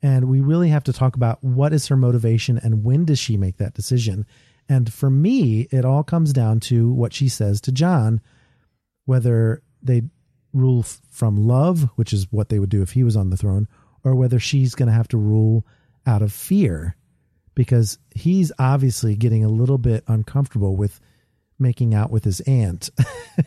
And 0.00 0.26
we 0.26 0.40
really 0.40 0.68
have 0.68 0.84
to 0.84 0.92
talk 0.92 1.16
about 1.16 1.42
what 1.42 1.72
is 1.72 1.88
her 1.88 1.96
motivation 1.96 2.56
and 2.56 2.84
when 2.84 3.04
does 3.04 3.18
she 3.18 3.36
make 3.36 3.56
that 3.56 3.74
decision. 3.74 4.26
And 4.70 4.90
for 4.90 5.10
me, 5.10 5.66
it 5.72 5.84
all 5.84 6.04
comes 6.04 6.32
down 6.32 6.60
to 6.60 6.92
what 6.92 7.12
she 7.12 7.28
says 7.28 7.60
to 7.62 7.72
Jon, 7.72 8.20
whether 9.04 9.64
they 9.82 10.02
rule 10.52 10.84
from 11.10 11.36
love, 11.36 11.90
which 11.96 12.12
is 12.12 12.30
what 12.30 12.50
they 12.50 12.60
would 12.60 12.70
do 12.70 12.80
if 12.80 12.92
he 12.92 13.02
was 13.02 13.16
on 13.16 13.30
the 13.30 13.36
throne, 13.36 13.66
or 14.04 14.14
whether 14.14 14.38
she's 14.38 14.76
going 14.76 14.86
to 14.86 14.94
have 14.94 15.08
to 15.08 15.18
rule 15.18 15.66
out 16.06 16.22
of 16.22 16.32
fear 16.32 16.94
because 17.56 17.98
he's 18.14 18.52
obviously 18.60 19.16
getting 19.16 19.44
a 19.44 19.48
little 19.48 19.76
bit 19.76 20.04
uncomfortable 20.06 20.76
with 20.76 21.00
making 21.58 21.92
out 21.92 22.12
with 22.12 22.22
his 22.22 22.40
aunt. 22.42 22.90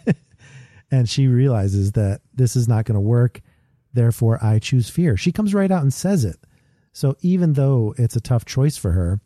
and 0.92 1.08
she 1.10 1.28
realizes 1.28 1.94
that 1.94 2.20
this 2.34 2.58
is 2.58 2.68
not 2.68 2.84
going 2.84 2.96
to 2.96 3.02
work. 3.02 3.40
Therefore, 3.94 4.44
I 4.44 4.60
choose 4.60 4.90
fear. 4.90 5.16
She 5.16 5.32
comes 5.32 5.54
right 5.54 5.72
out 5.72 5.84
and 5.84 5.94
says 5.94 6.26
it. 6.26 6.36
So 6.92 7.16
even 7.22 7.54
though 7.54 7.96
it's 7.98 8.18
a 8.18 8.22
tough 8.22 8.44
choice 8.44 8.76
for 8.76 8.92
her, 8.92 9.22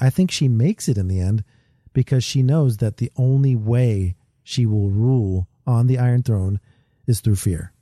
I 0.00 0.10
think 0.10 0.30
she 0.30 0.48
makes 0.48 0.88
it 0.88 0.96
in 0.96 1.08
the 1.08 1.20
end 1.20 1.44
because 1.92 2.24
she 2.24 2.42
knows 2.42 2.78
that 2.78 2.96
the 2.96 3.10
only 3.16 3.54
way 3.54 4.16
she 4.42 4.66
will 4.66 4.90
rule 4.90 5.48
on 5.66 5.86
the 5.86 5.98
Iron 5.98 6.22
Throne 6.22 6.60
is 7.06 7.20
through 7.20 7.36
fear. 7.36 7.72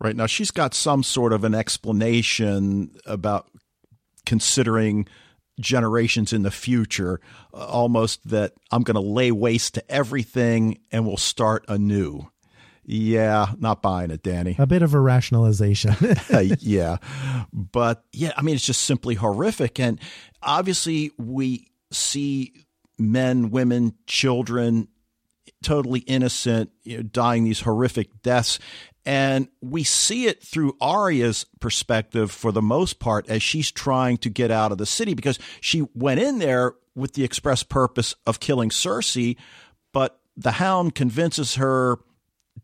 Right. 0.00 0.16
Now, 0.16 0.26
she's 0.26 0.50
got 0.50 0.74
some 0.74 1.02
sort 1.02 1.32
of 1.32 1.44
an 1.44 1.54
explanation 1.54 2.96
about 3.06 3.48
considering 4.26 5.06
generations 5.60 6.32
in 6.32 6.42
the 6.42 6.50
future, 6.50 7.20
uh, 7.52 7.58
almost 7.58 8.28
that 8.28 8.52
I'm 8.72 8.82
going 8.82 8.96
to 8.96 9.00
lay 9.00 9.30
waste 9.30 9.74
to 9.74 9.90
everything 9.90 10.80
and 10.90 11.06
we'll 11.06 11.16
start 11.16 11.64
anew. 11.68 12.28
Yeah, 12.86 13.52
not 13.58 13.82
buying 13.82 14.10
it, 14.10 14.22
Dany. 14.22 14.58
A 14.58 14.66
bit 14.66 14.82
of 14.82 14.94
a 14.94 15.00
rationalization. 15.00 15.94
yeah. 16.60 16.98
But 17.52 18.04
yeah, 18.12 18.32
I 18.36 18.42
mean, 18.42 18.54
it's 18.54 18.66
just 18.66 18.82
simply 18.82 19.14
horrific. 19.14 19.80
And 19.80 20.00
obviously, 20.42 21.10
we 21.18 21.68
see 21.90 22.66
men, 22.98 23.50
women, 23.50 23.94
children, 24.06 24.88
totally 25.62 26.00
innocent, 26.00 26.70
you 26.82 26.98
know, 26.98 27.02
dying 27.02 27.44
these 27.44 27.60
horrific 27.60 28.22
deaths. 28.22 28.58
And 29.06 29.48
we 29.60 29.84
see 29.84 30.26
it 30.26 30.42
through 30.42 30.76
Arya's 30.80 31.44
perspective 31.60 32.30
for 32.30 32.52
the 32.52 32.62
most 32.62 33.00
part 33.00 33.28
as 33.28 33.42
she's 33.42 33.70
trying 33.70 34.16
to 34.18 34.30
get 34.30 34.50
out 34.50 34.72
of 34.72 34.78
the 34.78 34.86
city 34.86 35.14
because 35.14 35.38
she 35.60 35.86
went 35.94 36.20
in 36.20 36.38
there 36.38 36.74
with 36.94 37.14
the 37.14 37.24
express 37.24 37.62
purpose 37.62 38.14
of 38.26 38.40
killing 38.40 38.70
Cersei, 38.70 39.36
but 39.92 40.20
the 40.36 40.52
hound 40.52 40.94
convinces 40.94 41.56
her, 41.56 41.98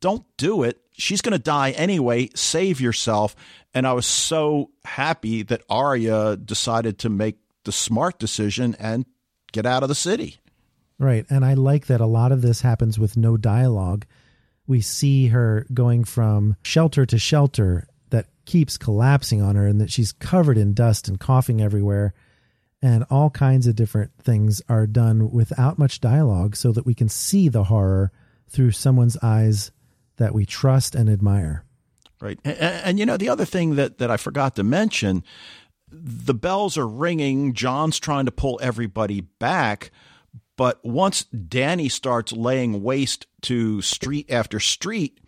don't 0.00 0.24
do 0.36 0.62
it. 0.62 0.80
She's 0.92 1.20
going 1.20 1.32
to 1.32 1.38
die 1.38 1.70
anyway. 1.72 2.30
Save 2.34 2.80
yourself. 2.80 3.34
And 3.72 3.86
I 3.86 3.92
was 3.92 4.06
so 4.06 4.70
happy 4.84 5.42
that 5.44 5.62
Arya 5.68 6.36
decided 6.36 6.98
to 7.00 7.08
make 7.08 7.36
the 7.64 7.72
smart 7.72 8.18
decision 8.18 8.76
and 8.78 9.06
get 9.52 9.66
out 9.66 9.82
of 9.82 9.88
the 9.88 9.94
city. 9.94 10.38
Right. 10.98 11.24
And 11.30 11.44
I 11.44 11.54
like 11.54 11.86
that 11.86 12.00
a 12.00 12.06
lot 12.06 12.32
of 12.32 12.42
this 12.42 12.60
happens 12.60 12.98
with 12.98 13.16
no 13.16 13.36
dialogue 13.36 14.06
we 14.70 14.80
see 14.80 15.26
her 15.26 15.66
going 15.74 16.04
from 16.04 16.54
shelter 16.62 17.04
to 17.04 17.18
shelter 17.18 17.88
that 18.10 18.26
keeps 18.44 18.78
collapsing 18.78 19.42
on 19.42 19.56
her 19.56 19.66
and 19.66 19.80
that 19.80 19.90
she's 19.90 20.12
covered 20.12 20.56
in 20.56 20.74
dust 20.74 21.08
and 21.08 21.18
coughing 21.18 21.60
everywhere 21.60 22.14
and 22.80 23.04
all 23.10 23.30
kinds 23.30 23.66
of 23.66 23.74
different 23.74 24.12
things 24.22 24.62
are 24.68 24.86
done 24.86 25.32
without 25.32 25.76
much 25.76 26.00
dialogue 26.00 26.54
so 26.54 26.70
that 26.70 26.86
we 26.86 26.94
can 26.94 27.08
see 27.08 27.48
the 27.48 27.64
horror 27.64 28.12
through 28.48 28.70
someone's 28.70 29.16
eyes 29.24 29.72
that 30.20 30.32
we 30.34 30.46
trust 30.46 30.94
and 30.94 31.10
admire 31.10 31.64
right 32.20 32.38
and, 32.44 32.56
and, 32.58 32.98
you 32.98 33.06
know 33.06 33.16
the 33.16 33.28
other 33.28 33.44
thing 33.44 33.74
that 33.74 33.98
that 33.98 34.10
i 34.10 34.16
forgot 34.16 34.54
to 34.54 34.62
mention 34.62 35.24
the 35.92 36.34
bells 36.34 36.78
are 36.78 36.86
ringing 36.86 37.52
Jon's 37.52 37.98
trying 37.98 38.26
to 38.26 38.30
pull 38.30 38.60
everybody 38.62 39.22
back 39.22 39.90
but 40.60 40.84
once 40.84 41.24
Dany 41.34 41.90
starts 41.90 42.34
laying 42.34 42.82
waste 42.82 43.26
to 43.44 43.80
street 43.80 44.30
after 44.30 44.60
street, 44.60 45.18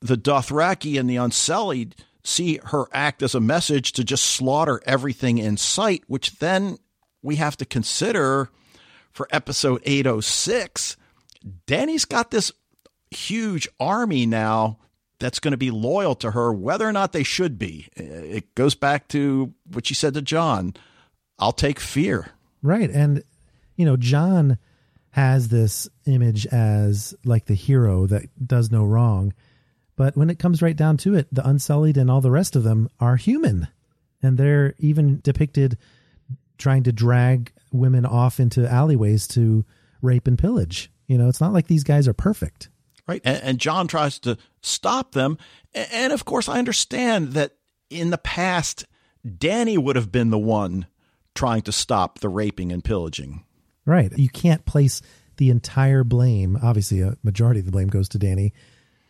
the 0.00 0.16
Dothraki 0.16 0.96
and 0.96 1.10
the 1.10 1.16
Unsullied 1.16 1.96
see 2.22 2.60
her 2.66 2.84
act 2.92 3.20
as 3.20 3.34
a 3.34 3.40
message 3.40 3.90
to 3.94 4.04
just 4.04 4.24
slaughter 4.24 4.80
everything 4.86 5.38
in 5.38 5.56
sight, 5.56 6.04
which 6.06 6.38
then 6.38 6.76
we 7.20 7.34
have 7.34 7.56
to 7.56 7.64
consider 7.64 8.48
for 9.10 9.26
episode 9.32 9.82
806. 9.84 10.96
Dany's 11.66 12.04
got 12.04 12.30
this 12.30 12.52
huge 13.10 13.68
army 13.78 14.26
now 14.26 14.78
that's 15.18 15.38
going 15.38 15.52
to 15.52 15.58
be 15.58 15.70
loyal 15.70 16.14
to 16.16 16.30
her, 16.32 16.52
whether 16.52 16.86
or 16.86 16.92
not 16.92 17.12
they 17.12 17.22
should 17.22 17.58
be. 17.58 17.88
It 17.96 18.54
goes 18.54 18.74
back 18.74 19.08
to 19.08 19.54
what 19.72 19.86
she 19.86 19.94
said 19.94 20.14
to 20.14 20.22
Jon 20.22 20.74
I'll 21.38 21.52
take 21.52 21.80
fear. 21.80 22.30
Right. 22.62 22.90
And, 22.90 23.22
you 23.76 23.84
know, 23.84 23.96
Jon 23.96 24.58
has 25.10 25.48
this 25.48 25.88
image 26.06 26.46
as 26.46 27.14
like 27.24 27.46
the 27.46 27.54
hero 27.54 28.06
that 28.06 28.24
does 28.44 28.70
no 28.70 28.84
wrong. 28.84 29.34
But 29.96 30.16
when 30.16 30.30
it 30.30 30.38
comes 30.38 30.62
right 30.62 30.76
down 30.76 30.96
to 30.98 31.14
it, 31.14 31.26
the 31.32 31.46
Unsullied 31.46 31.96
and 31.96 32.10
all 32.10 32.20
the 32.20 32.30
rest 32.30 32.56
of 32.56 32.64
them 32.64 32.88
are 33.00 33.16
human. 33.16 33.68
And 34.22 34.38
they're 34.38 34.74
even 34.78 35.20
depicted 35.22 35.78
trying 36.58 36.84
to 36.84 36.92
drag 36.92 37.52
women 37.72 38.06
off 38.06 38.40
into 38.40 38.70
alleyways 38.70 39.28
to 39.28 39.64
rape 40.02 40.26
and 40.26 40.38
pillage. 40.38 40.90
You 41.06 41.18
know, 41.18 41.28
it's 41.28 41.40
not 41.40 41.52
like 41.52 41.66
these 41.66 41.84
guys 41.84 42.08
are 42.08 42.14
perfect. 42.14 42.68
Right? 43.06 43.22
And, 43.24 43.42
and 43.42 43.58
Jon 43.58 43.86
tries 43.86 44.18
to 44.20 44.36
stop 44.62 45.12
them. 45.12 45.38
And, 45.74 45.88
and 45.92 46.12
of 46.12 46.24
course, 46.24 46.48
I 46.48 46.58
understand 46.58 47.32
that 47.34 47.52
in 47.90 48.10
the 48.10 48.18
past, 48.18 48.86
Dany 49.26 49.78
would 49.78 49.96
have 49.96 50.10
been 50.12 50.30
the 50.30 50.38
one 50.38 50.86
trying 51.34 51.62
to 51.62 51.72
stop 51.72 52.18
the 52.18 52.28
raping 52.28 52.72
and 52.72 52.82
pillaging. 52.82 53.44
Right. 53.84 54.12
You 54.16 54.28
can't 54.28 54.64
place 54.64 55.02
the 55.36 55.50
entire 55.50 56.02
blame. 56.02 56.58
Obviously, 56.62 57.00
a 57.02 57.16
majority 57.22 57.60
of 57.60 57.66
the 57.66 57.72
blame 57.72 57.88
goes 57.88 58.08
to 58.10 58.18
Dany, 58.18 58.52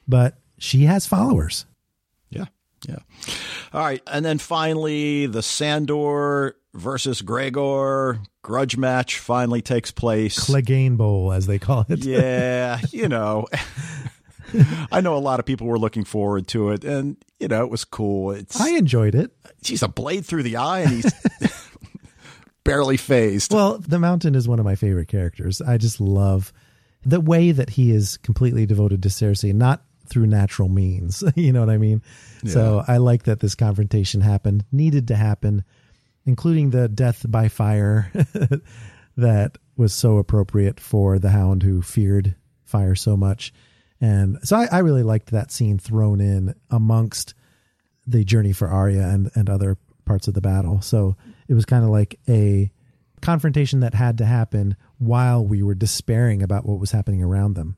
but 0.07 0.39
she 0.59 0.85
has 0.85 1.07
followers. 1.07 1.65
Yeah. 2.29 2.47
Yeah. 2.87 2.99
All 3.73 3.81
right. 3.81 4.03
And 4.07 4.25
then 4.25 4.39
finally, 4.39 5.27
the 5.27 5.43
Sandor 5.43 6.57
versus 6.77 7.23
Gregor 7.23 8.21
grudge 8.43 8.77
match 8.77 9.19
finally 9.19 9.63
takes 9.63 9.91
place. 9.91 10.39
Clegane 10.39 10.97
Bowl, 10.97 11.33
as 11.33 11.47
they 11.47 11.59
call 11.59 11.85
it. 11.89 11.99
yeah. 12.05 12.81
You 12.93 13.09
know, 13.09 13.47
I 14.93 15.01
know 15.01 15.17
a 15.17 15.19
lot 15.19 15.41
of 15.41 15.47
people 15.47 15.67
were 15.67 15.79
looking 15.79 16.05
forward 16.05 16.47
to 16.49 16.71
it, 16.71 16.85
and, 16.85 17.17
you 17.41 17.49
know, 17.49 17.65
it 17.65 17.71
was 17.71 17.85
cool. 17.85 18.31
It's, 18.31 18.61
I 18.61 18.71
enjoyed 18.71 19.15
it. 19.15 19.33
She's 19.63 19.83
a 19.83 19.89
blade 19.89 20.25
through 20.25 20.45
the 20.45 20.57
eye, 20.57 20.81
and 20.81 20.91
he's. 20.91 21.13
barely 22.65 22.97
phased. 22.97 23.53
Well, 23.55 23.79
the 23.79 24.01
Mountain 24.01 24.35
is 24.35 24.49
one 24.49 24.59
of 24.59 24.65
my 24.65 24.75
favorite 24.75 25.07
characters. 25.07 25.61
I 25.61 25.79
just 25.79 26.01
love 26.01 26.53
the 27.05 27.21
way 27.21 27.53
that 27.53 27.71
he 27.71 27.93
is 27.93 28.17
completely 28.19 28.67
devoted 28.67 29.05
to 29.05 29.09
Cersei, 29.09 29.55
not 29.55 29.85
through 30.09 30.27
natural 30.27 30.69
means. 30.69 31.23
you 31.37 31.53
know 31.53 31.61
what 31.61 31.71
I 31.71 31.79
mean? 31.79 32.03
Yeah. 32.43 32.53
So 32.53 32.85
I 32.87 32.97
like 32.97 33.25
that 33.25 33.41
this 33.41 33.55
confrontation 33.55 34.21
happened, 34.21 34.65
needed 34.73 35.09
to 35.09 35.17
happen, 35.17 35.65
including 36.27 36.71
the 36.71 36.89
death 36.89 37.25
by 37.29 37.49
fire 37.49 38.11
that 39.17 39.59
was 39.77 39.93
so 39.93 40.19
appropriate 40.19 40.81
for 40.81 41.19
the 41.19 41.31
hound 41.31 41.63
who 41.63 41.81
feared 41.81 42.35
fire 42.65 42.95
so 42.95 43.17
much. 43.17 43.53
And 44.01 44.39
so 44.43 44.57
I, 44.57 44.67
I 44.71 44.79
really 44.81 45.03
liked 45.03 45.31
that 45.31 45.51
scene 45.51 45.79
thrown 45.79 46.21
in 46.21 46.55
amongst 46.71 47.35
the 48.07 48.25
journey 48.25 48.53
for 48.53 48.69
Arya 48.69 49.09
and, 49.09 49.31
and 49.35 49.49
other 49.49 49.79
parts 50.05 50.29
of 50.29 50.35
the 50.35 50.41
battle. 50.41 50.81
So 50.81 51.17
it 51.49 51.55
was 51.55 51.65
kind 51.65 51.85
of 51.85 51.91
like 51.91 52.19
a 52.29 52.71
confrontation 53.23 53.81
that 53.81 53.95
had 53.95 54.19
to 54.19 54.27
happen 54.27 54.77
while 54.99 55.45
we 55.45 55.63
were 55.63 55.75
despairing 55.75 56.43
about 56.43 56.67
what 56.67 56.79
was 56.79 56.91
happening 56.91 57.23
around 57.23 57.55
them. 57.55 57.77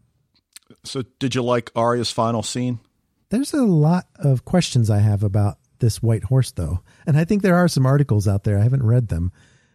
So, 0.84 1.02
did 1.18 1.34
you 1.34 1.42
like 1.42 1.70
Arya's 1.74 2.10
final 2.10 2.42
scene? 2.42 2.80
There's 3.30 3.54
a 3.54 3.64
lot 3.64 4.06
of 4.16 4.44
questions 4.44 4.90
I 4.90 4.98
have 4.98 5.22
about 5.22 5.58
this 5.80 6.02
white 6.02 6.24
horse, 6.24 6.50
though. 6.52 6.80
And 7.06 7.16
I 7.18 7.24
think 7.24 7.42
there 7.42 7.56
are 7.56 7.68
some 7.68 7.86
articles 7.86 8.26
out 8.26 8.44
there. 8.44 8.58
I 8.58 8.62
haven't 8.62 8.82
read 8.82 9.08
them, 9.08 9.32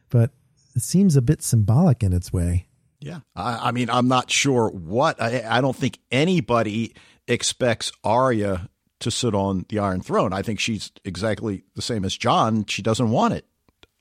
but 0.09 0.31
it 0.75 0.81
seems 0.81 1.15
a 1.15 1.21
bit 1.21 1.41
symbolic 1.41 2.03
in 2.03 2.13
its 2.13 2.31
way. 2.33 2.67
Yeah. 2.99 3.19
I, 3.35 3.69
I 3.69 3.71
mean, 3.71 3.89
I'm 3.89 4.07
not 4.07 4.31
sure 4.31 4.69
what. 4.69 5.21
I, 5.21 5.43
I 5.47 5.61
don't 5.61 5.75
think 5.75 5.99
anybody 6.11 6.95
expects 7.27 7.91
Arya 8.03 8.69
to 8.99 9.11
sit 9.11 9.35
on 9.35 9.65
the 9.69 9.79
Iron 9.79 10.01
Throne. 10.01 10.33
I 10.33 10.41
think 10.41 10.59
she's 10.59 10.91
exactly 11.03 11.63
the 11.75 11.81
same 11.81 12.05
as 12.05 12.15
Jon. 12.15 12.65
She 12.65 12.81
doesn't 12.81 13.11
want 13.11 13.33
it. 13.33 13.45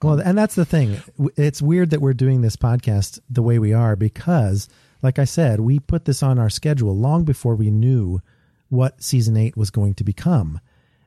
Well, 0.03 0.21
and 0.21 0.37
that's 0.37 0.55
the 0.55 0.65
thing. 0.65 1.01
It's 1.37 1.63
weird 1.63 1.91
that 1.91 2.01
we're 2.01 2.15
doing 2.15 2.41
this 2.41 2.57
podcast 2.57 3.21
the 3.31 3.43
way 3.43 3.59
we 3.59 3.73
are 3.73 3.95
because, 3.95 4.69
like 5.01 5.19
I 5.19 5.25
said, 5.25 5.61
we 5.61 5.79
put 5.79 6.05
this 6.05 6.23
on 6.23 6.39
our 6.39 6.51
schedule 6.51 6.97
long 6.97 7.25
before 7.25 7.55
we 7.55 7.71
knew 7.71 8.21
what 8.69 9.03
season 9.03 9.37
eight 9.37 9.57
was 9.57 9.71
going 9.71 9.95
to 9.95 10.05
become. 10.05 10.61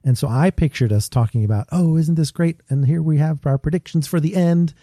And 0.05 0.17
so 0.17 0.27
I 0.27 0.51
pictured 0.51 0.93
us 0.93 1.09
talking 1.09 1.43
about, 1.43 1.67
oh, 1.71 1.97
isn't 1.97 2.15
this 2.15 2.29
great? 2.29 2.61
And 2.69 2.85
here 2.85 3.01
we 3.01 3.17
have 3.17 3.45
our 3.45 3.57
predictions 3.57 4.05
for 4.05 4.19
the 4.19 4.35
end. 4.35 4.75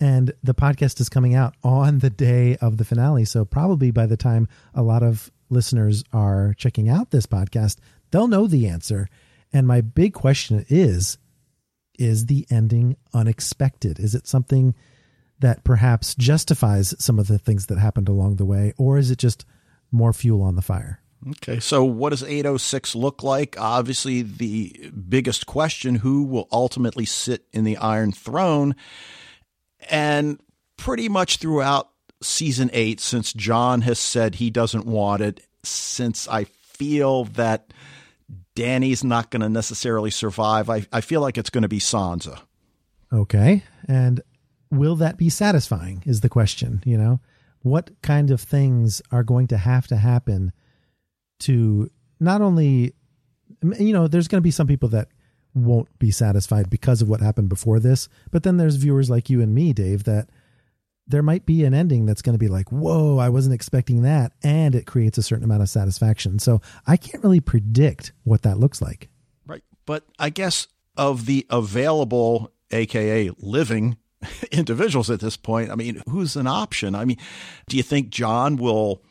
And 0.00 0.32
the 0.42 0.54
podcast 0.54 1.00
is 1.00 1.08
coming 1.08 1.34
out 1.34 1.54
on 1.64 1.98
the 1.98 2.10
day 2.10 2.56
of 2.58 2.76
the 2.76 2.84
finale. 2.84 3.24
So 3.24 3.44
probably 3.44 3.90
by 3.90 4.06
the 4.06 4.16
time 4.16 4.46
a 4.72 4.82
lot 4.82 5.02
of 5.02 5.30
listeners 5.50 6.04
are 6.12 6.54
checking 6.56 6.88
out 6.88 7.10
this 7.10 7.26
podcast, 7.26 7.78
they'll 8.10 8.28
know 8.28 8.46
the 8.46 8.68
answer. 8.68 9.08
And 9.52 9.66
my 9.66 9.80
big 9.80 10.14
question 10.14 10.64
is 10.68 11.18
is 11.98 12.26
the 12.26 12.46
ending 12.50 12.96
unexpected? 13.12 14.00
Is 14.00 14.14
it 14.14 14.26
something 14.26 14.74
that 15.40 15.62
perhaps 15.62 16.14
justifies 16.14 16.94
some 16.98 17.18
of 17.18 17.26
the 17.26 17.38
things 17.38 17.66
that 17.66 17.78
happened 17.78 18.08
along 18.08 18.36
the 18.36 18.44
way, 18.44 18.72
or 18.78 18.96
is 18.96 19.10
it 19.10 19.18
just 19.18 19.44
more 19.90 20.12
fuel 20.12 20.42
on 20.42 20.56
the 20.56 20.62
fire? 20.62 21.02
Okay, 21.30 21.60
so 21.60 21.84
what 21.84 22.10
does 22.10 22.22
806 22.22 22.94
look 22.96 23.22
like? 23.22 23.56
Obviously, 23.58 24.22
the 24.22 24.90
biggest 25.08 25.46
question 25.46 25.96
who 25.96 26.24
will 26.24 26.48
ultimately 26.50 27.04
sit 27.04 27.44
in 27.52 27.64
the 27.64 27.76
Iron 27.76 28.10
Throne? 28.10 28.74
And 29.88 30.40
pretty 30.76 31.08
much 31.08 31.36
throughout 31.36 31.90
season 32.22 32.70
eight, 32.72 33.00
since 33.00 33.32
Jon 33.32 33.82
has 33.82 33.98
said 33.98 34.36
he 34.36 34.50
doesn't 34.50 34.86
want 34.86 35.22
it, 35.22 35.40
since 35.62 36.26
I 36.28 36.44
feel 36.44 37.24
that 37.24 37.72
Dany's 38.54 39.04
not 39.04 39.30
going 39.30 39.42
to 39.42 39.48
necessarily 39.48 40.10
survive. 40.10 40.68
I, 40.68 40.86
I 40.92 41.00
feel 41.00 41.20
like 41.20 41.38
it's 41.38 41.50
going 41.50 41.62
to 41.62 41.68
be 41.68 41.78
Sansa. 41.78 42.40
Okay. 43.12 43.62
And 43.86 44.22
will 44.70 44.96
that 44.96 45.16
be 45.16 45.28
satisfying 45.28 46.02
is 46.06 46.20
the 46.20 46.28
question, 46.28 46.82
you 46.84 46.98
know? 46.98 47.20
What 47.60 47.90
kind 48.02 48.30
of 48.30 48.40
things 48.40 49.00
are 49.12 49.22
going 49.22 49.46
to 49.48 49.56
have 49.56 49.86
to 49.86 49.96
happen 49.96 50.52
to 51.42 51.90
not 52.20 52.40
only 52.40 52.94
you 53.78 53.92
know, 53.92 54.08
there's 54.08 54.28
going 54.28 54.38
to 54.38 54.42
be 54.42 54.50
some 54.50 54.66
people 54.66 54.88
that 54.90 55.08
won't 55.54 55.88
be 55.98 56.10
satisfied 56.10 56.70
because 56.70 57.02
of 57.02 57.08
what 57.08 57.20
happened 57.20 57.48
before 57.48 57.78
this, 57.78 58.08
but 58.30 58.42
then 58.42 58.56
there's 58.56 58.76
viewers 58.76 59.10
like 59.10 59.30
you 59.30 59.40
and 59.40 59.54
me, 59.54 59.72
Dave, 59.72 60.04
that 60.04 60.30
there 61.06 61.22
might 61.22 61.44
be 61.44 61.64
an 61.64 61.74
ending 61.74 62.06
that's 62.06 62.22
going 62.22 62.34
to 62.34 62.38
be 62.38 62.48
like, 62.48 62.70
whoa, 62.70 63.18
I 63.18 63.28
wasn't 63.28 63.54
expecting 63.54 64.02
that. 64.02 64.32
And 64.42 64.74
it 64.74 64.86
creates 64.86 65.18
a 65.18 65.22
certain 65.22 65.44
amount 65.44 65.62
of 65.62 65.68
satisfaction. 65.68 66.38
So 66.38 66.60
I 66.86 66.96
can't 66.96 67.22
really 67.22 67.40
predict 67.40 68.12
what 68.24 68.42
that 68.42 68.58
looks 68.58 68.80
like. 68.80 69.08
Right. 69.46 69.62
But 69.84 70.04
I 70.18 70.30
guess 70.30 70.68
of 70.96 71.26
the 71.26 71.46
available, 71.50 72.52
AKA 72.70 73.30
living 73.38 73.98
individuals 74.52 75.10
at 75.10 75.20
this 75.20 75.36
point, 75.36 75.70
I 75.70 75.74
mean, 75.74 76.02
who's 76.08 76.36
an 76.36 76.46
option? 76.46 76.94
I 76.94 77.04
mean, 77.04 77.18
do 77.68 77.76
you 77.76 77.82
think 77.82 78.08
Jon 78.08 78.56
will 78.56 79.02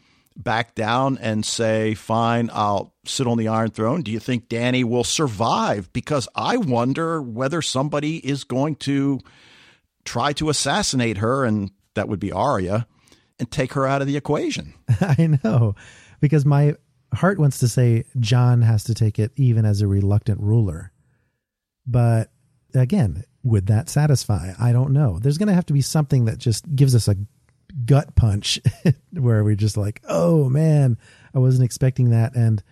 back 0.43 0.75
down 0.75 1.17
and 1.19 1.45
say, 1.45 1.93
fine, 1.93 2.49
I'll 2.53 2.93
sit 3.05 3.27
on 3.27 3.37
the 3.37 3.47
Iron 3.47 3.71
Throne? 3.71 4.01
Do 4.01 4.11
you 4.11 4.19
think 4.19 4.49
Dany 4.49 4.83
will 4.83 5.03
survive? 5.03 5.91
Because 5.93 6.27
I 6.35 6.57
wonder 6.57 7.21
whether 7.21 7.61
somebody 7.61 8.17
is 8.17 8.43
going 8.43 8.75
to 8.77 9.19
try 10.05 10.33
to 10.33 10.49
assassinate 10.49 11.17
her 11.17 11.45
and 11.45 11.71
that 11.95 12.07
would 12.07 12.19
be 12.19 12.31
Arya, 12.31 12.87
and 13.39 13.51
take 13.51 13.73
her 13.73 13.87
out 13.87 14.01
of 14.01 14.07
the 14.07 14.17
equation. 14.17 14.73
I 15.01 15.37
know, 15.43 15.75
because 16.19 16.45
my 16.45 16.75
heart 17.13 17.39
wants 17.39 17.59
to 17.59 17.67
say 17.67 18.05
Jon 18.19 18.61
has 18.61 18.85
to 18.85 18.93
take 18.93 19.19
it 19.19 19.31
even 19.35 19.65
as 19.65 19.81
a 19.81 19.87
reluctant 19.87 20.39
ruler. 20.39 20.91
But 21.85 22.31
again, 22.73 23.23
would 23.43 23.67
that 23.67 23.89
satisfy? 23.89 24.53
I 24.59 24.71
don't 24.71 24.93
know. 24.93 25.19
There's 25.19 25.37
going 25.37 25.47
to 25.47 25.55
have 25.55 25.65
to 25.67 25.73
be 25.73 25.81
something 25.81 26.25
that 26.25 26.37
just 26.37 26.73
gives 26.75 26.95
us 26.95 27.07
a 27.07 27.15
gut 27.85 28.15
punch 28.15 28.59
where 29.11 29.43
we're 29.43 29.55
just 29.55 29.77
like, 29.77 30.01
oh 30.07 30.49
man, 30.49 30.97
I 31.33 31.39
wasn't 31.39 31.65
expecting 31.65 32.11
that. 32.11 32.35
And 32.35 32.63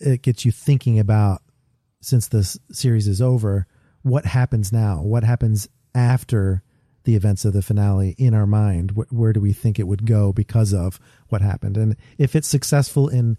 it 0.00 0.22
gets 0.22 0.44
you 0.44 0.52
thinking 0.52 0.98
about, 0.98 1.42
since 2.00 2.28
this 2.28 2.58
series 2.70 3.08
is 3.08 3.22
over, 3.22 3.66
what 4.02 4.26
happens 4.26 4.72
now? 4.72 5.02
What 5.02 5.24
happens 5.24 5.68
after 5.94 6.62
the 7.04 7.14
events 7.14 7.44
of 7.44 7.52
the 7.52 7.62
finale 7.62 8.14
in 8.18 8.34
our 8.34 8.46
mind. 8.46 8.92
Where, 8.92 9.06
where 9.10 9.32
do 9.32 9.40
we 9.40 9.52
think 9.52 9.78
it 9.78 9.86
would 9.86 10.06
go 10.06 10.32
because 10.32 10.74
of 10.74 10.98
what 11.28 11.40
happened? 11.40 11.76
And 11.76 11.96
if 12.18 12.34
it's 12.34 12.48
successful 12.48 13.08
in 13.08 13.38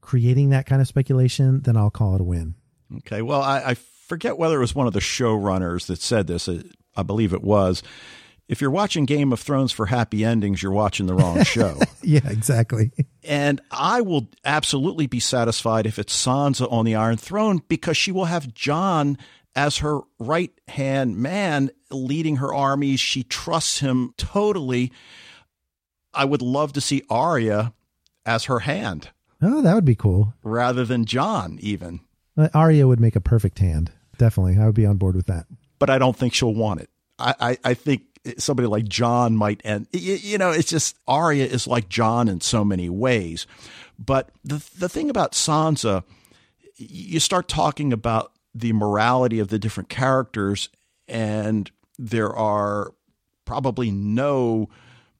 creating 0.00 0.50
that 0.50 0.66
kind 0.66 0.80
of 0.80 0.88
speculation, 0.88 1.62
then 1.62 1.76
I'll 1.76 1.90
call 1.90 2.14
it 2.14 2.20
a 2.20 2.24
win. 2.24 2.54
Okay. 2.98 3.22
Well, 3.22 3.42
I, 3.42 3.62
I 3.70 3.74
forget 3.74 4.38
whether 4.38 4.56
it 4.56 4.60
was 4.60 4.74
one 4.74 4.86
of 4.86 4.92
the 4.92 5.00
showrunners 5.00 5.86
that 5.86 6.00
said 6.00 6.26
this. 6.26 6.48
I 6.94 7.02
believe 7.02 7.32
it 7.32 7.42
was. 7.42 7.82
If 8.48 8.60
you're 8.60 8.70
watching 8.70 9.06
Game 9.06 9.32
of 9.32 9.40
Thrones 9.40 9.72
for 9.72 9.86
happy 9.86 10.24
endings, 10.24 10.62
you're 10.62 10.72
watching 10.72 11.06
the 11.06 11.14
wrong 11.14 11.42
show. 11.44 11.78
yeah, 12.02 12.20
exactly. 12.28 12.92
And 13.24 13.60
I 13.70 14.00
will 14.02 14.28
absolutely 14.44 15.06
be 15.08 15.18
satisfied 15.20 15.84
if 15.86 15.98
it's 15.98 16.14
Sansa 16.14 16.70
on 16.70 16.84
the 16.84 16.94
Iron 16.94 17.16
Throne 17.16 17.60
because 17.68 17.96
she 17.96 18.12
will 18.12 18.26
have 18.26 18.54
Jon 18.54 19.18
as 19.56 19.78
her 19.78 20.00
right 20.18 20.52
hand 20.68 21.16
man 21.16 21.70
leading 21.90 22.36
her 22.36 22.54
armies. 22.54 23.00
She 23.00 23.24
trusts 23.24 23.80
him 23.80 24.14
totally. 24.16 24.92
I 26.14 26.24
would 26.24 26.42
love 26.42 26.72
to 26.74 26.80
see 26.80 27.02
Arya 27.10 27.72
as 28.24 28.44
her 28.44 28.60
hand. 28.60 29.10
Oh, 29.42 29.60
that 29.60 29.74
would 29.74 29.84
be 29.84 29.94
cool. 29.94 30.34
Rather 30.42 30.84
than 30.84 31.04
Jon, 31.04 31.58
even. 31.60 32.00
Uh, 32.38 32.48
Arya 32.54 32.86
would 32.86 33.00
make 33.00 33.16
a 33.16 33.20
perfect 33.20 33.58
hand. 33.58 33.90
Definitely. 34.18 34.56
I 34.58 34.66
would 34.66 34.74
be 34.74 34.86
on 34.86 34.96
board 34.98 35.14
with 35.16 35.26
that. 35.26 35.46
But 35.78 35.90
I 35.90 35.98
don't 35.98 36.16
think 36.16 36.32
she'll 36.32 36.54
want 36.54 36.80
it. 36.80 36.90
I, 37.18 37.34
I, 37.40 37.58
I 37.64 37.74
think 37.74 38.02
somebody 38.38 38.68
like 38.68 38.86
Jon 38.86 39.36
might 39.36 39.60
end. 39.64 39.86
You, 39.92 40.38
know, 40.38 40.50
it's 40.50 40.70
just 40.70 40.96
Arya 41.06 41.46
is 41.46 41.66
like 41.66 41.88
Jon 41.88 42.28
in 42.28 42.40
so 42.40 42.64
many 42.64 42.88
ways. 42.88 43.46
But 43.98 44.30
the 44.44 44.62
the 44.78 44.88
thing 44.88 45.08
about 45.10 45.32
Sansa, 45.32 46.04
you 46.76 47.20
start 47.20 47.48
talking 47.48 47.92
about 47.92 48.32
the 48.54 48.72
morality 48.72 49.38
of 49.38 49.48
the 49.48 49.58
different 49.58 49.88
characters, 49.88 50.68
and 51.08 51.70
there 51.98 52.34
are 52.34 52.92
probably 53.44 53.90
no 53.90 54.68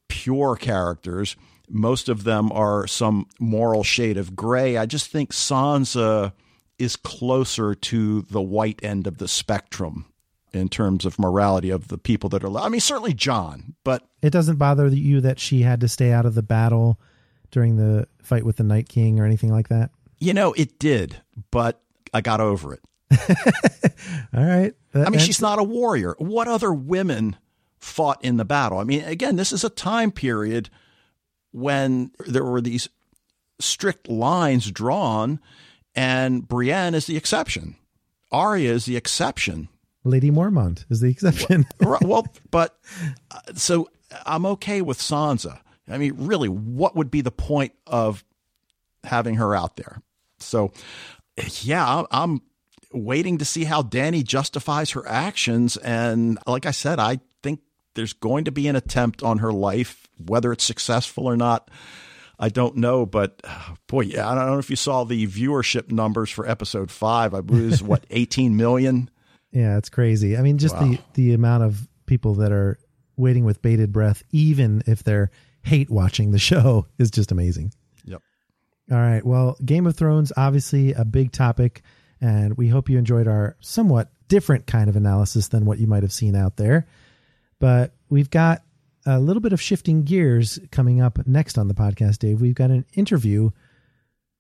pure 0.09 0.57
characters. 0.57 1.37
Most 1.69 2.09
of 2.09 2.25
them 2.25 2.53
are 2.53 2.87
some 2.87 3.27
moral 3.41 3.83
shade 3.83 4.17
of 4.17 4.37
gray. 4.37 4.77
I 4.77 4.87
just 4.87 5.11
think 5.11 5.33
Sansa 5.33 6.33
is 6.79 6.97
closer 6.97 7.75
to 7.75 8.23
the 8.23 8.43
white 8.43 8.81
end 8.83 9.07
of 9.07 9.19
the 9.19 9.29
spectrum 9.29 10.07
in 10.57 10.69
terms 10.69 11.05
of 11.05 11.19
morality 11.19 11.71
of 11.71 11.89
the 11.89 11.99
people 11.99 12.31
that 12.31 12.45
are. 12.45 12.59
I 12.59 12.69
mean, 12.69 12.81
certainly 12.81 13.15
Jon, 13.15 13.75
but 13.85 14.03
it 14.23 14.31
doesn't 14.31 14.57
bother 14.57 14.87
you 14.89 15.21
that 15.21 15.39
she 15.39 15.63
had 15.63 15.81
to 15.81 15.89
stay 15.89 16.13
out 16.13 16.27
of 16.27 16.35
the 16.35 16.43
battle 16.43 16.99
during 17.51 17.77
the 17.77 18.09
fight 18.23 18.45
with 18.45 18.57
the 18.57 18.65
Night 18.65 18.89
King 18.89 19.21
or 19.21 19.25
anything 19.25 19.51
like 19.51 19.69
that. 19.69 19.91
You 20.19 20.35
know, 20.35 20.53
it 20.55 20.79
did, 20.79 21.21
but 21.51 21.81
I 22.13 22.21
got 22.21 22.41
over 22.41 22.75
it. 22.75 22.81
All 24.35 24.45
right. 24.45 24.75
I 24.95 25.11
mean, 25.11 25.21
she's 25.21 25.41
not 25.41 25.59
a 25.59 25.63
warrior. 25.63 26.15
What 26.19 26.49
other 26.49 26.73
women 26.73 27.37
fought 27.79 28.25
in 28.25 28.37
the 28.37 28.45
battle? 28.45 28.79
I 28.79 28.85
mean, 28.85 29.05
again, 29.05 29.37
this 29.37 29.53
is 29.53 29.63
a 29.63 29.71
time 29.71 30.11
period 30.11 30.71
when 31.53 32.11
there 32.27 32.45
were 32.45 32.61
these 32.61 32.89
strict 33.61 34.09
lines 34.09 34.71
drawn, 34.71 35.41
and 35.95 36.47
Brienne 36.47 36.95
is 36.95 37.07
the 37.07 37.17
exception. 37.17 37.77
Arya 38.33 38.73
is 38.73 38.87
the 38.87 38.97
exception. 38.97 39.69
Lady 40.07 40.31
Mormont 40.31 40.85
is 40.89 41.01
the 41.01 41.09
exception. 41.09 41.67
well, 41.81 41.99
well, 42.03 42.27
but 42.51 42.79
uh, 43.31 43.41
so 43.55 43.91
I'm 44.25 44.47
okay 44.47 44.81
with 44.83 44.99
Sansa. 44.99 45.59
I 45.89 45.99
mean, 45.99 46.15
really, 46.17 46.49
what 46.49 46.97
would 46.97 47.11
be 47.11 47.21
the 47.21 47.31
point 47.31 47.73
of 47.87 48.25
having 49.05 49.37
her 49.37 49.55
out 49.55 49.77
there? 49.77 50.03
So, 50.39 50.73
yeah, 51.63 52.05
I'm 52.11 52.43
waiting 52.93 53.39
to 53.39 53.45
see 53.45 53.65
how 53.65 53.83
Dany 53.83 54.25
justifies 54.25 54.91
her 54.93 55.07
actions. 55.09 55.77
And 55.77 56.39
like 56.47 56.67
I 56.67 56.71
said, 56.71 56.99
I 56.99 57.21
think 57.43 57.61
there's 57.95 58.13
going 58.13 58.45
to 58.45 58.53
be 58.53 58.69
an 58.69 58.77
attempt 58.77 59.23
on 59.23 59.39
her 59.39 59.53
life, 59.53 60.09
whether 60.25 60.53
it's 60.53 60.65
successful 60.65 61.27
or 61.27 61.37
not. 61.37 61.71
I 62.39 62.49
don't 62.49 62.77
know, 62.77 63.07
but 63.07 63.43
boy, 63.87 64.03
yeah, 64.03 64.29
I 64.29 64.35
don't 64.35 64.47
know 64.47 64.59
if 64.59 64.71
you 64.71 64.77
saw 64.77 65.05
the 65.05 65.27
viewership 65.27 65.91
numbers 65.91 66.31
for 66.31 66.49
episode 66.49 66.91
five. 66.91 67.33
I 67.33 67.41
was 67.41 67.83
what 67.83 68.07
18 68.11 68.57
million. 68.57 69.11
Yeah, 69.57 69.79
it's 69.79 69.89
crazy. 69.89 70.37
I 70.37 70.43
mean, 70.43 70.59
just 70.59 70.75
wow. 70.75 70.85
the 70.85 70.99
the 71.15 71.33
amount 71.33 71.63
of 71.63 71.89
people 72.05 72.35
that 72.35 72.53
are 72.53 72.79
waiting 73.17 73.47
with 73.47 73.63
bated 73.63 73.91
breath, 73.91 74.23
even 74.31 74.83
if 74.87 75.03
they're 75.03 75.31
hate 75.63 75.89
watching 75.89 76.31
the 76.31 76.39
show, 76.51 76.87
is 76.99 77.11
just 77.11 77.33
amazing. 77.33 77.73
Yep. 78.05 78.21
All 78.93 78.99
right. 78.99 79.25
Well, 79.25 79.57
Game 79.65 79.87
of 79.87 79.97
Thrones, 79.97 80.31
obviously 80.37 80.93
a 80.93 81.07
big 81.07 81.33
topic. 81.33 81.83
And 82.21 82.55
we 82.59 82.69
hope 82.69 82.91
you 82.91 82.99
enjoyed 82.99 83.29
our 83.29 83.57
somewhat 83.61 84.11
different 84.29 84.67
kind 84.67 84.91
of 84.91 84.97
analysis 84.97 85.49
than 85.49 85.65
what 85.65 85.79
you 85.79 85.87
might 85.87 86.03
have 86.03 86.13
seen 86.13 86.37
out 86.37 86.59
there. 86.59 86.87
But 87.59 87.95
we've 88.11 88.31
got 88.31 88.63
a 89.07 89.19
little 89.19 89.41
bit 89.41 89.55
of 89.55 89.61
shifting 89.61 90.03
gears 90.03 90.59
coming 90.71 91.01
up 91.01 91.27
next 91.27 91.57
on 91.57 91.69
the 91.69 91.75
podcast, 91.75 92.19
Dave. 92.19 92.43
We've 92.43 92.55
got 92.55 92.71
an 92.71 92.85
interview 92.93 93.51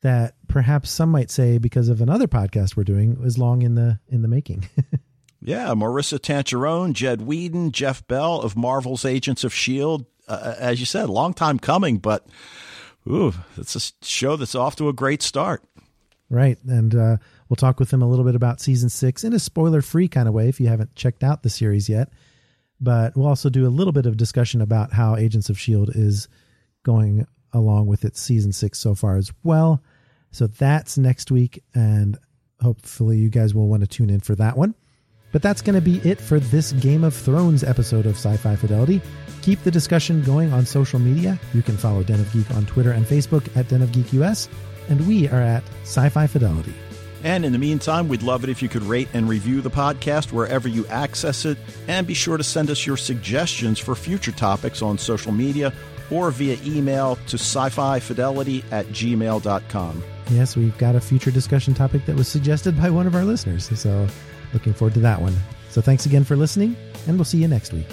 that 0.02 0.34
perhaps 0.46 0.90
some 0.90 1.10
might 1.10 1.30
say 1.30 1.56
because 1.56 1.88
of 1.88 2.02
another 2.02 2.26
podcast 2.26 2.76
we're 2.76 2.84
doing 2.84 3.18
was 3.18 3.38
long 3.38 3.62
in 3.62 3.76
the 3.76 3.98
in 4.08 4.20
the 4.20 4.28
making. 4.28 4.68
yeah, 5.46 5.68
Maurissa 5.68 6.18
Tancharoen, 6.18 6.92
Jed 6.92 7.22
Whedon, 7.22 7.72
Jeff 7.72 8.06
Bell 8.06 8.42
of 8.42 8.54
Marvel's 8.56 9.06
Agents 9.06 9.44
of 9.44 9.54
Shield. 9.54 10.04
Uh, 10.28 10.54
as 10.58 10.80
you 10.80 10.86
said, 10.86 11.08
long 11.08 11.32
time 11.32 11.58
coming, 11.58 11.96
but 11.96 12.26
ooh, 13.08 13.32
it's 13.56 13.76
a 13.76 14.04
show 14.04 14.36
that's 14.36 14.54
off 14.54 14.76
to 14.76 14.88
a 14.88 14.92
great 14.92 15.22
start. 15.22 15.62
Right, 16.28 16.58
and 16.64 16.94
uh, 16.94 17.16
We'll 17.48 17.56
talk 17.56 17.78
with 17.78 17.90
them 17.90 18.02
a 18.02 18.08
little 18.08 18.24
bit 18.24 18.34
about 18.34 18.60
season 18.60 18.88
six 18.88 19.22
in 19.22 19.32
a 19.32 19.38
spoiler 19.38 19.82
free 19.82 20.08
kind 20.08 20.26
of 20.26 20.34
way 20.34 20.48
if 20.48 20.60
you 20.60 20.66
haven't 20.66 20.94
checked 20.96 21.22
out 21.22 21.42
the 21.42 21.50
series 21.50 21.88
yet. 21.88 22.10
But 22.80 23.16
we'll 23.16 23.28
also 23.28 23.48
do 23.48 23.66
a 23.66 23.70
little 23.70 23.92
bit 23.92 24.06
of 24.06 24.16
discussion 24.16 24.60
about 24.60 24.92
how 24.92 25.16
Agents 25.16 25.48
of 25.48 25.56
S.H.I.E.L.D. 25.56 25.92
is 25.94 26.28
going 26.82 27.26
along 27.52 27.86
with 27.86 28.04
its 28.04 28.20
season 28.20 28.52
six 28.52 28.78
so 28.78 28.94
far 28.94 29.16
as 29.16 29.32
well. 29.44 29.82
So 30.30 30.46
that's 30.46 30.98
next 30.98 31.30
week, 31.30 31.62
and 31.74 32.18
hopefully 32.60 33.16
you 33.16 33.30
guys 33.30 33.54
will 33.54 33.68
want 33.68 33.82
to 33.82 33.86
tune 33.86 34.10
in 34.10 34.20
for 34.20 34.34
that 34.34 34.58
one. 34.58 34.74
But 35.36 35.42
that's 35.42 35.60
going 35.60 35.74
to 35.74 35.82
be 35.82 35.98
it 35.98 36.18
for 36.18 36.40
this 36.40 36.72
Game 36.72 37.04
of 37.04 37.12
Thrones 37.12 37.62
episode 37.62 38.06
of 38.06 38.14
Sci 38.14 38.38
Fi 38.38 38.56
Fidelity. 38.56 39.02
Keep 39.42 39.64
the 39.64 39.70
discussion 39.70 40.22
going 40.22 40.50
on 40.50 40.64
social 40.64 40.98
media. 40.98 41.38
You 41.52 41.60
can 41.60 41.76
follow 41.76 42.02
Den 42.02 42.20
of 42.20 42.32
Geek 42.32 42.50
on 42.52 42.64
Twitter 42.64 42.92
and 42.92 43.04
Facebook 43.04 43.54
at 43.54 43.68
Den 43.68 43.82
of 43.82 43.92
Geek 43.92 44.14
US, 44.14 44.48
and 44.88 45.06
we 45.06 45.28
are 45.28 45.42
at 45.42 45.62
Sci 45.82 46.08
Fi 46.08 46.26
Fidelity. 46.26 46.72
And 47.22 47.44
in 47.44 47.52
the 47.52 47.58
meantime, 47.58 48.08
we'd 48.08 48.22
love 48.22 48.44
it 48.44 48.48
if 48.48 48.62
you 48.62 48.70
could 48.70 48.82
rate 48.84 49.08
and 49.12 49.28
review 49.28 49.60
the 49.60 49.68
podcast 49.68 50.32
wherever 50.32 50.68
you 50.68 50.86
access 50.86 51.44
it. 51.44 51.58
And 51.86 52.06
be 52.06 52.14
sure 52.14 52.38
to 52.38 52.42
send 52.42 52.70
us 52.70 52.86
your 52.86 52.96
suggestions 52.96 53.78
for 53.78 53.94
future 53.94 54.32
topics 54.32 54.80
on 54.80 54.96
social 54.96 55.32
media 55.32 55.70
or 56.10 56.30
via 56.30 56.56
email 56.64 57.16
to 57.26 57.34
sci 57.36 57.68
fi 57.68 58.00
fidelity 58.00 58.64
at 58.70 58.86
gmail.com. 58.86 60.02
Yes, 60.30 60.56
we've 60.56 60.78
got 60.78 60.96
a 60.96 61.00
future 61.00 61.30
discussion 61.30 61.74
topic 61.74 62.06
that 62.06 62.16
was 62.16 62.26
suggested 62.26 62.74
by 62.80 62.88
one 62.88 63.06
of 63.06 63.14
our 63.14 63.24
listeners. 63.24 63.68
So 63.78 64.08
Looking 64.52 64.74
forward 64.74 64.94
to 64.94 65.00
that 65.00 65.20
one. 65.20 65.34
So 65.70 65.80
thanks 65.80 66.06
again 66.06 66.24
for 66.24 66.36
listening, 66.36 66.76
and 67.06 67.16
we'll 67.16 67.24
see 67.24 67.38
you 67.38 67.48
next 67.48 67.72
week. 67.72 67.86